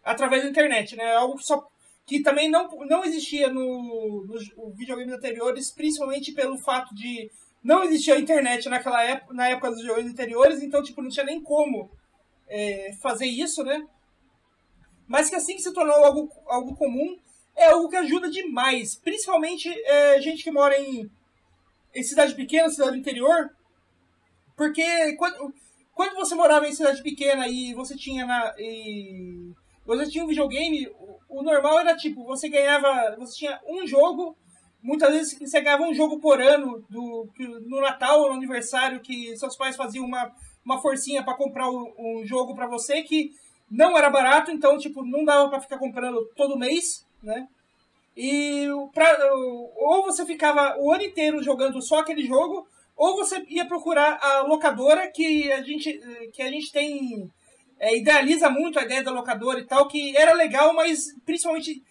Através 0.05 0.43
da 0.43 0.51
internet, 0.51 0.97
né? 0.97 1.15
Algo 1.15 1.37
que, 1.37 1.45
só, 1.45 1.67
que 2.07 2.23
também 2.23 2.51
não, 2.51 2.69
não 2.89 3.05
existia 3.05 3.53
no, 3.53 4.25
nos 4.27 4.45
videogames 4.77 5.13
anteriores, 5.13 5.73
principalmente 5.73 6.33
pelo 6.33 6.59
fato 6.59 6.95
de 6.95 7.31
não 7.63 7.83
existir 7.83 8.13
a 8.13 8.19
internet 8.21 8.69
naquela 8.69 9.03
época, 9.03 9.35
na 9.35 9.49
época 9.49 9.71
dos 9.71 9.81
videogames 9.81 10.13
anteriores, 10.13 10.63
então 10.63 10.83
tipo, 10.83 11.03
não 11.03 11.11
tinha 11.11 11.27
nem 11.27 11.43
como 11.43 11.91
é, 12.49 12.93
fazer 13.03 13.27
isso, 13.27 13.65
né? 13.65 13.85
Mas 15.09 15.31
que 15.31 15.37
assim 15.37 15.57
que 15.57 15.63
se 15.63 15.73
tornou 15.73 15.95
algo, 16.05 16.29
algo 16.47 16.77
comum, 16.77 17.17
é 17.57 17.71
algo 17.71 17.89
que 17.89 17.97
ajuda 17.97 18.31
demais. 18.31 18.95
Principalmente 18.95 19.69
é, 19.85 20.21
gente 20.21 20.45
que 20.45 20.51
mora 20.51 20.79
em, 20.79 21.11
em 21.95 22.03
cidade 22.03 22.35
pequena, 22.35 22.69
cidade 22.69 22.99
interior. 22.99 23.51
Porque 24.57 25.17
quando, 25.17 25.53
quando 25.95 26.15
você 26.15 26.35
morava 26.35 26.69
em 26.69 26.73
cidade 26.73 27.03
pequena 27.03 27.49
e 27.49 27.75
você 27.75 27.97
tinha 27.97 28.27
na. 28.27 28.55
E, 28.59 29.53
você 29.85 30.11
tinha 30.11 30.25
um 30.25 30.29
videogame, 30.29 30.89
o, 30.99 31.41
o 31.41 31.43
normal 31.43 31.81
era 31.81 31.97
tipo, 31.97 32.25
você 32.25 32.49
ganhava. 32.49 33.17
Você 33.19 33.39
tinha 33.39 33.61
um 33.67 33.87
jogo. 33.87 34.37
Muitas 34.83 35.11
vezes 35.11 35.39
você 35.39 35.61
ganhava 35.61 35.83
um 35.83 35.95
jogo 35.95 36.21
por 36.21 36.41
ano 36.41 36.85
do, 36.89 37.29
no 37.67 37.81
Natal 37.81 38.21
ou 38.21 38.29
no 38.29 38.35
aniversário 38.35 39.01
que 39.01 39.37
seus 39.37 39.57
pais 39.57 39.75
faziam 39.75 40.05
uma, 40.05 40.31
uma 40.65 40.81
forcinha 40.81 41.25
para 41.25 41.37
comprar 41.37 41.69
um, 41.69 41.93
um 41.99 42.25
jogo 42.25 42.55
para 42.55 42.69
você 42.69 43.03
que 43.03 43.31
não 43.69 43.99
era 43.99 44.09
barato, 44.09 44.53
então 44.53 44.79
tipo, 44.79 45.05
não 45.05 45.25
dava 45.25 45.49
para 45.49 45.61
ficar 45.61 45.79
comprando 45.79 46.25
todo 46.37 46.59
mês 46.59 47.06
né? 47.23 47.47
E 48.17 48.67
pra, 48.95 49.19
ou 49.77 50.03
você 50.05 50.25
ficava 50.25 50.77
o 50.79 50.91
ano 50.91 51.03
inteiro 51.03 51.43
jogando 51.43 51.83
só 51.83 51.99
aquele 51.99 52.27
jogo, 52.27 52.67
ou 52.97 53.17
você 53.17 53.45
ia 53.49 53.67
procurar 53.67 54.19
a 54.23 54.41
locadora 54.41 55.11
que 55.11 55.53
a 55.53 55.63
gente, 55.63 56.01
que 56.33 56.43
a 56.43 56.51
gente 56.51 56.73
tem. 56.73 57.31
É, 57.79 57.95
idealiza 57.95 58.49
muito 58.49 58.79
a 58.79 58.85
ideia 58.85 59.05
da 59.05 59.11
locadora 59.11 59.61
e 59.61 59.67
tal, 59.67 59.87
que 59.87 60.17
era 60.17 60.33
legal, 60.33 60.73
mas 60.73 61.15
principalmente 61.27 61.83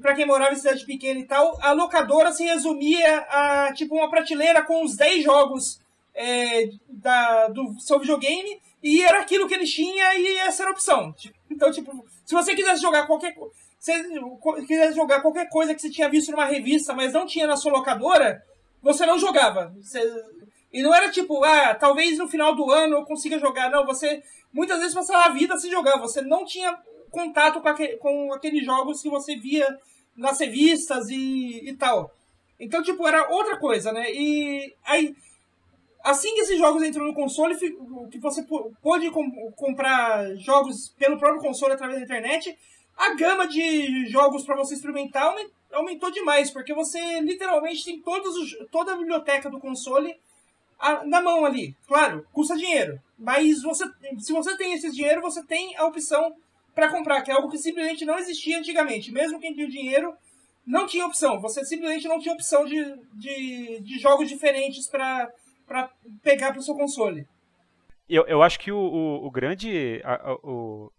para 0.00 0.14
quem 0.14 0.26
morava 0.26 0.52
em 0.52 0.56
cidade 0.56 0.86
pequena 0.86 1.18
e 1.18 1.26
tal, 1.26 1.58
a 1.60 1.72
locadora 1.72 2.32
se 2.32 2.44
resumia 2.44 3.18
a 3.28 3.72
tipo 3.72 3.96
uma 3.96 4.08
prateleira 4.08 4.62
com 4.62 4.84
os 4.84 4.96
10 4.96 5.24
jogos 5.24 5.80
é, 6.14 6.68
da, 6.88 7.48
do 7.48 7.80
seu 7.80 7.98
videogame 7.98 8.60
e 8.80 9.02
era 9.02 9.20
aquilo 9.20 9.48
que 9.48 9.54
eles 9.54 9.72
tinham 9.72 10.12
e 10.14 10.38
essa 10.38 10.62
era 10.62 10.70
a 10.70 10.74
opção. 10.74 11.12
Então, 11.50 11.72
tipo, 11.72 12.04
se 12.24 12.34
você 12.34 12.54
quisesse 12.54 12.80
jogar 12.82 13.06
qualquer 13.06 13.34
coisa 13.34 13.61
você 13.82 14.64
quisesse 14.64 14.94
jogar 14.94 15.20
qualquer 15.20 15.48
coisa 15.48 15.74
que 15.74 15.82
você 15.82 15.90
tinha 15.90 16.08
visto 16.08 16.30
numa 16.30 16.44
revista, 16.44 16.94
mas 16.94 17.12
não 17.12 17.26
tinha 17.26 17.48
na 17.48 17.56
sua 17.56 17.72
locadora, 17.72 18.40
você 18.80 19.04
não 19.04 19.18
jogava. 19.18 19.74
Você... 19.80 20.00
E 20.72 20.80
não 20.82 20.94
era 20.94 21.10
tipo, 21.10 21.42
ah, 21.42 21.74
talvez 21.74 22.16
no 22.16 22.28
final 22.28 22.54
do 22.54 22.70
ano 22.70 22.98
eu 22.98 23.04
consiga 23.04 23.40
jogar. 23.40 23.70
Não, 23.70 23.84
você 23.84 24.22
muitas 24.52 24.78
vezes 24.78 24.94
passava 24.94 25.24
a 25.24 25.32
vida 25.32 25.58
sem 25.58 25.68
jogar. 25.68 25.98
Você 25.98 26.22
não 26.22 26.44
tinha 26.44 26.78
contato 27.10 27.60
com, 27.60 27.68
aquele, 27.68 27.96
com 27.96 28.32
aqueles 28.32 28.64
jogos 28.64 29.02
que 29.02 29.10
você 29.10 29.34
via 29.34 29.66
nas 30.16 30.38
revistas 30.38 31.08
e, 31.10 31.68
e 31.68 31.76
tal. 31.76 32.14
Então, 32.60 32.82
tipo, 32.84 33.06
era 33.06 33.28
outra 33.30 33.58
coisa, 33.58 33.92
né? 33.92 34.12
E 34.12 34.72
aí, 34.84 35.14
assim 36.04 36.32
que 36.34 36.42
esses 36.42 36.56
jogos 36.56 36.84
entram 36.84 37.04
no 37.04 37.14
console, 37.14 37.56
que 37.56 38.18
você 38.20 38.46
pôde 38.80 39.10
comprar 39.56 40.36
jogos 40.36 40.94
pelo 40.96 41.18
próprio 41.18 41.42
console 41.42 41.72
através 41.72 41.98
da 41.98 42.04
internet, 42.04 42.56
a 42.96 43.14
gama 43.14 43.46
de 43.46 44.06
jogos 44.06 44.44
para 44.44 44.56
você 44.56 44.74
experimentar 44.74 45.34
aumentou 45.72 46.10
demais, 46.10 46.50
porque 46.50 46.74
você 46.74 47.20
literalmente 47.20 47.84
tem 47.84 48.00
todos 48.00 48.36
os, 48.36 48.56
toda 48.70 48.92
a 48.92 48.96
biblioteca 48.96 49.50
do 49.50 49.58
console 49.58 50.14
na 51.06 51.20
mão 51.20 51.44
ali. 51.44 51.74
Claro, 51.86 52.26
custa 52.32 52.56
dinheiro, 52.56 53.00
mas 53.18 53.62
você, 53.62 53.84
se 54.18 54.32
você 54.32 54.56
tem 54.56 54.74
esse 54.74 54.90
dinheiro, 54.90 55.22
você 55.22 55.42
tem 55.44 55.76
a 55.76 55.84
opção 55.84 56.34
para 56.74 56.90
comprar, 56.90 57.22
que 57.22 57.30
é 57.30 57.34
algo 57.34 57.50
que 57.50 57.58
simplesmente 57.58 58.04
não 58.04 58.18
existia 58.18 58.58
antigamente. 58.58 59.12
Mesmo 59.12 59.38
quem 59.38 59.54
tinha 59.54 59.68
dinheiro, 59.68 60.14
não 60.66 60.86
tinha 60.86 61.06
opção. 61.06 61.40
Você 61.40 61.64
simplesmente 61.64 62.08
não 62.08 62.18
tinha 62.18 62.34
opção 62.34 62.64
de, 62.64 62.82
de, 63.14 63.80
de 63.80 63.98
jogos 63.98 64.28
diferentes 64.28 64.88
para 64.88 65.30
pegar 66.22 66.50
para 66.50 66.60
o 66.60 66.62
seu 66.62 66.74
console. 66.74 67.26
Eu, 68.08 68.26
eu 68.26 68.42
acho 68.42 68.58
que 68.58 68.72
o, 68.72 68.78
o, 68.78 69.26
o 69.26 69.30
grande. 69.30 70.00
A, 70.04 70.34
o, 70.42 70.90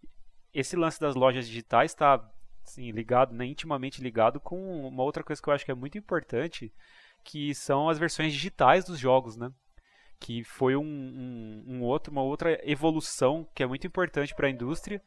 esse 0.54 0.76
lance 0.76 1.00
das 1.00 1.14
lojas 1.14 1.46
digitais 1.46 1.90
está 1.90 2.24
assim, 2.64 2.90
ligado, 2.90 3.34
né, 3.34 3.44
intimamente 3.44 4.02
ligado 4.02 4.40
com 4.40 4.86
uma 4.86 5.02
outra 5.02 5.22
coisa 5.22 5.42
que 5.42 5.48
eu 5.48 5.52
acho 5.52 5.64
que 5.64 5.70
é 5.70 5.74
muito 5.74 5.98
importante, 5.98 6.72
que 7.22 7.54
são 7.54 7.88
as 7.88 7.98
versões 7.98 8.32
digitais 8.32 8.84
dos 8.84 8.98
jogos, 8.98 9.36
né? 9.36 9.50
Que 10.20 10.44
foi 10.44 10.76
um, 10.76 10.82
um, 10.82 11.64
um 11.66 11.82
outro, 11.82 12.12
uma 12.12 12.22
outra 12.22 12.58
evolução 12.62 13.48
que 13.54 13.62
é 13.62 13.66
muito 13.66 13.86
importante 13.86 14.34
para 14.34 14.46
a 14.46 14.50
indústria, 14.50 15.02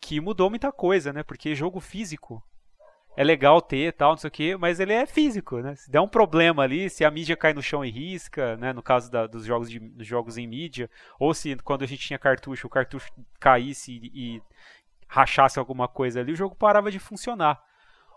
que 0.00 0.20
mudou 0.20 0.50
muita 0.50 0.70
coisa, 0.72 1.12
né? 1.12 1.22
Porque 1.22 1.54
jogo 1.54 1.80
físico 1.80 2.42
é 3.16 3.22
legal 3.22 3.60
ter 3.60 3.92
tal, 3.92 4.12
não 4.12 4.16
sei 4.16 4.28
o 4.28 4.30
que, 4.30 4.56
mas 4.56 4.80
ele 4.80 4.92
é 4.92 5.06
físico, 5.06 5.60
né? 5.60 5.76
Se 5.76 5.90
der 5.90 6.00
um 6.00 6.08
problema 6.08 6.62
ali, 6.62 6.88
se 6.88 7.04
a 7.04 7.10
mídia 7.10 7.36
cai 7.36 7.52
no 7.52 7.62
chão 7.62 7.84
e 7.84 7.90
risca, 7.90 8.56
né? 8.56 8.72
No 8.72 8.82
caso 8.82 9.10
da, 9.10 9.26
dos, 9.26 9.44
jogos 9.44 9.70
de, 9.70 9.78
dos 9.78 10.06
jogos 10.06 10.38
em 10.38 10.46
mídia, 10.46 10.90
ou 11.18 11.34
se 11.34 11.54
quando 11.56 11.82
a 11.82 11.86
gente 11.86 12.06
tinha 12.06 12.18
cartucho, 12.18 12.66
o 12.66 12.70
cartucho 12.70 13.12
caísse 13.38 14.00
e 14.02 14.42
rachasse 15.12 15.58
alguma 15.58 15.86
coisa 15.86 16.20
ali, 16.20 16.32
o 16.32 16.36
jogo 16.36 16.56
parava 16.56 16.90
de 16.90 16.98
funcionar. 16.98 17.62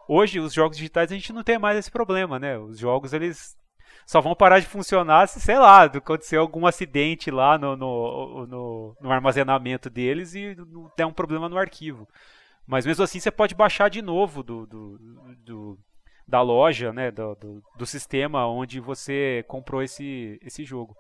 Hoje, 0.08 0.39
os 0.39 0.54
jogos 0.54 0.78
digitais, 0.78 1.12
a 1.12 1.16
gente 1.16 1.34
não 1.34 1.43
tem 1.43 1.60
mais 1.60 1.78
esse 1.78 1.91
problema, 1.91 2.39
né? 2.39 2.58
Os 2.58 2.80
jogos, 2.80 3.12
eles 3.12 3.58
só 4.06 4.22
vão 4.22 4.34
parar 4.34 4.60
de 4.60 4.66
funcionar 4.66 5.28
se, 5.28 5.41
sei 5.41 5.60
lá, 5.60 5.84
acontecer 5.84 6.38
algum 6.38 6.66
acidente 6.66 7.30
lá 7.30 7.58
no, 7.58 7.76
no, 7.76 8.48
no, 8.48 8.98
no 9.02 9.12
armazenamento 9.12 9.89
deles 9.89 10.36
e 10.36 10.56
der 10.96 11.06
um 11.06 11.12
problema 11.12 11.50
no 11.50 11.58
arquivo. 11.58 12.08
Mas 12.66 12.86
mesmo 12.86 13.04
assim 13.04 13.20
você 13.20 13.30
pode 13.32 13.56
baixar 13.56 13.89
de 13.89 14.02
novo 14.02 14.41
do, 14.41 14.66
do, 14.66 15.00
do 15.43 15.80
da 16.28 16.41
loja, 16.41 16.93
né, 16.93 17.12
do, 17.12 17.36
do, 17.36 17.64
do, 17.78 17.86
sistema 17.86 18.48
onde 18.48 18.80
você 18.80 19.43
comprou 19.48 19.84
esse, 19.84 20.39
esse 20.41 20.64
jogo. 20.64 20.96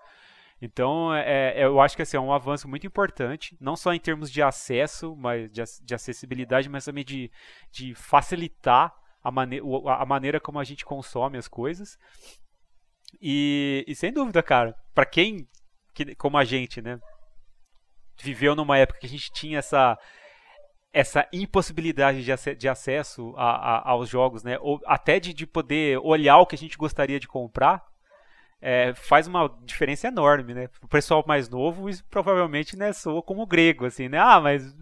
Então, 0.65 1.13
é, 1.13 1.61
é, 1.61 1.65
eu 1.65 1.79
acho 1.79 1.95
que 1.95 2.01
assim, 2.01 2.17
é 2.17 2.19
um 2.19 2.33
avanço 2.33 2.67
muito 2.67 2.87
importante, 2.87 3.55
não 3.61 3.75
só 3.75 3.93
em 3.93 3.99
termos 3.99 4.31
de 4.31 4.41
acesso, 4.41 5.15
mas 5.15 5.51
de, 5.51 5.61
de 5.83 5.93
acessibilidade, 5.93 6.67
mas 6.67 6.85
também 6.85 7.05
de, 7.05 7.31
de 7.71 7.93
facilitar 7.93 8.93
a, 9.23 9.31
mane 9.31 9.61
a 9.87 10.05
maneira 10.05 10.39
como 10.39 10.59
a 10.59 10.63
gente 10.63 10.83
consome 10.83 11.37
as 11.37 11.47
coisas. 11.47 11.97
E, 13.21 13.85
e 13.87 13.95
sem 13.95 14.11
dúvida, 14.11 14.41
cara, 14.41 14.75
para 14.93 15.05
quem, 15.05 15.47
que, 15.93 16.15
como 16.15 16.37
a 16.37 16.43
gente, 16.43 16.81
né, 16.81 16.99
viveu 18.19 18.55
numa 18.55 18.77
época 18.77 18.99
que 18.99 19.05
a 19.05 19.09
gente 19.09 19.31
tinha 19.31 19.59
essa 19.59 19.97
essa 20.91 21.27
impossibilidade 21.33 22.23
de, 22.23 22.31
ac 22.31 22.55
de 22.55 22.69
acesso 22.69 23.33
a, 23.35 23.49
a, 23.49 23.89
aos 23.91 24.07
jogos, 24.07 24.43
né? 24.43 24.57
Ou 24.61 24.79
até 24.85 25.19
de, 25.19 25.33
de 25.33 25.45
poder 25.45 25.99
olhar 25.99 26.37
o 26.37 26.45
que 26.45 26.55
a 26.55 26.57
gente 26.57 26.77
gostaria 26.77 27.19
de 27.19 27.27
comprar, 27.27 27.83
é, 28.67 28.95
faz 28.95 29.27
uma 29.27 29.47
diferença 29.63 30.07
enorme, 30.07 30.55
né? 30.55 30.69
O 30.81 30.87
pessoal 30.87 31.23
mais 31.27 31.47
novo 31.47 31.87
provavelmente 32.09 32.75
né, 32.75 32.91
soa 32.93 33.21
como 33.21 33.45
grego, 33.45 33.85
assim, 33.85 34.09
né? 34.09 34.17
Ah, 34.17 34.41
mas 34.41 34.75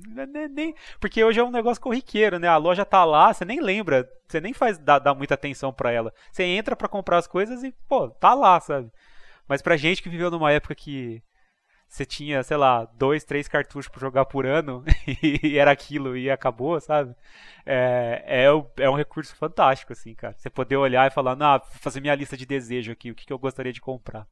nem, 0.51 0.73
porque 1.01 1.21
hoje 1.21 1.41
é 1.41 1.43
um 1.43 1.51
negócio 1.51 1.83
corriqueiro, 1.83 2.39
né? 2.39 2.47
A 2.47 2.55
loja 2.55 2.85
tá 2.85 3.03
lá, 3.03 3.33
você 3.33 3.43
nem 3.43 3.59
lembra, 3.59 4.09
você 4.25 4.39
nem 4.39 4.53
faz 4.53 4.77
dá, 4.77 4.99
dá 4.99 5.13
muita 5.13 5.33
atenção 5.33 5.73
para 5.73 5.91
ela. 5.91 6.13
Você 6.31 6.43
entra 6.43 6.77
para 6.77 6.87
comprar 6.87 7.17
as 7.17 7.27
coisas 7.27 7.61
e 7.61 7.75
pô, 7.89 8.09
tá 8.09 8.33
lá, 8.33 8.57
sabe? 8.61 8.89
Mas 9.49 9.61
pra 9.61 9.75
gente 9.75 10.01
que 10.01 10.07
viveu 10.07 10.31
numa 10.31 10.53
época 10.53 10.73
que 10.73 11.21
você 11.93 12.07
tinha, 12.07 12.41
sei 12.41 12.57
lá, 12.57 12.85
dois, 12.85 13.23
três 13.23 13.47
cartuchos 13.47 13.87
para 13.87 14.01
jogar 14.01 14.25
por 14.25 14.47
ano 14.47 14.83
e 15.21 15.59
era 15.59 15.69
aquilo 15.69 16.17
e 16.17 16.27
acabou, 16.27 16.81
sabe? 16.81 17.15
É, 17.63 18.23
é, 18.25 18.83
é, 18.83 18.89
um 18.89 18.95
recurso 18.95 19.35
fantástico, 19.35 19.93
assim, 19.93 20.15
cara. 20.15 20.33
Você 20.33 20.49
poder 20.49 20.75
olhar 20.75 21.05
e 21.05 21.13
falar, 21.13 21.37
ah, 21.39 21.59
fazer 21.59 22.01
minha 22.01 22.15
lista 22.15 22.35
de 22.35 22.47
desejo 22.47 22.91
aqui, 22.91 23.11
o 23.11 23.15
que, 23.15 23.27
que 23.27 23.31
eu 23.31 23.37
gostaria 23.37 23.71
de 23.71 23.79
comprar. 23.79 24.27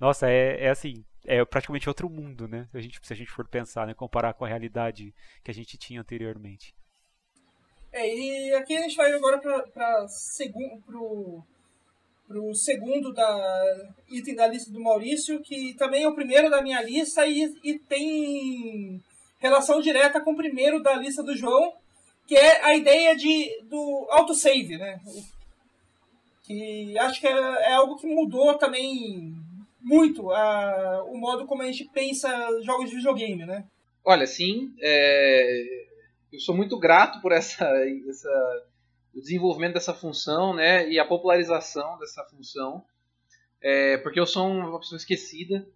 Nossa, 0.00 0.28
é, 0.28 0.64
é 0.64 0.70
assim, 0.70 1.04
é 1.24 1.44
praticamente 1.44 1.88
outro 1.88 2.10
mundo, 2.10 2.48
né? 2.48 2.66
Se 2.72 2.76
a 2.76 2.80
gente, 2.80 2.98
se 3.00 3.12
a 3.12 3.16
gente 3.16 3.30
for 3.30 3.46
pensar, 3.46 3.86
né? 3.86 3.94
Comparar 3.94 4.34
com 4.34 4.44
a 4.44 4.48
realidade 4.48 5.14
que 5.44 5.52
a 5.52 5.54
gente 5.54 5.78
tinha 5.78 6.00
anteriormente. 6.00 6.74
É, 7.92 8.12
e 8.12 8.54
aqui 8.54 8.76
a 8.76 8.82
gente 8.82 8.96
vai 8.96 9.12
agora 9.12 9.38
para 9.38 10.08
segundo, 10.08 11.46
para 12.28 12.38
o 12.38 12.54
segundo 12.54 13.10
da 13.10 13.88
item 14.10 14.34
da 14.34 14.46
lista 14.46 14.70
do 14.70 14.82
Maurício, 14.82 15.40
que 15.40 15.74
também 15.74 16.02
é 16.02 16.08
o 16.08 16.14
primeiro 16.14 16.50
da 16.50 16.60
minha 16.60 16.82
lista 16.82 17.26
e, 17.26 17.50
e 17.64 17.78
tem 17.78 19.02
relação 19.38 19.80
direta 19.80 20.20
com 20.20 20.32
o 20.32 20.36
primeiro 20.36 20.82
da 20.82 20.94
lista 20.94 21.22
do 21.22 21.34
João, 21.34 21.72
que 22.26 22.36
é 22.36 22.62
a 22.62 22.76
ideia 22.76 23.16
de, 23.16 23.62
do 23.62 24.06
autosave, 24.10 24.76
né? 24.76 25.00
Que 26.42 26.98
acho 26.98 27.18
que 27.18 27.26
é, 27.26 27.30
é 27.30 27.72
algo 27.72 27.96
que 27.96 28.06
mudou 28.06 28.54
também 28.58 29.34
muito 29.80 30.30
a, 30.30 31.04
o 31.04 31.16
modo 31.16 31.46
como 31.46 31.62
a 31.62 31.66
gente 31.66 31.88
pensa 31.94 32.28
jogos 32.62 32.90
de 32.90 32.96
videogame, 32.96 33.46
né? 33.46 33.64
Olha, 34.04 34.26
sim, 34.26 34.74
é... 34.80 35.64
eu 36.30 36.40
sou 36.40 36.54
muito 36.54 36.78
grato 36.78 37.22
por 37.22 37.32
essa, 37.32 37.64
essa 38.06 38.66
o 39.18 39.20
desenvolvimento 39.20 39.74
dessa 39.74 39.92
função 39.92 40.54
né, 40.54 40.88
e 40.88 40.98
a 40.98 41.04
popularização 41.04 41.98
dessa 41.98 42.24
função, 42.24 42.84
é, 43.60 43.98
porque 43.98 44.20
eu 44.20 44.26
sou 44.26 44.48
uma 44.48 44.78
pessoa 44.78 44.96
esquecida 44.96 45.66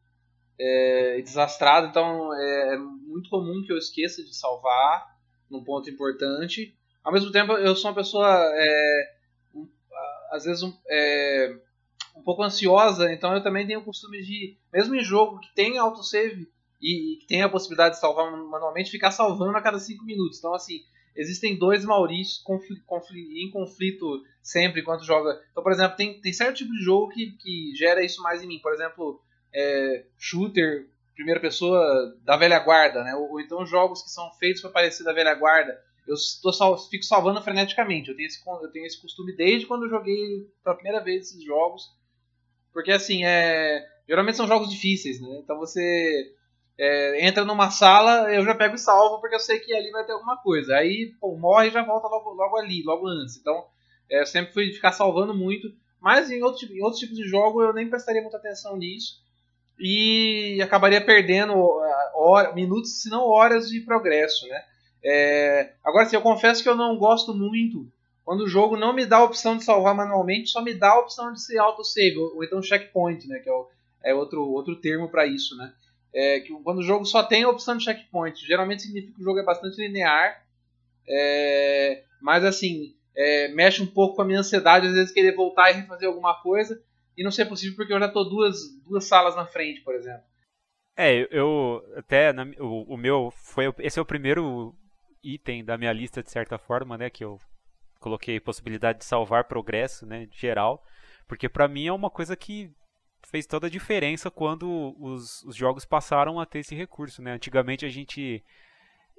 é, 0.58 1.18
e 1.18 1.22
desastrada, 1.22 1.88
então 1.88 2.32
é, 2.34 2.74
é, 2.74 2.78
muito 2.78 3.28
comum 3.28 3.62
que 3.66 3.72
eu 3.72 3.76
esqueça 3.76 4.22
de 4.22 4.34
salvar 4.34 5.16
num 5.50 5.64
ponto 5.64 5.90
importante. 5.90 6.76
Ao 7.02 7.12
mesmo 7.12 7.32
tempo, 7.32 7.52
eu 7.54 7.74
sou 7.74 7.90
uma 7.90 7.96
pessoa, 7.96 8.28
é, 8.54 9.14
um, 9.52 9.68
às 10.30 10.44
vezes, 10.44 10.62
um, 10.62 10.72
é, 10.88 11.56
um 12.14 12.22
pouco 12.22 12.44
ansiosa, 12.44 13.12
então 13.12 13.34
eu 13.34 13.42
também 13.42 13.66
tenho 13.66 13.80
o 13.80 13.84
costume 13.84 14.22
de, 14.22 14.56
mesmo 14.72 14.94
em 14.94 15.02
jogo 15.02 15.40
que 15.40 15.52
tem 15.52 15.78
autosave 15.78 16.48
e, 16.80 17.14
e 17.14 17.16
que 17.16 17.26
tem 17.26 17.42
a 17.42 17.48
possibilidade 17.48 17.96
de 17.96 18.00
salvar 18.00 18.30
manualmente, 18.30 18.88
ficar 18.88 19.10
salvando 19.10 19.56
a 19.56 19.60
cada 19.60 19.80
5 19.80 20.04
minutos. 20.04 20.38
Então, 20.38 20.54
assim, 20.54 20.84
existem 21.14 21.58
dois 21.58 21.84
Maurícios 21.84 22.38
confl, 22.38 22.74
confl, 22.86 23.14
em 23.14 23.50
conflito 23.50 24.22
sempre 24.42 24.80
enquanto 24.80 25.04
joga. 25.04 25.40
Então, 25.50 25.62
por 25.62 25.72
exemplo, 25.72 25.96
tem, 25.96 26.20
tem 26.20 26.32
certo 26.32 26.56
tipo 26.56 26.72
de 26.72 26.82
jogo 26.82 27.10
que, 27.10 27.32
que 27.32 27.74
gera 27.76 28.04
isso 28.04 28.22
mais 28.22 28.42
em 28.42 28.46
mim. 28.46 28.58
Por 28.58 28.72
exemplo, 28.72 29.20
é, 29.54 30.04
shooter, 30.18 30.88
primeira 31.14 31.40
pessoa 31.40 32.16
da 32.24 32.36
velha 32.36 32.58
guarda, 32.58 33.04
né? 33.04 33.14
Ou, 33.14 33.32
ou, 33.32 33.40
então 33.40 33.66
jogos 33.66 34.02
que 34.02 34.10
são 34.10 34.30
feitos 34.34 34.62
para 34.62 34.70
parecer 34.70 35.04
da 35.04 35.12
velha 35.12 35.34
guarda. 35.34 35.78
Eu 36.06 36.16
tô 36.42 36.52
sal, 36.52 36.76
fico 36.88 37.04
salvando 37.04 37.42
freneticamente. 37.42 38.10
Eu 38.10 38.16
tenho, 38.16 38.26
esse, 38.26 38.42
eu 38.46 38.72
tenho 38.72 38.86
esse 38.86 39.00
costume 39.00 39.36
desde 39.36 39.66
quando 39.66 39.84
eu 39.84 39.90
joguei 39.90 40.48
pela 40.64 40.74
primeira 40.74 41.00
vez 41.00 41.28
esses 41.28 41.44
jogos. 41.44 41.90
Porque 42.72 42.90
assim, 42.90 43.24
é, 43.24 43.86
geralmente 44.08 44.36
são 44.36 44.48
jogos 44.48 44.68
difíceis, 44.68 45.20
né? 45.20 45.40
Então 45.42 45.58
você 45.58 46.34
é, 46.78 47.26
entra 47.26 47.44
numa 47.44 47.70
sala, 47.70 48.32
eu 48.32 48.44
já 48.44 48.54
pego 48.54 48.74
e 48.74 48.78
salvo 48.78 49.20
porque 49.20 49.34
eu 49.34 49.40
sei 49.40 49.60
que 49.60 49.74
ali 49.74 49.90
vai 49.90 50.04
ter 50.04 50.12
alguma 50.12 50.36
coisa. 50.36 50.76
Aí, 50.76 51.14
pô, 51.20 51.36
morre 51.36 51.68
e 51.68 51.70
já 51.70 51.82
volta 51.82 52.08
logo, 52.08 52.30
logo 52.30 52.56
ali, 52.56 52.82
logo 52.82 53.06
antes. 53.06 53.36
Então, 53.36 53.66
é, 54.10 54.20
eu 54.20 54.26
sempre 54.26 54.52
fui 54.52 54.72
ficar 54.72 54.92
salvando 54.92 55.34
muito. 55.34 55.72
Mas 56.00 56.30
em 56.30 56.42
outros, 56.42 56.68
em 56.68 56.82
outros 56.82 57.00
tipos 57.00 57.16
de 57.16 57.24
jogo 57.24 57.62
eu 57.62 57.72
nem 57.72 57.88
prestaria 57.88 58.22
muita 58.22 58.36
atenção 58.36 58.76
nisso. 58.76 59.22
E 59.78 60.60
acabaria 60.62 61.00
perdendo 61.00 61.54
hora, 62.14 62.52
minutos, 62.52 63.02
se 63.02 63.08
não 63.08 63.24
horas 63.28 63.68
de 63.68 63.80
progresso, 63.80 64.46
né? 64.48 64.62
É, 65.04 65.72
agora, 65.82 66.06
sim, 66.06 66.16
eu 66.16 66.22
confesso 66.22 66.62
que 66.62 66.68
eu 66.68 66.76
não 66.76 66.96
gosto 66.96 67.34
muito 67.34 67.90
quando 68.24 68.42
o 68.42 68.48
jogo 68.48 68.76
não 68.76 68.92
me 68.92 69.04
dá 69.04 69.16
a 69.18 69.24
opção 69.24 69.56
de 69.56 69.64
salvar 69.64 69.94
manualmente, 69.94 70.50
só 70.50 70.62
me 70.62 70.74
dá 70.74 70.90
a 70.90 71.00
opção 71.00 71.32
de 71.32 71.42
ser 71.42 71.58
autosave, 71.58 72.16
ou, 72.18 72.36
ou 72.36 72.44
então 72.44 72.62
checkpoint, 72.62 73.26
né? 73.26 73.38
Que 73.40 73.48
é, 73.48 73.52
o, 73.52 73.68
é 74.04 74.14
outro, 74.14 74.48
outro 74.48 74.76
termo 74.76 75.08
para 75.08 75.26
isso, 75.26 75.56
né? 75.56 75.72
É, 76.14 76.40
que 76.40 76.52
quando 76.62 76.78
o 76.78 76.82
jogo 76.82 77.04
só 77.04 77.22
tem 77.22 77.42
a 77.42 77.48
opção 77.48 77.76
de 77.76 77.84
checkpoint, 77.84 78.46
geralmente 78.46 78.82
significa 78.82 79.14
que 79.14 79.20
o 79.20 79.24
jogo 79.24 79.38
é 79.38 79.44
bastante 79.44 79.80
linear, 79.80 80.44
é, 81.08 82.04
mas 82.20 82.44
assim, 82.44 82.94
é, 83.16 83.48
mexe 83.48 83.82
um 83.82 83.86
pouco 83.86 84.16
com 84.16 84.22
a 84.22 84.24
minha 84.24 84.40
ansiedade, 84.40 84.86
às 84.86 84.92
vezes 84.92 85.12
querer 85.12 85.34
voltar 85.34 85.70
e 85.70 85.74
refazer 85.74 86.08
alguma 86.08 86.34
coisa, 86.42 86.82
e 87.16 87.22
não 87.22 87.30
ser 87.30 87.46
possível 87.46 87.76
porque 87.76 87.92
eu 87.92 87.98
já 87.98 88.06
estou 88.06 88.28
duas, 88.28 88.56
duas 88.86 89.04
salas 89.04 89.36
na 89.36 89.46
frente, 89.46 89.80
por 89.82 89.94
exemplo. 89.94 90.22
É, 90.96 91.26
eu 91.30 91.82
até 91.96 92.32
na, 92.32 92.44
o, 92.58 92.94
o, 92.94 92.96
meu 92.96 93.30
foi 93.30 93.72
esse 93.78 93.98
é 93.98 94.02
o 94.02 94.06
primeiro 94.06 94.74
item 95.22 95.64
da 95.64 95.78
minha 95.78 95.92
lista 95.92 96.22
de 96.22 96.30
certa 96.30 96.58
forma, 96.58 96.98
né, 96.98 97.08
que 97.08 97.24
eu 97.24 97.38
coloquei 97.98 98.38
possibilidade 98.40 98.98
de 98.98 99.04
salvar 99.04 99.44
progresso, 99.44 100.04
né, 100.04 100.28
geral, 100.32 100.84
porque 101.26 101.48
para 101.48 101.68
mim 101.68 101.86
é 101.86 101.92
uma 101.92 102.10
coisa 102.10 102.36
que 102.36 102.70
fez 103.26 103.46
toda 103.46 103.66
a 103.66 103.70
diferença 103.70 104.30
quando 104.30 104.94
os, 104.98 105.42
os 105.44 105.56
jogos 105.56 105.84
passaram 105.84 106.40
a 106.40 106.46
ter 106.46 106.60
esse 106.60 106.74
recurso, 106.74 107.22
né? 107.22 107.32
Antigamente 107.32 107.84
a 107.86 107.88
gente 107.88 108.44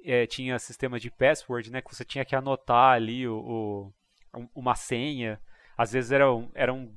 é, 0.04 0.26
tinha 0.26 0.58
sistema 0.58 1.00
de 1.00 1.10
password, 1.10 1.70
né? 1.70 1.80
Que 1.80 1.94
você 1.94 2.04
tinha 2.04 2.24
que 2.24 2.36
anotar 2.36 2.94
ali 2.94 3.26
o, 3.26 3.92
o 4.32 4.48
uma 4.54 4.74
senha. 4.74 5.40
Às 5.76 5.92
vezes 5.92 6.12
eram, 6.12 6.50
eram 6.54 6.92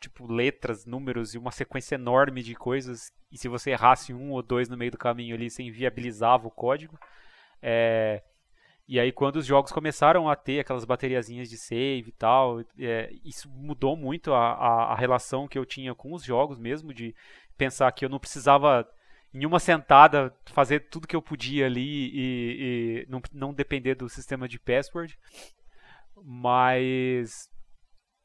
tipo 0.00 0.30
letras, 0.30 0.84
números 0.84 1.34
e 1.34 1.38
uma 1.38 1.50
sequência 1.50 1.94
enorme 1.94 2.42
de 2.42 2.54
coisas. 2.54 3.12
E 3.30 3.38
se 3.38 3.48
você 3.48 3.70
errasse 3.70 4.12
um 4.12 4.32
ou 4.32 4.42
dois 4.42 4.68
no 4.68 4.76
meio 4.76 4.90
do 4.90 4.98
caminho 4.98 5.34
ali, 5.34 5.50
você 5.50 5.62
inviabilizava 5.62 6.46
o 6.46 6.50
código. 6.50 6.98
É, 7.62 8.22
e 8.86 9.00
aí 9.00 9.10
quando 9.10 9.36
os 9.36 9.46
jogos 9.46 9.72
começaram 9.72 10.28
a 10.28 10.36
ter 10.36 10.60
aquelas 10.60 10.84
bateriazinhas 10.84 11.48
de 11.48 11.56
save 11.56 12.08
e 12.08 12.12
tal, 12.12 12.60
é, 12.78 13.10
isso 13.24 13.48
mudou 13.48 13.96
muito 13.96 14.32
a, 14.34 14.52
a, 14.52 14.92
a, 14.92 14.94
relação 14.94 15.48
que 15.48 15.58
eu 15.58 15.64
tinha 15.64 15.94
com 15.94 16.12
os 16.12 16.22
jogos 16.22 16.58
mesmo, 16.58 16.92
de 16.92 17.14
pensar 17.56 17.90
que 17.92 18.04
eu 18.04 18.08
não 18.08 18.18
precisava 18.18 18.86
em 19.32 19.46
uma 19.46 19.58
sentada 19.58 20.34
fazer 20.46 20.88
tudo 20.90 21.08
que 21.08 21.16
eu 21.16 21.22
podia 21.22 21.66
ali 21.66 22.10
e, 22.14 23.04
e 23.04 23.06
não, 23.08 23.22
não 23.32 23.54
depender 23.54 23.94
do 23.94 24.08
sistema 24.08 24.46
de 24.46 24.58
password. 24.58 25.18
Mas 26.22 27.48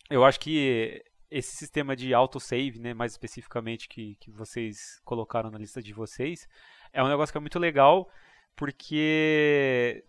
eu 0.10 0.26
acho 0.26 0.39
que 0.39 1.03
esse 1.32 1.55
sistema 1.55 1.95
de 1.95 2.14
autosave, 2.14 2.80
né, 2.80 2.93
mais 2.93 3.14
especificamente 3.14 3.88
que, 3.88 4.16
que 4.20 4.30
vocês 4.32 4.99
colocaram 5.05 5.49
na 5.49 5.57
lista 5.57 5.82
de 5.82 5.93
vocês, 5.93 6.47
é 6.91 7.03
um 7.03 7.07
negócio 7.07 7.32
que 7.32 7.38
é 7.38 7.41
muito 7.41 7.60
legal 7.60 8.10
porque 8.55 10.03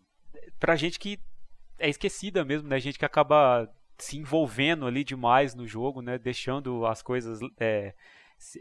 pra 0.59 0.77
gente 0.77 0.99
que 0.99 1.19
é 1.79 1.89
esquecida 1.89 2.45
mesmo, 2.45 2.69
né? 2.69 2.79
Gente 2.79 2.99
que 2.99 3.05
acaba 3.05 3.69
se 3.99 4.19
envolvendo 4.19 4.87
ali 4.87 5.05
demais 5.05 5.55
no 5.55 5.67
jogo, 5.67 6.03
né? 6.03 6.19
Deixando 6.19 6.87
as 6.87 7.03
coisas 7.03 7.41
é, 7.59 7.95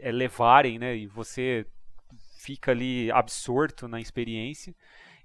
é, 0.00 0.12
levarem, 0.12 0.78
né? 0.78 0.96
E 0.96 1.06
você 1.06 1.66
fica 2.38 2.70
ali 2.72 3.10
absorto 3.12 3.86
na 3.86 4.00
experiência 4.00 4.74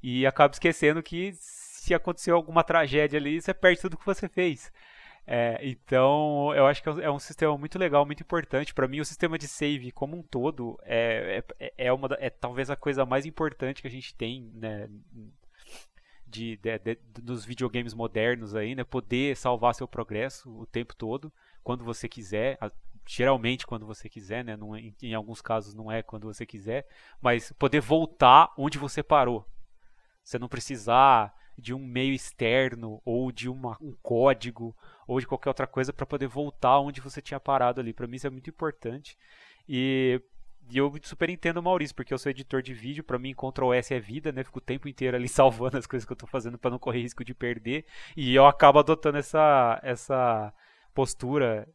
e 0.04 0.26
acaba 0.26 0.54
esquecendo 0.54 1.02
que 1.02 1.34
se 1.34 1.94
aconteceu 1.94 2.36
alguma 2.36 2.64
tragédia 2.64 3.18
ali, 3.18 3.42
você 3.42 3.54
perde 3.54 3.82
tudo 3.82 3.98
que 3.98 4.06
você 4.06 4.28
fez. 4.28 4.72
É, 5.28 5.60
então, 5.64 6.54
eu 6.56 6.68
acho 6.68 6.84
que 6.84 6.90
é 6.90 7.10
um 7.10 7.18
sistema 7.18 7.58
muito 7.58 7.80
legal, 7.80 8.06
muito 8.06 8.22
importante. 8.22 8.74
Para 8.74 8.88
mim, 8.88 9.00
o 9.00 9.06
sistema 9.06 9.38
de 9.38 9.48
save 9.48 9.92
como 9.92 10.18
um 10.18 10.22
todo 10.22 10.78
é, 10.84 11.44
é, 11.60 11.74
é, 11.78 11.94
uma, 11.94 12.10
é 12.20 12.30
talvez 12.30 12.70
a 12.70 12.76
coisa 12.76 13.06
mais 13.06 13.26
importante 13.26 13.82
que 13.82 13.88
a 13.88 13.92
gente 13.92 14.14
tem 14.14 14.52
né, 14.54 14.88
de, 16.36 16.58
de, 16.58 16.80
de, 16.80 16.98
dos 17.22 17.46
videogames 17.46 17.94
modernos 17.94 18.56
aí, 18.56 18.76
né? 18.76 18.84
Poder 18.84 19.38
salvar 19.38 19.74
seu 19.74 19.88
progresso 19.88 20.50
o 20.50 20.66
tempo 20.66 20.94
todo, 20.96 21.32
quando 21.64 21.84
você 21.84 22.10
quiser. 22.10 22.58
Geralmente 23.08 23.66
quando 23.66 23.86
você 23.86 24.10
quiser, 24.10 24.44
né? 24.44 24.58
Não, 24.58 24.76
em, 24.76 24.94
em 25.02 25.14
alguns 25.14 25.42
casos 25.42 25.74
não 25.74 25.92
é 25.92 26.04
quando 26.04 26.26
você 26.26 26.46
quiser, 26.46 26.88
mas 27.22 27.52
poder 27.54 27.80
voltar 27.80 28.52
onde 28.58 28.78
você 28.78 29.02
parou. 29.02 29.46
Você 30.24 30.38
não 30.38 30.50
precisar 30.50 31.34
de 31.58 31.74
um 31.74 31.80
meio 31.80 32.14
externo 32.14 33.02
ou 33.06 33.32
de 33.32 33.48
uma, 33.48 33.78
um 33.80 33.94
código 34.02 34.76
ou 35.08 35.20
de 35.20 35.28
qualquer 35.28 35.50
outra 35.50 35.68
coisa 35.68 35.94
para 35.94 36.06
poder 36.06 36.28
voltar 36.28 36.80
onde 36.80 37.00
você 37.00 37.22
tinha 37.22 37.40
parado 37.40 37.80
ali. 37.80 37.94
Para 37.94 38.08
mim 38.08 38.18
isso 38.18 38.28
é 38.28 38.32
muito 38.32 38.50
importante. 38.50 39.18
E, 39.70 40.22
e, 40.70 40.78
eu 40.78 40.94
super 41.04 41.30
entendo 41.30 41.58
o 41.58 41.64
Maurício, 41.64 41.96
porque 41.96 42.14
eu 42.14 42.18
sou 42.18 42.30
editor 42.30 42.62
de 42.62 42.74
vídeo, 42.74 43.04
para 43.04 43.20
mim 43.20 43.34
Ctrl 43.34 43.74
S 43.74 43.94
é 43.94 44.00
vida, 44.00 44.32
né? 44.32 44.44
Fico 44.44 44.60
o 44.60 44.62
tempo 44.62 44.88
inteiro 44.88 45.16
ali 45.18 45.28
salvando 45.30 45.78
as 45.78 45.88
coisas 45.88 46.06
que 46.06 46.12
eu 46.12 46.16
estou 46.16 46.30
fazendo 46.30 46.58
para 46.58 46.72
não 46.72 46.80
correr 46.80 47.02
risco 47.02 47.24
de 47.24 47.34
perder. 47.34 47.86
E 48.16 48.36
eu 48.36 48.46
acabo 48.46 48.80
adotando 48.80 49.18
essa 49.18 49.80
essa 49.84 50.54
postura 50.94 51.68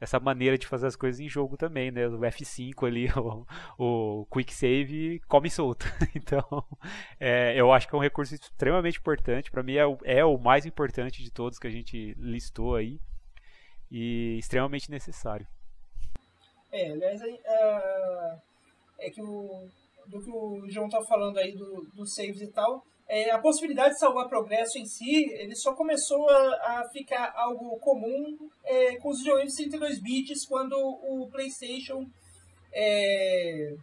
essa 0.00 0.20
maneira 0.20 0.58
de 0.58 0.66
fazer 0.66 0.86
as 0.86 0.96
coisas 0.96 1.20
em 1.20 1.28
jogo 1.28 1.56
também, 1.56 1.90
né? 1.90 2.06
O 2.06 2.20
F5 2.20 2.86
ali, 2.86 3.08
o, 3.16 3.46
o 4.22 4.26
Quick 4.26 4.52
Save 4.52 5.20
come 5.26 5.50
solto. 5.50 5.86
Então, 6.14 6.44
é, 7.18 7.54
eu 7.56 7.72
acho 7.72 7.88
que 7.88 7.94
é 7.94 7.98
um 7.98 8.02
recurso 8.02 8.34
extremamente 8.34 8.98
importante. 8.98 9.50
Para 9.50 9.62
mim, 9.62 9.74
é 9.74 9.86
o, 9.86 9.98
é 10.04 10.24
o 10.24 10.38
mais 10.38 10.66
importante 10.66 11.22
de 11.22 11.30
todos 11.30 11.58
que 11.58 11.66
a 11.66 11.70
gente 11.70 12.14
listou 12.18 12.76
aí 12.76 13.00
e 13.90 14.36
extremamente 14.38 14.90
necessário. 14.90 15.46
É, 16.74 16.90
aliás, 16.90 17.22
é, 17.22 18.38
é 18.98 19.10
que 19.10 19.22
o, 19.22 19.68
do 20.08 20.20
que 20.20 20.30
o 20.30 20.68
João 20.68 20.88
tá 20.88 21.00
falando 21.02 21.38
aí 21.38 21.52
do, 21.52 21.86
do 21.94 22.04
saves 22.04 22.40
e 22.40 22.48
tal, 22.48 22.82
é, 23.08 23.30
a 23.30 23.38
possibilidade 23.38 23.94
de 23.94 24.00
salvar 24.00 24.28
progresso 24.28 24.76
em 24.76 24.84
si, 24.84 25.30
ele 25.34 25.54
só 25.54 25.72
começou 25.72 26.28
a, 26.28 26.80
a 26.80 26.88
ficar 26.92 27.32
algo 27.36 27.78
comum 27.78 28.36
é, 28.64 28.96
com 28.96 29.10
os 29.10 29.18
videogames 29.18 29.54
32 29.54 30.00
bits 30.00 30.46
quando 30.46 30.74
o 30.74 31.28
PlayStation 31.30 32.04
é, 32.72 33.76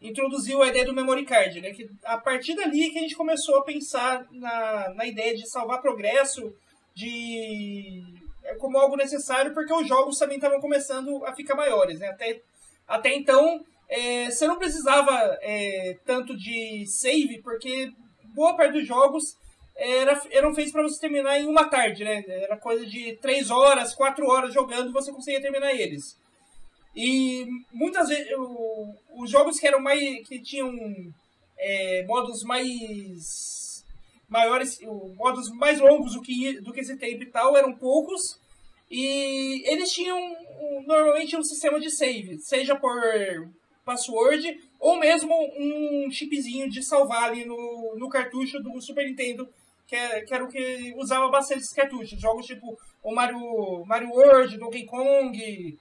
introduziu 0.00 0.62
a 0.62 0.68
ideia 0.68 0.84
do 0.84 0.94
memory 0.94 1.24
card, 1.24 1.60
né? 1.60 1.72
Que 1.72 1.90
a 2.04 2.16
partir 2.16 2.54
dali 2.54 2.90
que 2.90 2.98
a 2.98 3.02
gente 3.02 3.16
começou 3.16 3.56
a 3.56 3.64
pensar 3.64 4.24
na, 4.30 4.94
na 4.94 5.04
ideia 5.04 5.34
de 5.34 5.50
salvar 5.50 5.82
progresso, 5.82 6.54
de 6.94 8.04
é, 8.04 8.25
como 8.56 8.78
algo 8.78 8.96
necessário, 8.96 9.54
porque 9.54 9.72
os 9.72 9.86
jogos 9.86 10.18
também 10.18 10.36
estavam 10.36 10.60
começando 10.60 11.24
a 11.24 11.34
ficar 11.34 11.54
maiores, 11.54 11.98
né? 11.98 12.08
Até, 12.08 12.40
até 12.86 13.14
então, 13.14 13.64
é, 13.88 14.30
você 14.30 14.46
não 14.46 14.58
precisava 14.58 15.12
é, 15.40 15.96
tanto 16.04 16.36
de 16.36 16.84
save, 16.86 17.40
porque 17.42 17.92
boa 18.34 18.56
parte 18.56 18.72
dos 18.72 18.86
jogos 18.86 19.36
era, 19.76 20.20
eram 20.30 20.54
feitos 20.54 20.72
para 20.72 20.82
você 20.82 21.00
terminar 21.00 21.38
em 21.38 21.46
uma 21.46 21.68
tarde, 21.68 22.02
né? 22.02 22.24
Era 22.26 22.56
coisa 22.56 22.84
de 22.86 23.16
três 23.16 23.50
horas, 23.50 23.94
quatro 23.94 24.26
horas 24.26 24.52
jogando, 24.52 24.92
você 24.92 25.12
conseguia 25.12 25.40
terminar 25.40 25.72
eles. 25.74 26.16
E 26.94 27.46
muitas 27.72 28.08
vezes 28.08 28.32
o, 28.38 28.94
os 29.22 29.30
jogos 29.30 29.60
que 29.60 29.66
eram 29.66 29.80
mais 29.80 30.26
que 30.26 30.40
tinham 30.40 30.72
é, 31.58 32.04
modos 32.06 32.42
mais 32.42 33.84
maiores, 34.28 34.80
modos 35.14 35.50
mais 35.52 35.78
longos 35.78 36.14
do 36.14 36.22
que 36.22 36.58
do 36.60 36.72
que 36.72 36.80
esse 36.80 36.96
tempo 36.96 37.22
e 37.22 37.26
tal, 37.26 37.56
eram 37.56 37.74
poucos. 37.74 38.40
E 38.90 39.62
eles 39.70 39.90
tinham 39.92 40.18
normalmente 40.86 41.36
um 41.36 41.42
sistema 41.42 41.80
de 41.80 41.90
save, 41.90 42.38
seja 42.38 42.76
por 42.76 43.00
password 43.84 44.60
ou 44.80 44.98
mesmo 44.98 45.32
um 45.58 46.10
chipzinho 46.10 46.68
de 46.68 46.82
salvar 46.82 47.30
ali 47.30 47.44
no, 47.44 47.94
no 47.96 48.08
cartucho 48.08 48.60
do 48.60 48.80
Super 48.80 49.06
Nintendo, 49.06 49.48
que, 49.86 49.94
é, 49.94 50.20
que 50.22 50.34
era 50.34 50.44
o 50.44 50.48
que 50.48 50.94
usava 50.96 51.28
bastante 51.28 51.60
esses 51.60 51.72
cartuchos. 51.72 52.20
Jogos 52.20 52.46
tipo 52.46 52.76
o 53.02 53.14
Mario, 53.14 53.84
Mario 53.86 54.10
World, 54.10 54.58
Donkey 54.58 54.84
Kong, 54.84 55.78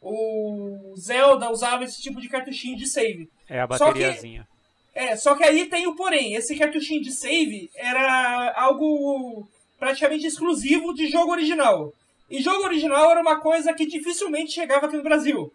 o 0.00 0.94
Zelda 0.96 1.50
usava 1.50 1.84
esse 1.84 2.00
tipo 2.02 2.20
de 2.20 2.28
cartuchinho 2.28 2.76
de 2.76 2.86
save. 2.86 3.28
É 3.48 3.60
a 3.60 3.66
bateriazinha. 3.66 4.42
Só 4.42 4.48
que, 4.92 4.98
é, 4.98 5.16
só 5.16 5.34
que 5.34 5.44
aí 5.44 5.68
tem 5.68 5.86
o 5.86 5.94
porém. 5.94 6.34
Esse 6.34 6.56
cartuchinho 6.56 7.02
de 7.02 7.12
save 7.12 7.70
era 7.76 8.52
algo 8.56 9.46
praticamente 9.78 10.26
exclusivo 10.26 10.92
de 10.94 11.08
jogo 11.08 11.32
original. 11.32 11.92
E 12.32 12.40
jogo 12.40 12.64
original 12.64 13.10
era 13.10 13.20
uma 13.20 13.38
coisa 13.38 13.74
que 13.74 13.84
dificilmente 13.84 14.52
chegava 14.52 14.86
aqui 14.86 14.96
no 14.96 15.02
Brasil. 15.02 15.52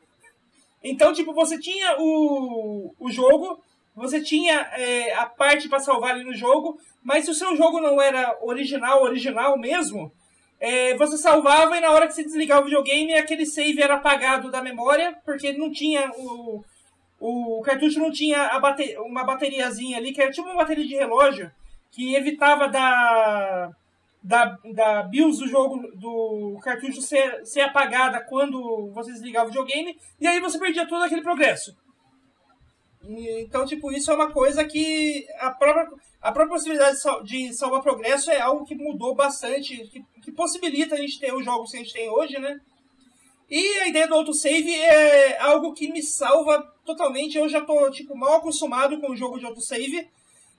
Então, 0.83 1.11
tipo, 1.11 1.33
você 1.33 1.59
tinha 1.59 1.97
o, 1.97 2.93
o 2.99 3.09
jogo, 3.09 3.59
você 3.95 4.21
tinha 4.21 4.53
é, 4.73 5.11
a 5.15 5.25
parte 5.25 5.67
para 5.67 5.79
salvar 5.79 6.11
ali 6.11 6.23
no 6.23 6.35
jogo, 6.35 6.77
mas 7.03 7.25
se 7.25 7.31
o 7.31 7.33
seu 7.33 7.55
jogo 7.55 7.81
não 7.81 7.99
era 7.99 8.37
original, 8.43 9.01
original 9.01 9.57
mesmo, 9.57 10.11
é, 10.59 10.95
você 10.97 11.17
salvava 11.17 11.75
e 11.75 11.81
na 11.81 11.89
hora 11.89 12.05
que 12.05 12.13
você 12.13 12.23
desligava 12.23 12.61
o 12.61 12.65
videogame, 12.65 13.15
aquele 13.15 13.47
save 13.47 13.81
era 13.81 13.95
apagado 13.95 14.51
da 14.51 14.61
memória, 14.61 15.17
porque 15.25 15.53
não 15.53 15.71
tinha 15.71 16.11
o, 16.15 16.63
o 17.19 17.59
cartucho 17.63 17.99
não 17.99 18.11
tinha 18.11 18.59
bate, 18.59 18.95
uma 18.99 19.23
bateriazinha 19.23 19.97
ali, 19.97 20.13
que 20.13 20.21
era 20.21 20.29
tipo 20.29 20.47
uma 20.47 20.57
bateria 20.57 20.85
de 20.85 20.95
relógio, 20.95 21.51
que 21.91 22.13
evitava 22.13 22.67
da 22.67 23.71
da, 24.27 24.57
da 24.73 25.03
BIOS 25.03 25.39
do 25.39 25.47
jogo, 25.47 25.81
do 25.95 26.59
cartucho 26.61 27.01
ser, 27.01 27.45
ser 27.45 27.61
apagada 27.61 28.19
quando 28.27 28.91
você 28.93 29.11
desligava 29.11 29.45
o 29.45 29.49
videogame, 29.49 29.97
e 30.19 30.27
aí 30.27 30.39
você 30.39 30.59
perdia 30.59 30.87
todo 30.87 31.03
aquele 31.03 31.21
progresso. 31.21 31.75
Então, 33.09 33.65
tipo, 33.65 33.89
isso 33.91 34.11
é 34.11 34.15
uma 34.15 34.31
coisa 34.33 34.65
que 34.65 35.25
a 35.39 35.49
própria, 35.51 35.87
a 36.21 36.31
própria 36.31 36.55
possibilidade 36.55 36.97
de 37.23 37.53
salvar 37.53 37.81
progresso 37.81 38.29
é 38.29 38.41
algo 38.41 38.65
que 38.65 38.75
mudou 38.75 39.15
bastante, 39.15 39.77
que, 39.87 40.03
que 40.21 40.31
possibilita 40.33 40.95
a 40.95 40.97
gente 40.97 41.17
ter 41.17 41.33
os 41.33 41.45
jogos 41.45 41.71
que 41.71 41.77
a 41.77 41.79
gente 41.79 41.93
tem 41.93 42.09
hoje, 42.09 42.37
né? 42.37 42.59
E 43.49 43.65
a 43.79 43.87
ideia 43.87 44.07
do 44.07 44.15
autosave 44.15 44.75
é 44.75 45.39
algo 45.39 45.73
que 45.73 45.89
me 45.89 46.03
salva 46.03 46.61
totalmente. 46.85 47.37
Eu 47.37 47.47
já 47.47 47.61
tô, 47.61 47.89
tipo, 47.91 48.13
mal 48.13 48.35
acostumado 48.35 48.99
com 48.99 49.11
o 49.11 49.15
jogo 49.15 49.39
de 49.39 49.45
autosave. 49.45 50.09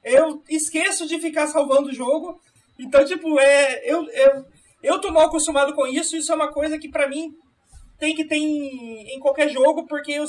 Eu 0.03 0.43
esqueço 0.49 1.07
de 1.07 1.19
ficar 1.19 1.49
salvando 1.49 1.91
o 1.91 1.95
jogo. 1.95 2.41
Então, 2.79 3.05
tipo, 3.05 3.39
é, 3.41 3.83
eu, 3.85 4.09
eu, 4.11 4.45
eu 4.83 5.01
tô 5.01 5.11
mal 5.11 5.27
acostumado 5.27 5.75
com 5.75 5.87
isso, 5.87 6.17
isso 6.17 6.31
é 6.33 6.35
uma 6.35 6.53
coisa 6.53 6.79
que 6.79 6.89
para 6.89 7.09
mim 7.09 7.33
tem 7.99 8.15
que 8.15 8.25
ter 8.25 8.37
em, 8.37 9.15
em, 9.15 9.21
qualquer 9.21 9.49
jogo, 9.49 9.87
porque 9.87 10.13
eu, 10.13 10.25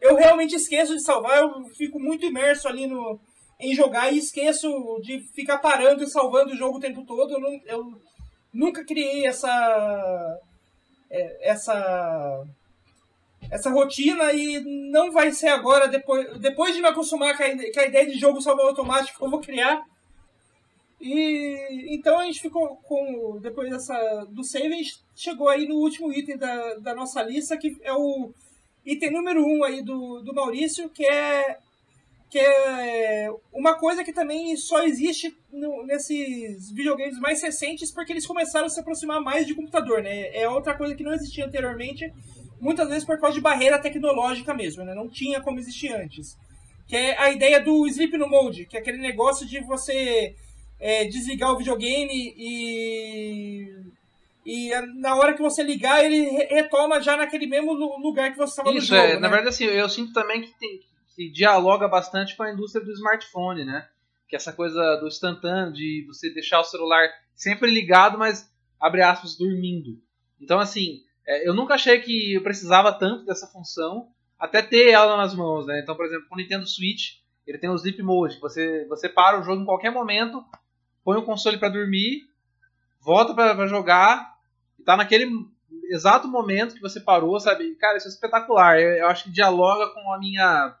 eu 0.00 0.16
realmente 0.16 0.56
esqueço 0.56 0.94
de 0.94 1.02
salvar, 1.02 1.38
eu 1.38 1.64
fico 1.76 2.00
muito 2.00 2.26
imerso 2.26 2.66
ali 2.66 2.86
no, 2.86 3.20
em 3.60 3.74
jogar 3.74 4.12
e 4.12 4.18
esqueço 4.18 4.68
de 5.02 5.20
ficar 5.32 5.58
parando 5.58 6.02
e 6.02 6.10
salvando 6.10 6.52
o 6.52 6.56
jogo 6.56 6.78
o 6.78 6.80
tempo 6.80 7.04
todo. 7.06 7.32
Eu, 7.32 7.60
eu 7.66 8.02
nunca 8.52 8.84
criei 8.84 9.24
essa. 9.24 10.40
É, 11.08 11.50
essa. 11.50 12.44
Essa 13.50 13.70
rotina 13.70 14.32
e 14.32 14.60
não 14.90 15.10
vai 15.10 15.32
ser 15.32 15.48
agora, 15.48 15.88
depois, 15.88 16.38
depois 16.38 16.74
de 16.74 16.80
me 16.80 16.86
acostumar 16.86 17.36
com 17.36 17.42
a, 17.42 17.48
com 17.48 17.80
a 17.80 17.86
ideia 17.86 18.06
de 18.06 18.18
jogo 18.18 18.40
salvar 18.40 18.66
automático, 18.66 19.24
eu 19.24 19.30
vou 19.30 19.40
criar. 19.40 19.82
E 21.02 21.96
então 21.96 22.20
a 22.20 22.24
gente 22.24 22.40
ficou 22.40 22.76
com. 22.76 23.40
Depois 23.42 23.68
dessa, 23.68 24.24
do 24.30 24.44
save, 24.44 24.72
a 24.72 24.76
gente 24.76 25.02
chegou 25.16 25.48
aí 25.48 25.66
no 25.66 25.74
último 25.74 26.12
item 26.12 26.38
da, 26.38 26.74
da 26.74 26.94
nossa 26.94 27.20
lista, 27.24 27.56
que 27.56 27.76
é 27.82 27.92
o 27.92 28.32
item 28.86 29.10
número 29.10 29.44
1 29.44 29.58
um 29.58 29.64
aí 29.64 29.82
do, 29.82 30.20
do 30.20 30.32
Maurício, 30.32 30.88
que 30.90 31.04
é, 31.04 31.58
que 32.30 32.38
é 32.38 33.28
uma 33.52 33.74
coisa 33.74 34.04
que 34.04 34.12
também 34.12 34.56
só 34.56 34.84
existe 34.84 35.36
no, 35.52 35.84
nesses 35.84 36.70
videogames 36.70 37.18
mais 37.18 37.42
recentes, 37.42 37.90
porque 37.90 38.12
eles 38.12 38.26
começaram 38.26 38.66
a 38.66 38.70
se 38.70 38.78
aproximar 38.78 39.20
mais 39.20 39.44
de 39.44 39.56
computador, 39.56 40.04
né? 40.04 40.28
É 40.32 40.48
outra 40.48 40.72
coisa 40.72 40.94
que 40.94 41.02
não 41.02 41.12
existia 41.12 41.44
anteriormente, 41.44 42.12
muitas 42.60 42.88
vezes 42.88 43.04
por 43.04 43.18
causa 43.18 43.34
de 43.34 43.40
barreira 43.40 43.76
tecnológica 43.80 44.54
mesmo, 44.54 44.84
né? 44.84 44.94
Não 44.94 45.08
tinha 45.08 45.40
como 45.40 45.58
existir 45.58 45.92
antes. 45.92 46.36
Que 46.86 46.94
é 46.94 47.18
a 47.18 47.32
ideia 47.32 47.60
do 47.60 47.88
Sleep 47.88 48.16
no 48.16 48.28
Mode, 48.28 48.66
que 48.66 48.76
é 48.76 48.80
aquele 48.80 48.98
negócio 48.98 49.44
de 49.44 49.58
você 49.62 50.36
é, 50.82 51.04
desligar 51.04 51.52
o 51.52 51.56
videogame 51.56 52.34
e. 52.36 53.92
E 54.44 54.72
na 55.00 55.14
hora 55.14 55.34
que 55.34 55.40
você 55.40 55.62
ligar, 55.62 56.04
ele 56.04 56.28
retoma 56.50 57.00
já 57.00 57.16
naquele 57.16 57.46
mesmo 57.46 57.72
lugar 57.74 58.32
que 58.32 58.36
você 58.36 58.50
estava 58.50 58.72
no 58.72 58.80
jogo. 58.80 58.84
Isso, 58.84 58.94
é. 58.96 59.14
Né? 59.14 59.20
Na 59.20 59.28
verdade, 59.28 59.50
assim, 59.50 59.66
eu 59.66 59.88
sinto 59.88 60.12
também 60.12 60.42
que, 60.42 60.52
tem, 60.58 60.80
que 61.14 61.30
dialoga 61.30 61.86
bastante 61.86 62.36
com 62.36 62.42
a 62.42 62.52
indústria 62.52 62.84
do 62.84 62.90
smartphone, 62.90 63.64
né? 63.64 63.86
Que 64.28 64.34
essa 64.34 64.52
coisa 64.52 64.96
do 64.96 65.06
instantâneo, 65.06 65.72
de 65.72 66.04
você 66.08 66.28
deixar 66.28 66.58
o 66.58 66.64
celular 66.64 67.08
sempre 67.36 67.70
ligado, 67.70 68.18
mas, 68.18 68.52
abre 68.80 69.02
aspas, 69.02 69.36
dormindo. 69.36 70.02
Então, 70.40 70.58
assim, 70.58 71.02
é, 71.24 71.48
eu 71.48 71.54
nunca 71.54 71.74
achei 71.74 72.00
que 72.00 72.34
eu 72.34 72.42
precisava 72.42 72.92
tanto 72.92 73.24
dessa 73.24 73.46
função, 73.46 74.08
até 74.36 74.60
ter 74.60 74.90
ela 74.90 75.16
nas 75.16 75.36
mãos, 75.36 75.66
né? 75.66 75.78
Então, 75.80 75.94
por 75.94 76.04
exemplo, 76.04 76.26
o 76.32 76.36
Nintendo 76.36 76.66
Switch, 76.66 77.18
ele 77.46 77.58
tem 77.58 77.70
o 77.70 77.76
Sleep 77.76 78.02
Mode, 78.02 78.40
você, 78.40 78.84
você 78.88 79.08
para 79.08 79.40
o 79.40 79.44
jogo 79.44 79.62
em 79.62 79.66
qualquer 79.66 79.92
momento, 79.92 80.44
põe 81.04 81.18
o 81.18 81.24
console 81.24 81.58
para 81.58 81.68
dormir, 81.68 82.22
volta 83.00 83.34
para 83.34 83.66
jogar 83.66 84.36
e 84.78 84.82
tá 84.82 84.96
naquele 84.96 85.28
exato 85.90 86.28
momento 86.28 86.74
que 86.74 86.80
você 86.80 87.00
parou, 87.00 87.38
sabe? 87.40 87.74
Cara, 87.76 87.96
isso 87.96 88.08
é 88.08 88.10
espetacular. 88.10 88.80
Eu, 88.80 88.90
eu 88.92 89.06
acho 89.08 89.24
que 89.24 89.30
dialoga 89.30 89.92
com 89.92 90.12
a 90.12 90.18
minha 90.18 90.76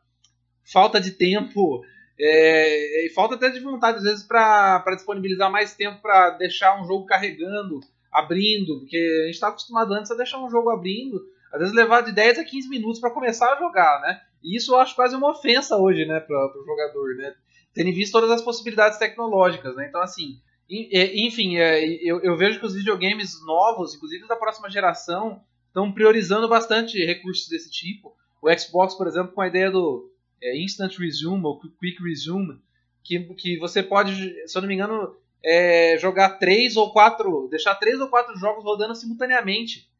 falta 0.64 1.00
de 1.00 1.12
tempo 1.12 1.84
é, 2.18 3.06
e 3.06 3.10
falta 3.10 3.34
até 3.34 3.48
de 3.50 3.60
vontade, 3.60 3.98
às 3.98 4.04
vezes, 4.04 4.22
para 4.22 4.84
disponibilizar 4.94 5.50
mais 5.50 5.74
tempo 5.74 6.00
para 6.00 6.30
deixar 6.30 6.80
um 6.80 6.84
jogo 6.86 7.06
carregando, 7.06 7.80
abrindo, 8.12 8.80
porque 8.80 8.96
a 8.96 9.26
gente 9.26 9.34
está 9.34 9.48
acostumado 9.48 9.92
antes 9.92 10.10
a 10.10 10.16
deixar 10.16 10.38
um 10.38 10.50
jogo 10.50 10.70
abrindo, 10.70 11.20
às 11.52 11.58
vezes 11.58 11.74
levar 11.74 12.02
de 12.02 12.12
10 12.12 12.38
a 12.38 12.44
15 12.44 12.68
minutos 12.68 13.00
para 13.00 13.10
começar 13.10 13.52
a 13.52 13.58
jogar, 13.58 14.00
né? 14.02 14.20
E 14.42 14.56
isso 14.56 14.72
eu 14.72 14.78
acho 14.78 14.94
quase 14.94 15.14
uma 15.16 15.30
ofensa 15.30 15.76
hoje, 15.76 16.04
né, 16.04 16.20
para 16.20 16.36
o 16.36 16.64
jogador, 16.64 17.16
né? 17.16 17.34
Tendo 17.74 17.92
visto 17.92 18.12
todas 18.12 18.30
as 18.30 18.42
possibilidades 18.42 18.98
tecnológicas, 18.98 19.74
né? 19.76 19.86
Então, 19.88 20.02
assim, 20.02 20.40
enfim, 20.68 21.56
é, 21.58 21.84
eu, 22.02 22.20
eu 22.20 22.36
vejo 22.36 22.58
que 22.58 22.66
os 22.66 22.74
videogames 22.74 23.44
novos, 23.44 23.94
inclusive 23.94 24.26
da 24.26 24.36
próxima 24.36 24.70
geração, 24.70 25.42
estão 25.66 25.92
priorizando 25.92 26.48
bastante 26.48 27.04
recursos 27.04 27.48
desse 27.48 27.70
tipo. 27.70 28.14
O 28.40 28.52
Xbox, 28.58 28.94
por 28.94 29.06
exemplo, 29.06 29.32
com 29.32 29.40
a 29.40 29.48
ideia 29.48 29.70
do 29.70 30.10
é, 30.42 30.58
Instant 30.58 30.96
Resume 30.98 31.44
ou 31.44 31.60
Quick 31.60 32.02
Resume, 32.02 32.60
que, 33.02 33.20
que 33.34 33.58
você 33.58 33.82
pode, 33.82 34.14
se 34.46 34.56
eu 34.56 34.62
não 34.62 34.68
me 34.68 34.74
engano, 34.74 35.16
é, 35.44 35.98
jogar 35.98 36.38
três 36.38 36.76
ou 36.76 36.92
quatro, 36.92 37.48
deixar 37.50 37.74
três 37.74 38.00
ou 38.00 38.08
quatro 38.08 38.36
jogos 38.36 38.64
rodando 38.64 38.94
simultaneamente 38.94 39.90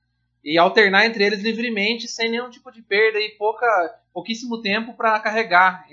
e 0.44 0.58
alternar 0.58 1.06
entre 1.06 1.24
eles 1.24 1.40
livremente, 1.40 2.08
sem 2.08 2.30
nenhum 2.30 2.50
tipo 2.50 2.70
de 2.70 2.82
perda 2.82 3.18
e 3.20 3.30
pouca, 3.30 3.66
pouquíssimo 4.12 4.60
tempo 4.60 4.94
para 4.94 5.18
carregar 5.20 5.86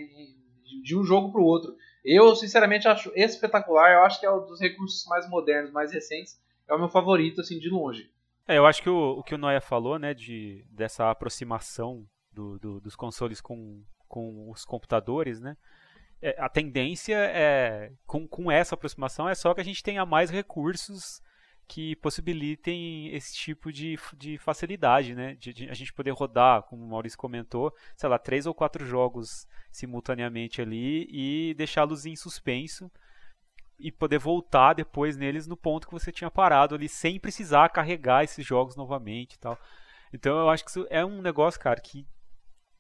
de 0.82 0.98
um 0.98 1.04
jogo 1.04 1.32
para 1.32 1.42
o 1.42 1.46
outro. 1.46 1.76
Eu, 2.04 2.36
sinceramente, 2.36 2.88
acho 2.88 3.12
espetacular. 3.16 3.92
Eu 3.92 4.04
acho 4.04 4.20
que 4.20 4.26
é 4.26 4.32
um 4.32 4.46
dos 4.46 4.60
recursos 4.60 5.06
mais 5.08 5.30
modernos, 5.30 5.72
mais 5.72 5.92
recentes. 5.92 6.40
É 6.68 6.74
o 6.74 6.80
meu 6.80 6.90
favorito, 6.90 7.42
assim, 7.42 7.60
de 7.60 7.70
longe. 7.70 8.10
É, 8.48 8.58
eu 8.58 8.66
acho 8.66 8.82
que 8.82 8.90
o, 8.90 9.20
o 9.20 9.24
que 9.24 9.36
o 9.36 9.38
Noia 9.38 9.62
falou, 9.62 10.00
né, 10.00 10.14
de, 10.14 10.66
dessa 10.72 11.10
aproximação 11.10 12.06
do, 12.32 12.58
do, 12.58 12.80
dos 12.80 12.96
consoles 12.96 13.42
com, 13.42 13.84
com 14.08 14.50
os 14.50 14.66
computadores, 14.66 15.40
né? 15.40 15.56
É, 16.22 16.36
a 16.40 16.50
tendência 16.50 17.16
é, 17.16 17.92
com, 18.06 18.28
com 18.28 18.52
essa 18.52 18.76
aproximação, 18.76 19.30
é 19.30 19.36
só 19.36 19.54
que 19.54 19.62
a 19.62 19.64
gente 19.64 19.84
tenha 19.84 20.06
mais 20.06 20.30
recursos 20.30 21.22
que 21.70 21.96
possibilitem 21.98 23.14
esse 23.14 23.36
tipo 23.36 23.72
de, 23.72 23.96
de 24.18 24.40
facilidade, 24.40 25.14
né? 25.14 25.36
De, 25.36 25.54
de, 25.54 25.70
a 25.70 25.74
gente 25.76 25.94
poder 25.94 26.10
rodar, 26.10 26.64
como 26.64 26.84
o 26.84 26.90
Maurício 26.90 27.18
comentou, 27.18 27.72
sei 27.96 28.10
lá, 28.10 28.18
três 28.18 28.48
ou 28.48 28.56
quatro 28.56 28.84
jogos 28.84 29.48
simultaneamente 29.72 30.64
ali 30.64 31.08
e 31.12 31.54
deixá-los 31.54 32.08
em 32.08 32.16
suspenso 32.16 32.92
e 33.78 33.92
poder 33.92 34.18
voltar 34.18 34.74
depois 34.74 35.16
neles 35.16 35.46
no 35.46 35.56
ponto 35.56 35.86
que 35.88 35.94
você 35.94 36.12
tinha 36.12 36.32
parado 36.32 36.74
ali, 36.74 36.90
sem 36.90 37.20
precisar 37.20 37.70
carregar 37.70 38.24
esses 38.24 38.44
jogos 38.44 38.76
novamente 38.76 39.36
e 39.36 39.40
tal. 39.40 39.56
Então 40.12 40.40
eu 40.40 40.50
acho 40.50 40.64
que 40.64 40.72
isso 40.72 40.88
é 40.90 41.06
um 41.06 41.22
negócio, 41.22 41.60
cara, 41.60 41.80
que 41.80 42.04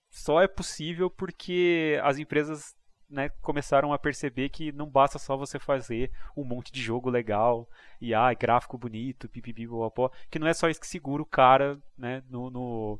só 0.09 0.41
é 0.41 0.47
possível 0.47 1.11
porque 1.11 1.99
as 2.03 2.17
empresas 2.17 2.75
né, 3.09 3.29
começaram 3.41 3.91
a 3.91 3.97
perceber 3.97 4.49
que 4.49 4.71
não 4.71 4.87
basta 4.87 5.17
só 5.17 5.35
você 5.35 5.57
fazer 5.57 6.11
um 6.35 6.43
monte 6.43 6.71
de 6.71 6.81
jogo 6.81 7.09
legal 7.09 7.67
e 7.99 8.13
ah, 8.13 8.33
gráfico 8.33 8.77
bonito, 8.77 9.27
pipipi, 9.27 9.67
popó, 9.67 10.11
que 10.29 10.37
não 10.37 10.47
é 10.47 10.53
só 10.53 10.69
isso 10.69 10.79
que 10.79 10.87
segura 10.87 11.23
o 11.23 11.25
cara 11.25 11.79
né, 11.97 12.23
no, 12.29 12.49
no 12.49 12.99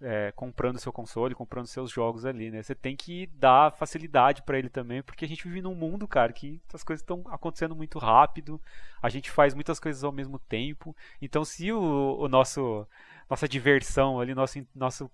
é, 0.00 0.32
comprando 0.32 0.78
seu 0.78 0.92
console, 0.92 1.34
comprando 1.34 1.66
seus 1.66 1.90
jogos 1.90 2.26
ali, 2.26 2.50
né? 2.50 2.62
Você 2.62 2.74
tem 2.74 2.94
que 2.94 3.26
dar 3.28 3.72
facilidade 3.72 4.42
para 4.42 4.58
ele 4.58 4.68
também, 4.68 5.02
porque 5.02 5.24
a 5.24 5.28
gente 5.28 5.44
vive 5.48 5.62
num 5.62 5.74
mundo, 5.74 6.06
cara, 6.06 6.32
que 6.32 6.60
as 6.72 6.84
coisas 6.84 7.02
estão 7.02 7.24
acontecendo 7.28 7.74
muito 7.74 7.98
rápido, 7.98 8.60
a 9.02 9.08
gente 9.08 9.30
faz 9.30 9.54
muitas 9.54 9.80
coisas 9.80 10.04
ao 10.04 10.12
mesmo 10.12 10.38
tempo. 10.38 10.94
Então, 11.22 11.44
se 11.44 11.72
o, 11.72 12.18
o 12.18 12.28
nosso 12.28 12.86
nossa 13.30 13.48
diversão 13.48 14.20
ali, 14.20 14.34
nosso 14.34 14.66
nosso 14.74 15.10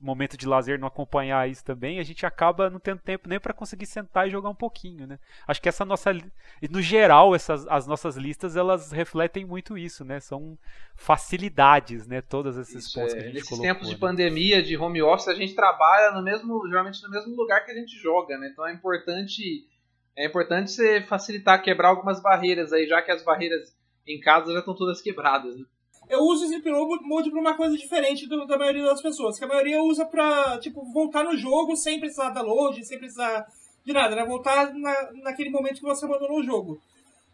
momento 0.00 0.36
de 0.36 0.46
lazer 0.46 0.78
não 0.78 0.88
acompanhar 0.88 1.48
isso 1.48 1.64
também, 1.64 1.98
a 1.98 2.02
gente 2.02 2.26
acaba 2.26 2.68
não 2.68 2.78
tendo 2.78 3.00
tempo 3.00 3.28
nem 3.28 3.40
para 3.40 3.54
conseguir 3.54 3.86
sentar 3.86 4.26
e 4.26 4.30
jogar 4.30 4.50
um 4.50 4.54
pouquinho, 4.54 5.06
né? 5.06 5.18
Acho 5.46 5.62
que 5.62 5.68
essa 5.68 5.84
nossa, 5.84 6.12
no 6.70 6.82
geral, 6.82 7.34
essas 7.34 7.66
as 7.68 7.86
nossas 7.86 8.16
listas 8.16 8.56
elas 8.56 8.92
refletem 8.92 9.44
muito 9.44 9.78
isso, 9.78 10.04
né? 10.04 10.20
São 10.20 10.58
facilidades, 10.94 12.06
né? 12.06 12.20
Todas 12.20 12.56
esses 12.56 12.86
isso, 12.86 12.94
pontos 12.94 13.14
é. 13.14 13.16
que 13.16 13.22
a 13.22 13.26
gente 13.26 13.34
Nesses 13.34 13.48
colocou. 13.48 13.72
tempos 13.72 13.88
de 13.88 13.94
né? 13.94 14.00
pandemia, 14.00 14.62
de 14.62 14.76
home 14.76 15.02
office, 15.02 15.28
a 15.28 15.34
gente 15.34 15.54
trabalha 15.54 16.12
no 16.12 16.22
mesmo, 16.22 16.66
geralmente 16.68 17.02
no 17.02 17.10
mesmo 17.10 17.34
lugar 17.34 17.64
que 17.64 17.70
a 17.70 17.74
gente 17.74 17.96
joga, 17.96 18.36
né? 18.36 18.50
Então 18.52 18.66
é 18.66 18.72
importante 18.72 19.66
é 20.16 20.26
importante 20.26 20.70
você 20.70 21.00
facilitar, 21.02 21.62
quebrar 21.62 21.88
algumas 21.88 22.22
barreiras 22.22 22.72
aí, 22.72 22.86
já 22.86 23.02
que 23.02 23.10
as 23.10 23.24
barreiras 23.24 23.76
em 24.06 24.20
casa 24.20 24.52
já 24.52 24.60
estão 24.60 24.74
todas 24.74 25.00
quebradas, 25.00 25.56
né? 25.56 25.64
Eu 26.14 26.20
uso 26.20 26.44
o 26.44 26.46
Sleep 26.46 26.70
Mode 27.02 27.30
pra 27.30 27.40
uma 27.40 27.54
coisa 27.54 27.76
diferente 27.76 28.26
do, 28.28 28.46
da 28.46 28.56
maioria 28.56 28.84
das 28.84 29.02
pessoas. 29.02 29.38
Que 29.38 29.44
a 29.44 29.48
maioria 29.48 29.82
usa 29.82 30.06
pra, 30.06 30.58
tipo, 30.58 30.84
voltar 30.92 31.24
no 31.24 31.36
jogo 31.36 31.76
sem 31.76 32.00
precisar 32.00 32.30
da 32.30 32.42
load, 32.42 32.84
sem 32.84 32.98
precisar 32.98 33.46
de 33.84 33.92
nada, 33.92 34.16
né? 34.16 34.24
Voltar 34.24 34.72
na, 34.72 35.12
naquele 35.22 35.50
momento 35.50 35.80
que 35.80 35.82
você 35.82 36.04
abandonou 36.04 36.38
o 36.38 36.44
jogo. 36.44 36.80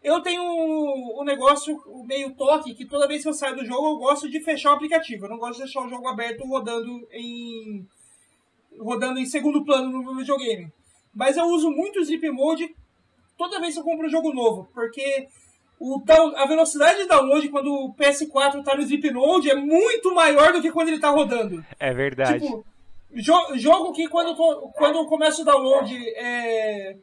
Eu 0.03 0.21
tenho 0.21 0.41
um, 0.41 1.21
um 1.21 1.23
negócio 1.23 1.79
meio 2.05 2.35
toque 2.35 2.73
que 2.73 2.85
toda 2.85 3.07
vez 3.07 3.21
que 3.21 3.29
eu 3.29 3.33
saio 3.33 3.55
do 3.55 3.65
jogo 3.65 3.87
eu 3.87 3.97
gosto 3.97 4.29
de 4.29 4.41
fechar 4.41 4.71
o 4.71 4.75
aplicativo. 4.75 5.25
Eu 5.25 5.29
não 5.29 5.37
gosto 5.37 5.59
de 5.59 5.63
deixar 5.65 5.85
o 5.85 5.89
jogo 5.89 6.07
aberto 6.07 6.43
rodando 6.45 7.07
em 7.11 7.85
rodando 8.79 9.19
em 9.19 9.25
segundo 9.25 9.63
plano 9.63 10.01
no 10.01 10.15
videogame. 10.15 10.71
Mas 11.13 11.37
eu 11.37 11.45
uso 11.45 11.69
muito 11.69 11.99
o 11.99 12.01
Sleep 12.01 12.31
Mode 12.31 12.73
toda 13.37 13.59
vez 13.59 13.73
que 13.73 13.79
eu 13.79 13.83
compro 13.83 14.07
um 14.07 14.09
jogo 14.09 14.33
novo, 14.33 14.67
porque 14.73 15.27
o 15.81 15.99
a 16.35 16.45
velocidade 16.45 16.99
de 16.99 17.07
download 17.07 17.49
quando 17.49 17.73
o 17.73 17.93
PS4 17.95 18.59
está 18.59 18.75
no 18.75 18.83
Zip 18.83 19.09
Node 19.09 19.49
é 19.49 19.55
muito 19.55 20.13
maior 20.13 20.53
do 20.53 20.61
que 20.61 20.71
quando 20.71 20.89
ele 20.89 20.97
está 20.97 21.09
rodando. 21.09 21.65
É 21.79 21.91
verdade. 21.91 22.45
Tipo, 22.45 22.63
jo 23.15 23.33
jogo 23.55 23.91
que 23.91 24.07
quando, 24.07 24.35
quando 24.75 25.07
começa 25.07 25.41
o 25.41 25.45
download, 25.45 25.91
é, 26.15 26.95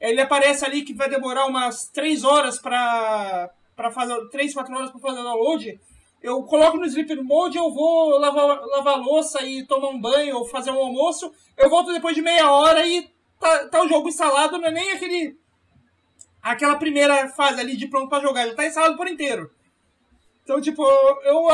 ele 0.00 0.20
aparece 0.20 0.64
ali 0.64 0.82
que 0.82 0.92
vai 0.92 1.08
demorar 1.08 1.46
umas 1.46 1.86
3 1.92 2.24
horas 2.24 2.58
para 2.58 3.50
fazer 3.92 4.28
3, 4.30 4.52
4 4.52 4.74
horas 4.74 4.90
para 4.90 5.00
fazer 5.00 5.20
o 5.20 5.24
download. 5.24 5.80
Eu 6.20 6.42
coloco 6.42 6.76
no 6.76 6.86
Sleep 6.86 7.14
Mode, 7.22 7.56
eu 7.56 7.70
vou 7.70 8.18
lavar, 8.18 8.60
lavar 8.66 8.98
louça 8.98 9.44
e 9.44 9.64
tomar 9.64 9.90
um 9.90 10.00
banho 10.00 10.38
ou 10.38 10.48
fazer 10.48 10.72
um 10.72 10.78
almoço. 10.78 11.30
Eu 11.56 11.70
volto 11.70 11.92
depois 11.92 12.16
de 12.16 12.22
meia 12.22 12.50
hora 12.50 12.84
e 12.84 13.08
tá, 13.38 13.68
tá 13.68 13.80
o 13.80 13.88
jogo 13.88 14.08
instalado, 14.08 14.58
não 14.58 14.68
é 14.68 14.72
nem 14.72 14.90
aquele 14.90 15.38
aquela 16.44 16.76
primeira 16.76 17.26
fase 17.30 17.58
ali 17.58 17.74
de 17.74 17.88
pronto 17.88 18.10
para 18.10 18.22
jogar, 18.22 18.46
já 18.46 18.54
tá 18.54 18.66
instalado 18.66 18.96
por 18.96 19.08
inteiro. 19.08 19.50
Então, 20.42 20.60
tipo, 20.60 20.84
eu, 21.24 21.48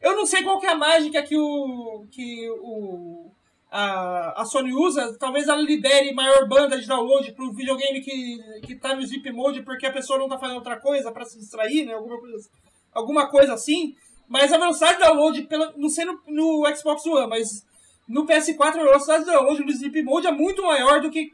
eu 0.00 0.16
não 0.16 0.26
sei 0.26 0.42
qual 0.42 0.58
que 0.58 0.66
é 0.66 0.70
a 0.70 0.76
mágica 0.76 1.22
que 1.22 1.38
o. 1.38 2.04
que 2.10 2.50
o. 2.60 3.30
A, 3.70 4.42
a 4.42 4.44
Sony 4.44 4.74
usa, 4.74 5.16
talvez 5.18 5.48
ela 5.48 5.62
libere 5.62 6.12
maior 6.12 6.46
banda 6.46 6.78
de 6.78 6.86
download 6.86 7.32
pro 7.32 7.54
videogame 7.54 8.02
que, 8.02 8.60
que 8.66 8.74
tá 8.74 8.94
no 8.94 9.06
Zip 9.06 9.32
Mode 9.32 9.62
porque 9.62 9.86
a 9.86 9.92
pessoa 9.92 10.18
não 10.18 10.28
tá 10.28 10.38
fazendo 10.38 10.56
outra 10.56 10.78
coisa 10.78 11.10
para 11.10 11.24
se 11.24 11.38
distrair, 11.38 11.86
né? 11.86 11.94
Alguma 11.94 12.20
coisa, 12.20 12.50
alguma 12.92 13.30
coisa 13.30 13.54
assim. 13.54 13.94
Mas 14.28 14.52
a 14.52 14.58
velocidade 14.58 14.98
de 14.98 15.04
download, 15.04 15.42
pela, 15.44 15.72
não 15.74 15.88
sei 15.88 16.04
no, 16.04 16.20
no 16.26 16.76
Xbox 16.76 17.06
One, 17.06 17.28
mas 17.28 17.64
no 18.06 18.26
PS4 18.26 18.60
a 18.60 18.84
velocidade 18.84 19.24
de 19.24 19.30
download 19.30 19.64
no 19.64 19.72
Zip 19.72 20.02
Mode 20.02 20.26
é 20.26 20.32
muito 20.32 20.62
maior 20.62 21.00
do 21.00 21.10
que 21.10 21.32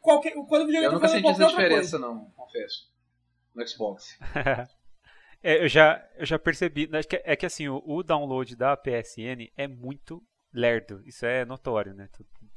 qualquer, 0.00 0.32
quando 0.32 0.62
o 0.62 0.66
videogame 0.66 0.86
Eu 0.86 0.92
nunca 0.92 1.08
senti 1.08 1.28
essa 1.28 1.46
diferença, 1.46 1.98
coisa. 1.98 1.98
não 1.98 2.30
confesso. 2.30 2.90
No 3.54 3.66
Xbox. 3.66 4.18
é, 5.42 5.64
eu, 5.64 5.68
já, 5.68 6.08
eu 6.16 6.26
já 6.26 6.38
percebi. 6.38 6.86
Né, 6.86 7.00
é 7.24 7.36
que 7.36 7.46
assim, 7.46 7.68
o, 7.68 7.82
o, 7.84 8.02
download 8.02 8.56
da 8.56 8.76
PSN 8.76 9.50
é 9.56 9.68
muito 9.68 10.22
lerdo. 10.52 11.02
Isso 11.04 11.26
é 11.26 11.44
notório, 11.44 11.94
né? 11.94 12.08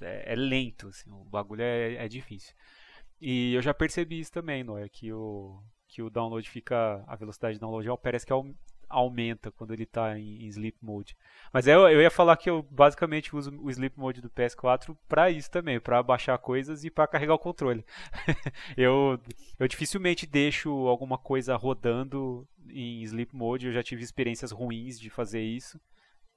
É, 0.01 0.33
é 0.33 0.35
lento, 0.35 0.87
assim, 0.87 1.09
o 1.11 1.23
bagulho 1.25 1.61
é, 1.61 1.95
é, 1.95 2.07
difícil. 2.07 2.53
E 3.19 3.53
eu 3.53 3.61
já 3.61 3.73
percebi 3.73 4.19
isso 4.19 4.31
também, 4.31 4.63
Noé, 4.63 4.89
que 4.89 5.11
o, 5.11 5.63
que 5.87 6.01
o 6.01 6.09
download 6.09 6.49
fica. 6.49 7.03
A 7.07 7.15
velocidade 7.15 7.55
de 7.55 7.59
download 7.59 7.87
parece 8.01 8.25
que 8.25 8.33
é 8.33 8.35
aumenta 8.93 9.51
quando 9.51 9.73
ele 9.73 9.83
está 9.83 10.17
em, 10.17 10.43
em, 10.43 10.47
sleep 10.47 10.77
mode. 10.81 11.17
Mas 11.51 11.67
eu, 11.67 11.89
eu 11.89 12.01
ia 12.01 12.11
falar 12.11 12.37
que 12.37 12.49
eu 12.49 12.61
basicamente 12.69 13.35
uso 13.35 13.51
o 13.61 13.69
sleep 13.69 13.97
mode 13.99 14.21
do 14.21 14.29
PS4 14.29 14.95
para 15.07 15.29
isso 15.29 15.49
também, 15.49 15.79
para 15.79 16.01
baixar 16.03 16.37
coisas 16.37 16.83
e 16.83 16.89
para 16.89 17.07
carregar 17.07 17.33
o 17.33 17.39
controle. 17.39 17.83
eu, 18.77 19.19
eu 19.59 19.67
dificilmente 19.67 20.25
deixo 20.25 20.69
alguma 20.87 21.17
coisa 21.17 21.55
rodando 21.55 22.47
em 22.69 23.01
sleep 23.03 23.35
mode, 23.35 23.67
eu 23.67 23.73
já 23.73 23.83
tive 23.83 24.03
experiências 24.03 24.51
ruins 24.51 24.99
de 24.99 25.09
fazer 25.09 25.41
isso. 25.41 25.79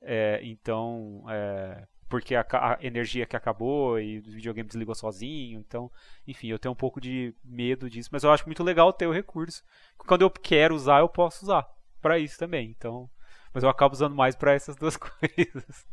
É, 0.02 0.40
então, 0.42 1.24
é, 1.28 1.86
porque 2.09 2.34
a, 2.34 2.46
a, 2.50 2.78
energia 2.80 3.26
que 3.26 3.36
acabou 3.36 3.98
e 3.98 4.18
o 4.18 4.22
videogame 4.22 4.68
desligou 4.68 4.94
sozinho. 4.94 5.59
Então, 5.61 5.90
enfim, 6.26 6.48
eu 6.48 6.59
tenho 6.59 6.72
um 6.72 6.76
pouco 6.76 7.00
de 7.00 7.34
medo 7.44 7.90
disso, 7.90 8.11
mas 8.12 8.24
eu 8.24 8.30
acho 8.30 8.46
muito 8.46 8.62
legal 8.62 8.92
ter 8.92 9.07
o 9.07 9.12
recurso. 9.12 9.62
Quando 9.98 10.22
eu 10.22 10.30
quero 10.30 10.74
usar, 10.74 11.00
eu 11.00 11.09
posso 11.09 11.44
usar 11.44 11.76
para 12.07 12.20
isso 12.20 12.38
também. 12.38 12.72
Então, 12.76 13.11
mas 13.52 13.64
eu 13.64 13.68
acabo 13.68 13.92
usando 13.92 14.14
mais 14.14 14.36
para 14.36 14.54
essas 14.54 14.76
duas 14.76 14.94
coisas. 14.96 15.86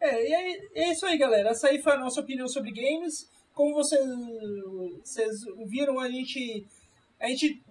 É, 0.00 0.28
e 0.28 0.34
é, 0.34 0.82
é 0.86 0.92
isso 0.92 1.06
aí, 1.06 1.16
galera. 1.16 1.50
Essa 1.50 1.68
aí 1.68 1.80
foi 1.80 1.92
a 1.92 1.98
nossa 1.98 2.20
opinião 2.20 2.48
sobre 2.48 2.72
games. 2.72 3.30
Como 3.54 3.74
vocês, 3.74 4.04
vocês 5.04 5.44
viram, 5.68 6.00
a 6.00 6.10
gente, 6.10 6.66
a 7.20 7.28
gente 7.28 7.62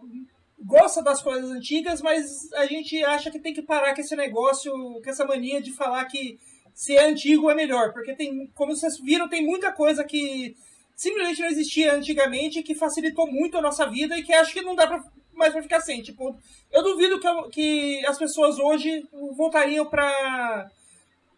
gosta 0.58 1.04
das 1.04 1.22
coisas 1.22 1.52
antigas, 1.52 2.02
mas 2.02 2.50
a 2.54 2.66
gente 2.66 3.04
acha 3.04 3.30
que 3.30 3.40
tem 3.40 3.54
que 3.54 3.62
parar 3.62 3.94
com 3.94 4.00
esse 4.00 4.16
negócio, 4.16 4.72
com 4.72 5.10
essa 5.10 5.26
mania 5.26 5.62
de 5.62 5.74
falar 5.74 6.06
que 6.06 6.40
se 6.74 6.96
é 6.96 7.10
antigo 7.10 7.50
é 7.50 7.56
melhor, 7.56 7.92
porque 7.92 8.16
tem, 8.16 8.48
como 8.56 8.74
vocês 8.74 8.98
viram, 9.00 9.28
tem 9.28 9.46
muita 9.46 9.74
coisa 9.74 10.04
que 10.06 10.56
simplesmente 10.96 11.42
não 11.42 11.50
existia 11.50 11.94
antigamente 11.94 12.64
que 12.64 12.76
facilitou 12.76 13.30
muito 13.30 13.58
a 13.58 13.62
nossa 13.62 13.86
vida 13.90 14.18
e 14.18 14.24
que 14.24 14.32
acho 14.34 14.54
que 14.54 14.62
não 14.62 14.76
dá 14.76 14.88
pra, 14.88 15.04
mais 15.40 15.54
pra 15.54 15.64
ficar 15.64 15.82
sem. 15.82 16.02
Tipo, 16.02 16.36
eu 16.72 16.84
duvido 16.84 17.20
que, 17.20 17.50
que 17.50 18.06
as 18.06 18.18
pessoas 18.18 18.60
hoje 18.60 19.04
voltariam 19.36 19.86
para 19.90 20.70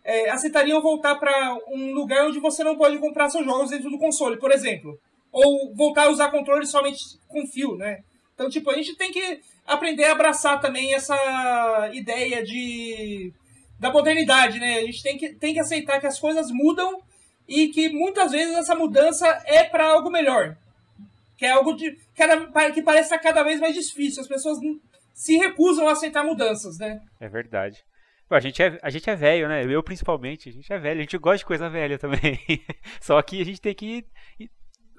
é, 0.04 0.30
aceitariam 0.30 0.82
voltar 0.82 1.16
para 1.16 1.56
um 1.70 1.94
lugar 1.94 2.28
onde 2.28 2.40
você 2.40 2.64
não 2.64 2.76
pode 2.76 2.98
comprar 2.98 3.30
seus 3.30 3.46
jogos 3.46 3.70
dentro 3.70 3.90
do 3.90 4.00
console, 4.00 4.38
por 4.38 4.52
exemplo. 4.52 5.00
Ou 5.32 5.74
voltar 5.76 6.08
a 6.08 6.10
usar 6.10 6.32
controle 6.32 6.66
somente 6.66 7.00
com 7.28 7.48
fio, 7.48 7.78
né? 7.78 8.00
Então, 8.34 8.50
tipo, 8.50 8.70
a 8.70 8.76
gente 8.76 8.98
tem 8.98 9.12
que 9.12 9.40
aprender 9.66 10.06
a 10.06 10.14
abraçar 10.14 10.60
também 10.60 10.94
essa 10.94 11.90
ideia 11.94 12.44
de 12.44 13.32
da 13.80 13.92
modernidade, 13.92 14.60
né? 14.60 14.78
A 14.78 14.86
gente 14.86 15.02
tem 15.02 15.18
que, 15.18 15.34
tem 15.36 15.54
que 15.54 15.60
aceitar 15.60 16.00
que 16.00 16.06
as 16.06 16.20
coisas 16.20 16.52
mudam 16.52 17.02
e 17.48 17.70
que 17.70 17.90
muitas 17.90 18.32
vezes 18.32 18.56
essa 18.56 18.76
mudança 18.76 19.28
é 19.46 19.64
para 19.64 19.88
algo 19.88 20.12
melhor. 20.12 20.56
Que 21.42 21.48
é 21.48 21.52
algo 21.54 21.74
de, 21.74 21.98
que 22.72 22.84
parece 22.84 23.18
cada 23.18 23.42
vez 23.42 23.60
mais 23.60 23.74
difícil. 23.74 24.22
As 24.22 24.28
pessoas 24.28 24.60
se 25.12 25.38
recusam 25.38 25.88
a 25.88 25.94
aceitar 25.94 26.24
mudanças, 26.24 26.78
né? 26.78 27.00
É 27.20 27.28
verdade. 27.28 27.84
A 28.30 28.40
gente 28.40 28.62
é, 28.62 28.78
a 28.80 28.92
gente 28.92 29.10
é 29.10 29.16
velho, 29.16 29.50
né? 29.50 29.66
Eu 29.66 29.82
principalmente, 29.82 30.50
a 30.50 30.52
gente 30.52 30.72
é 30.72 30.78
velho, 30.78 31.00
a 31.00 31.02
gente 31.02 31.18
gosta 31.18 31.40
de 31.40 31.46
coisa 31.46 31.68
velha 31.68 31.98
também. 31.98 32.40
Só 33.02 33.20
que 33.24 33.42
a 33.42 33.44
gente 33.44 33.60
tem 33.60 33.74
que 33.74 34.06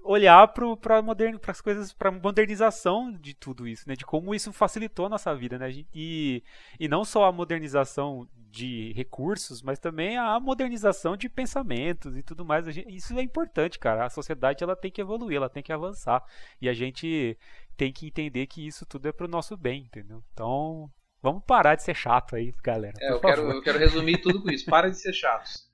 olhar 0.04 0.48
para 0.48 1.02
modern, 1.02 1.38
as 1.46 1.60
coisas, 1.60 1.92
para 1.92 2.10
modernização 2.10 3.12
de 3.12 3.34
tudo 3.34 3.66
isso, 3.66 3.88
né? 3.88 3.94
De 3.94 4.04
como 4.04 4.34
isso 4.34 4.52
facilitou 4.52 5.06
a 5.06 5.08
nossa 5.08 5.34
vida, 5.34 5.58
né? 5.58 5.70
E, 5.94 6.42
e 6.78 6.88
não 6.88 7.04
só 7.04 7.24
a 7.24 7.32
modernização 7.32 8.28
de 8.50 8.92
recursos, 8.92 9.62
mas 9.62 9.78
também 9.78 10.18
a 10.18 10.38
modernização 10.38 11.16
de 11.16 11.28
pensamentos 11.28 12.16
e 12.16 12.22
tudo 12.22 12.44
mais. 12.44 12.66
Gente, 12.66 12.94
isso 12.94 13.18
é 13.18 13.22
importante, 13.22 13.78
cara. 13.78 14.04
A 14.04 14.10
sociedade 14.10 14.62
ela 14.62 14.76
tem 14.76 14.90
que 14.90 15.00
evoluir, 15.00 15.36
ela 15.36 15.48
tem 15.48 15.62
que 15.62 15.72
avançar 15.72 16.22
e 16.60 16.68
a 16.68 16.74
gente 16.74 17.38
tem 17.76 17.92
que 17.92 18.06
entender 18.06 18.46
que 18.46 18.66
isso 18.66 18.84
tudo 18.84 19.08
é 19.08 19.12
para 19.12 19.26
o 19.26 19.30
nosso 19.30 19.56
bem, 19.56 19.82
entendeu? 19.82 20.22
Então 20.32 20.90
vamos 21.22 21.42
parar 21.46 21.76
de 21.76 21.82
ser 21.82 21.94
chato 21.94 22.36
aí, 22.36 22.52
galera. 22.62 22.94
É, 23.00 23.12
eu 23.12 23.20
quero, 23.20 23.50
eu 23.50 23.62
quero 23.62 23.78
resumir 23.78 24.18
tudo 24.20 24.42
com 24.42 24.50
isso. 24.50 24.66
Para 24.66 24.90
de 24.90 24.98
ser 24.98 25.14
chatos 25.14 25.71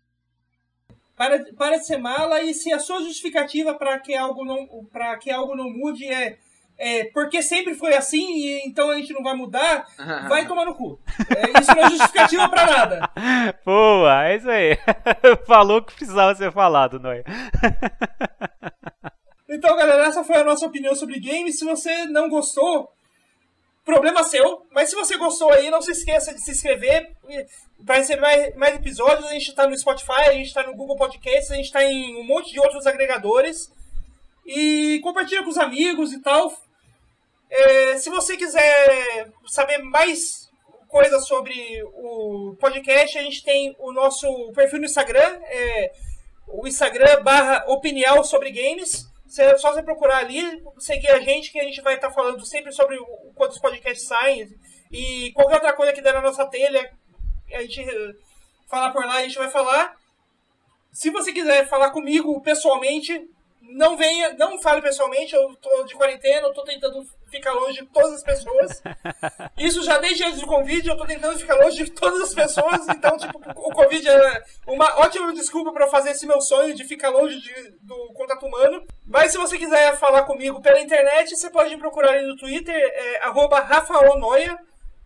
para, 1.18 1.44
para 1.56 1.76
de 1.78 1.86
ser 1.86 1.98
mala 1.98 2.40
e 2.40 2.54
se 2.54 2.72
a 2.72 2.78
sua 2.78 3.00
justificativa 3.00 3.74
para 3.74 3.98
que 3.98 4.14
algo 4.14 4.44
não 4.44 4.66
para 4.92 5.18
que 5.18 5.30
algo 5.30 5.56
não 5.56 5.68
mude 5.68 6.06
é, 6.06 6.38
é 6.78 7.04
porque 7.06 7.42
sempre 7.42 7.74
foi 7.74 7.96
assim 7.96 8.36
e 8.36 8.62
então 8.64 8.88
a 8.88 8.94
gente 8.94 9.12
não 9.12 9.22
vai 9.22 9.34
mudar, 9.34 9.84
vai 10.28 10.46
tomar 10.46 10.64
no 10.64 10.76
cu. 10.76 11.00
É, 11.36 11.60
isso 11.60 11.74
não 11.74 11.84
é 11.84 11.90
justificativa 11.90 12.48
para 12.48 12.66
nada. 12.66 13.10
Boa, 13.66 14.28
é 14.28 14.36
isso 14.36 14.48
aí. 14.48 14.78
Falou 15.44 15.82
que 15.82 15.94
precisava 15.94 16.34
ser 16.36 16.52
falado, 16.52 17.00
Noé. 17.00 17.24
Então, 19.48 19.76
galera, 19.76 20.06
essa 20.06 20.22
foi 20.22 20.36
a 20.36 20.44
nossa 20.44 20.66
opinião 20.66 20.94
sobre 20.94 21.18
games. 21.18 21.58
Se 21.58 21.64
você 21.64 22.04
não 22.06 22.28
gostou, 22.28 22.88
problema 23.88 24.22
seu. 24.22 24.66
Mas 24.70 24.90
se 24.90 24.94
você 24.94 25.16
gostou 25.16 25.50
aí, 25.50 25.70
não 25.70 25.80
se 25.80 25.92
esqueça 25.92 26.34
de 26.34 26.42
se 26.42 26.50
inscrever 26.50 27.10
para 27.86 27.96
receber 27.96 28.20
mais, 28.20 28.54
mais, 28.54 28.74
episódios. 28.74 29.26
A 29.26 29.32
gente 29.32 29.48
está 29.48 29.66
no 29.66 29.78
Spotify, 29.78 30.26
a 30.26 30.32
gente 30.34 30.48
está 30.48 30.62
no 30.62 30.76
Google 30.76 30.96
Podcasts, 30.96 31.50
a 31.50 31.54
gente 31.54 31.64
está 31.64 31.82
em 31.82 32.14
um 32.16 32.24
monte 32.24 32.52
de 32.52 32.60
outros 32.60 32.86
agregadores. 32.86 33.72
E 34.44 35.00
compartilha 35.02 35.42
com 35.42 35.48
os 35.48 35.56
amigos 35.56 36.12
e 36.12 36.20
tal. 36.20 36.52
É, 37.48 37.96
se 37.96 38.10
você 38.10 38.36
quiser 38.36 39.30
saber 39.46 39.78
mais 39.78 40.50
coisas 40.86 41.26
sobre 41.26 41.82
o 41.94 42.54
podcast, 42.60 43.16
a 43.16 43.22
gente 43.22 43.42
tem 43.42 43.74
o 43.78 43.90
nosso 43.90 44.52
perfil 44.52 44.80
no 44.80 44.84
Instagram, 44.84 45.40
é, 45.46 45.92
o 46.46 46.66
Instagram 46.66 47.22
barra 47.22 47.64
opinião 47.68 48.22
sobre 48.22 48.50
games. 48.50 49.07
É 49.36 49.58
só 49.58 49.72
você 49.72 49.82
procurar 49.82 50.18
ali, 50.18 50.62
seguir 50.78 51.10
a 51.10 51.20
gente, 51.20 51.52
que 51.52 51.60
a 51.60 51.64
gente 51.64 51.82
vai 51.82 51.96
estar 51.96 52.10
falando 52.10 52.44
sempre 52.46 52.72
sobre 52.72 52.96
o, 52.96 53.04
quando 53.34 53.50
os 53.50 53.58
podcasts 53.58 54.06
saem 54.06 54.48
e 54.90 55.32
qualquer 55.32 55.56
outra 55.56 55.72
coisa 55.74 55.92
que 55.92 56.00
der 56.00 56.14
na 56.14 56.22
nossa 56.22 56.46
telha, 56.46 56.90
a 57.52 57.60
gente 57.62 57.84
falar 58.68 58.90
por 58.92 59.04
lá, 59.04 59.16
a 59.16 59.22
gente 59.22 59.38
vai 59.38 59.50
falar. 59.50 59.94
Se 60.92 61.10
você 61.10 61.32
quiser 61.32 61.68
falar 61.68 61.90
comigo 61.90 62.40
pessoalmente, 62.40 63.28
não 63.68 63.96
venha, 63.96 64.34
não 64.34 64.60
fale 64.60 64.80
pessoalmente, 64.80 65.34
eu 65.34 65.54
tô 65.56 65.84
de 65.84 65.94
quarentena, 65.94 66.46
eu 66.46 66.52
tô 66.54 66.62
tentando 66.64 67.04
ficar 67.30 67.52
longe 67.52 67.80
de 67.80 67.86
todas 67.86 68.14
as 68.14 68.22
pessoas. 68.22 68.82
Isso 69.58 69.82
já 69.82 69.98
desde 69.98 70.24
antes 70.24 70.40
do 70.40 70.46
convite, 70.46 70.88
eu 70.88 70.96
tô 70.96 71.04
tentando 71.04 71.38
ficar 71.38 71.54
longe 71.56 71.84
de 71.84 71.90
todas 71.90 72.22
as 72.22 72.34
pessoas, 72.34 72.88
então, 72.88 73.16
tipo, 73.18 73.38
o 73.38 73.72
Covid 73.72 74.08
é 74.08 74.44
uma 74.66 75.00
ótima 75.00 75.32
desculpa 75.34 75.72
para 75.72 75.86
fazer 75.86 76.10
esse 76.10 76.26
meu 76.26 76.40
sonho 76.40 76.74
de 76.74 76.84
ficar 76.84 77.10
longe 77.10 77.38
de, 77.40 77.70
do 77.82 78.12
contato 78.14 78.46
humano. 78.46 78.82
Mas 79.06 79.32
se 79.32 79.38
você 79.38 79.58
quiser 79.58 79.96
falar 79.98 80.22
comigo 80.22 80.62
pela 80.62 80.80
internet, 80.80 81.36
você 81.36 81.50
pode 81.50 81.70
me 81.70 81.80
procurar 81.80 82.12
ali 82.12 82.26
no 82.26 82.36
Twitter, 82.36 82.74
é, 82.74 83.20
rafaonoia. 83.64 84.58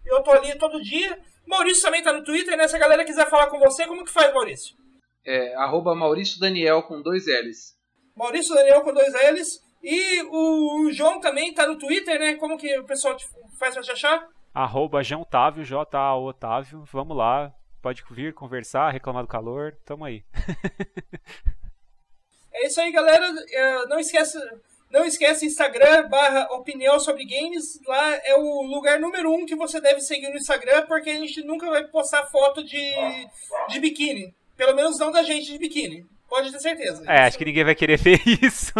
Eu 0.06 0.22
tô 0.22 0.30
ali 0.30 0.56
todo 0.56 0.82
dia. 0.82 1.18
Maurício 1.46 1.82
também 1.82 2.02
tá 2.02 2.12
no 2.12 2.24
Twitter, 2.24 2.56
né? 2.56 2.66
Se 2.68 2.76
a 2.76 2.78
galera 2.78 3.04
quiser 3.04 3.28
falar 3.28 3.48
com 3.48 3.58
você, 3.58 3.86
como 3.86 4.04
que 4.04 4.12
faz, 4.12 4.32
Maurício? 4.32 4.76
É, 5.24 5.54
arroba 5.54 5.94
Maurício 5.94 6.40
Daniel 6.40 6.82
com 6.82 7.00
dois 7.00 7.26
L's. 7.26 7.74
Maurício 8.16 8.54
Daniel 8.54 8.82
com 8.82 8.92
dois 8.92 9.12
L's. 9.12 9.60
E 9.82 10.22
o 10.22 10.90
João 10.92 11.20
também 11.20 11.52
tá 11.52 11.66
no 11.66 11.76
Twitter, 11.76 12.18
né? 12.18 12.34
Como 12.34 12.56
que 12.56 12.78
o 12.78 12.84
pessoal 12.84 13.16
faz 13.58 13.74
pra 13.74 13.82
te 13.82 13.90
achar? 13.90 14.28
Arroba 14.54 15.02
João 15.02 15.22
Otávio, 15.22 15.64
J-A 15.64 16.16
Otávio. 16.16 16.84
Vamos 16.92 17.16
lá. 17.16 17.52
Pode 17.80 18.04
vir, 18.12 18.32
conversar, 18.32 18.90
reclamar 18.90 19.24
do 19.24 19.28
calor. 19.28 19.76
Tamo 19.84 20.04
aí. 20.04 20.24
é 22.54 22.66
isso 22.66 22.80
aí, 22.80 22.92
galera. 22.92 23.26
É, 23.50 23.86
não 23.86 23.98
esquece. 23.98 24.38
Não 24.88 25.06
esquece 25.06 25.46
Instagram 25.46 26.06
barra 26.08 26.52
opinião 26.52 27.00
sobre 27.00 27.24
games. 27.24 27.80
Lá 27.86 28.14
é 28.24 28.36
o 28.36 28.62
lugar 28.62 29.00
número 29.00 29.32
um 29.32 29.46
que 29.46 29.56
você 29.56 29.80
deve 29.80 30.02
seguir 30.02 30.28
no 30.28 30.36
Instagram, 30.36 30.86
porque 30.86 31.08
a 31.08 31.18
gente 31.18 31.42
nunca 31.42 31.68
vai 31.70 31.88
postar 31.88 32.26
foto 32.26 32.62
de, 32.62 32.92
de 33.68 33.80
biquíni. 33.80 34.34
Pelo 34.54 34.76
menos 34.76 34.98
não 34.98 35.10
da 35.10 35.22
gente 35.22 35.50
de 35.50 35.58
biquíni. 35.58 36.04
Pode 36.32 36.50
ter 36.50 36.60
certeza. 36.60 37.04
É, 37.06 37.24
acho 37.24 37.36
que 37.36 37.44
ninguém 37.44 37.62
vai 37.62 37.74
querer 37.74 37.98
ver 38.00 38.18
isso. 38.24 38.72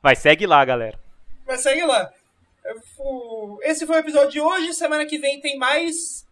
Mas 0.00 0.20
segue 0.20 0.46
lá, 0.46 0.64
galera. 0.64 0.96
Mas 1.44 1.62
segue 1.62 1.84
lá. 1.84 2.08
Esse 3.62 3.84
foi 3.84 3.96
o 3.96 3.98
episódio 3.98 4.30
de 4.30 4.40
hoje. 4.40 4.72
Semana 4.72 5.04
que 5.04 5.18
vem 5.18 5.40
tem 5.40 5.58
mais. 5.58 6.24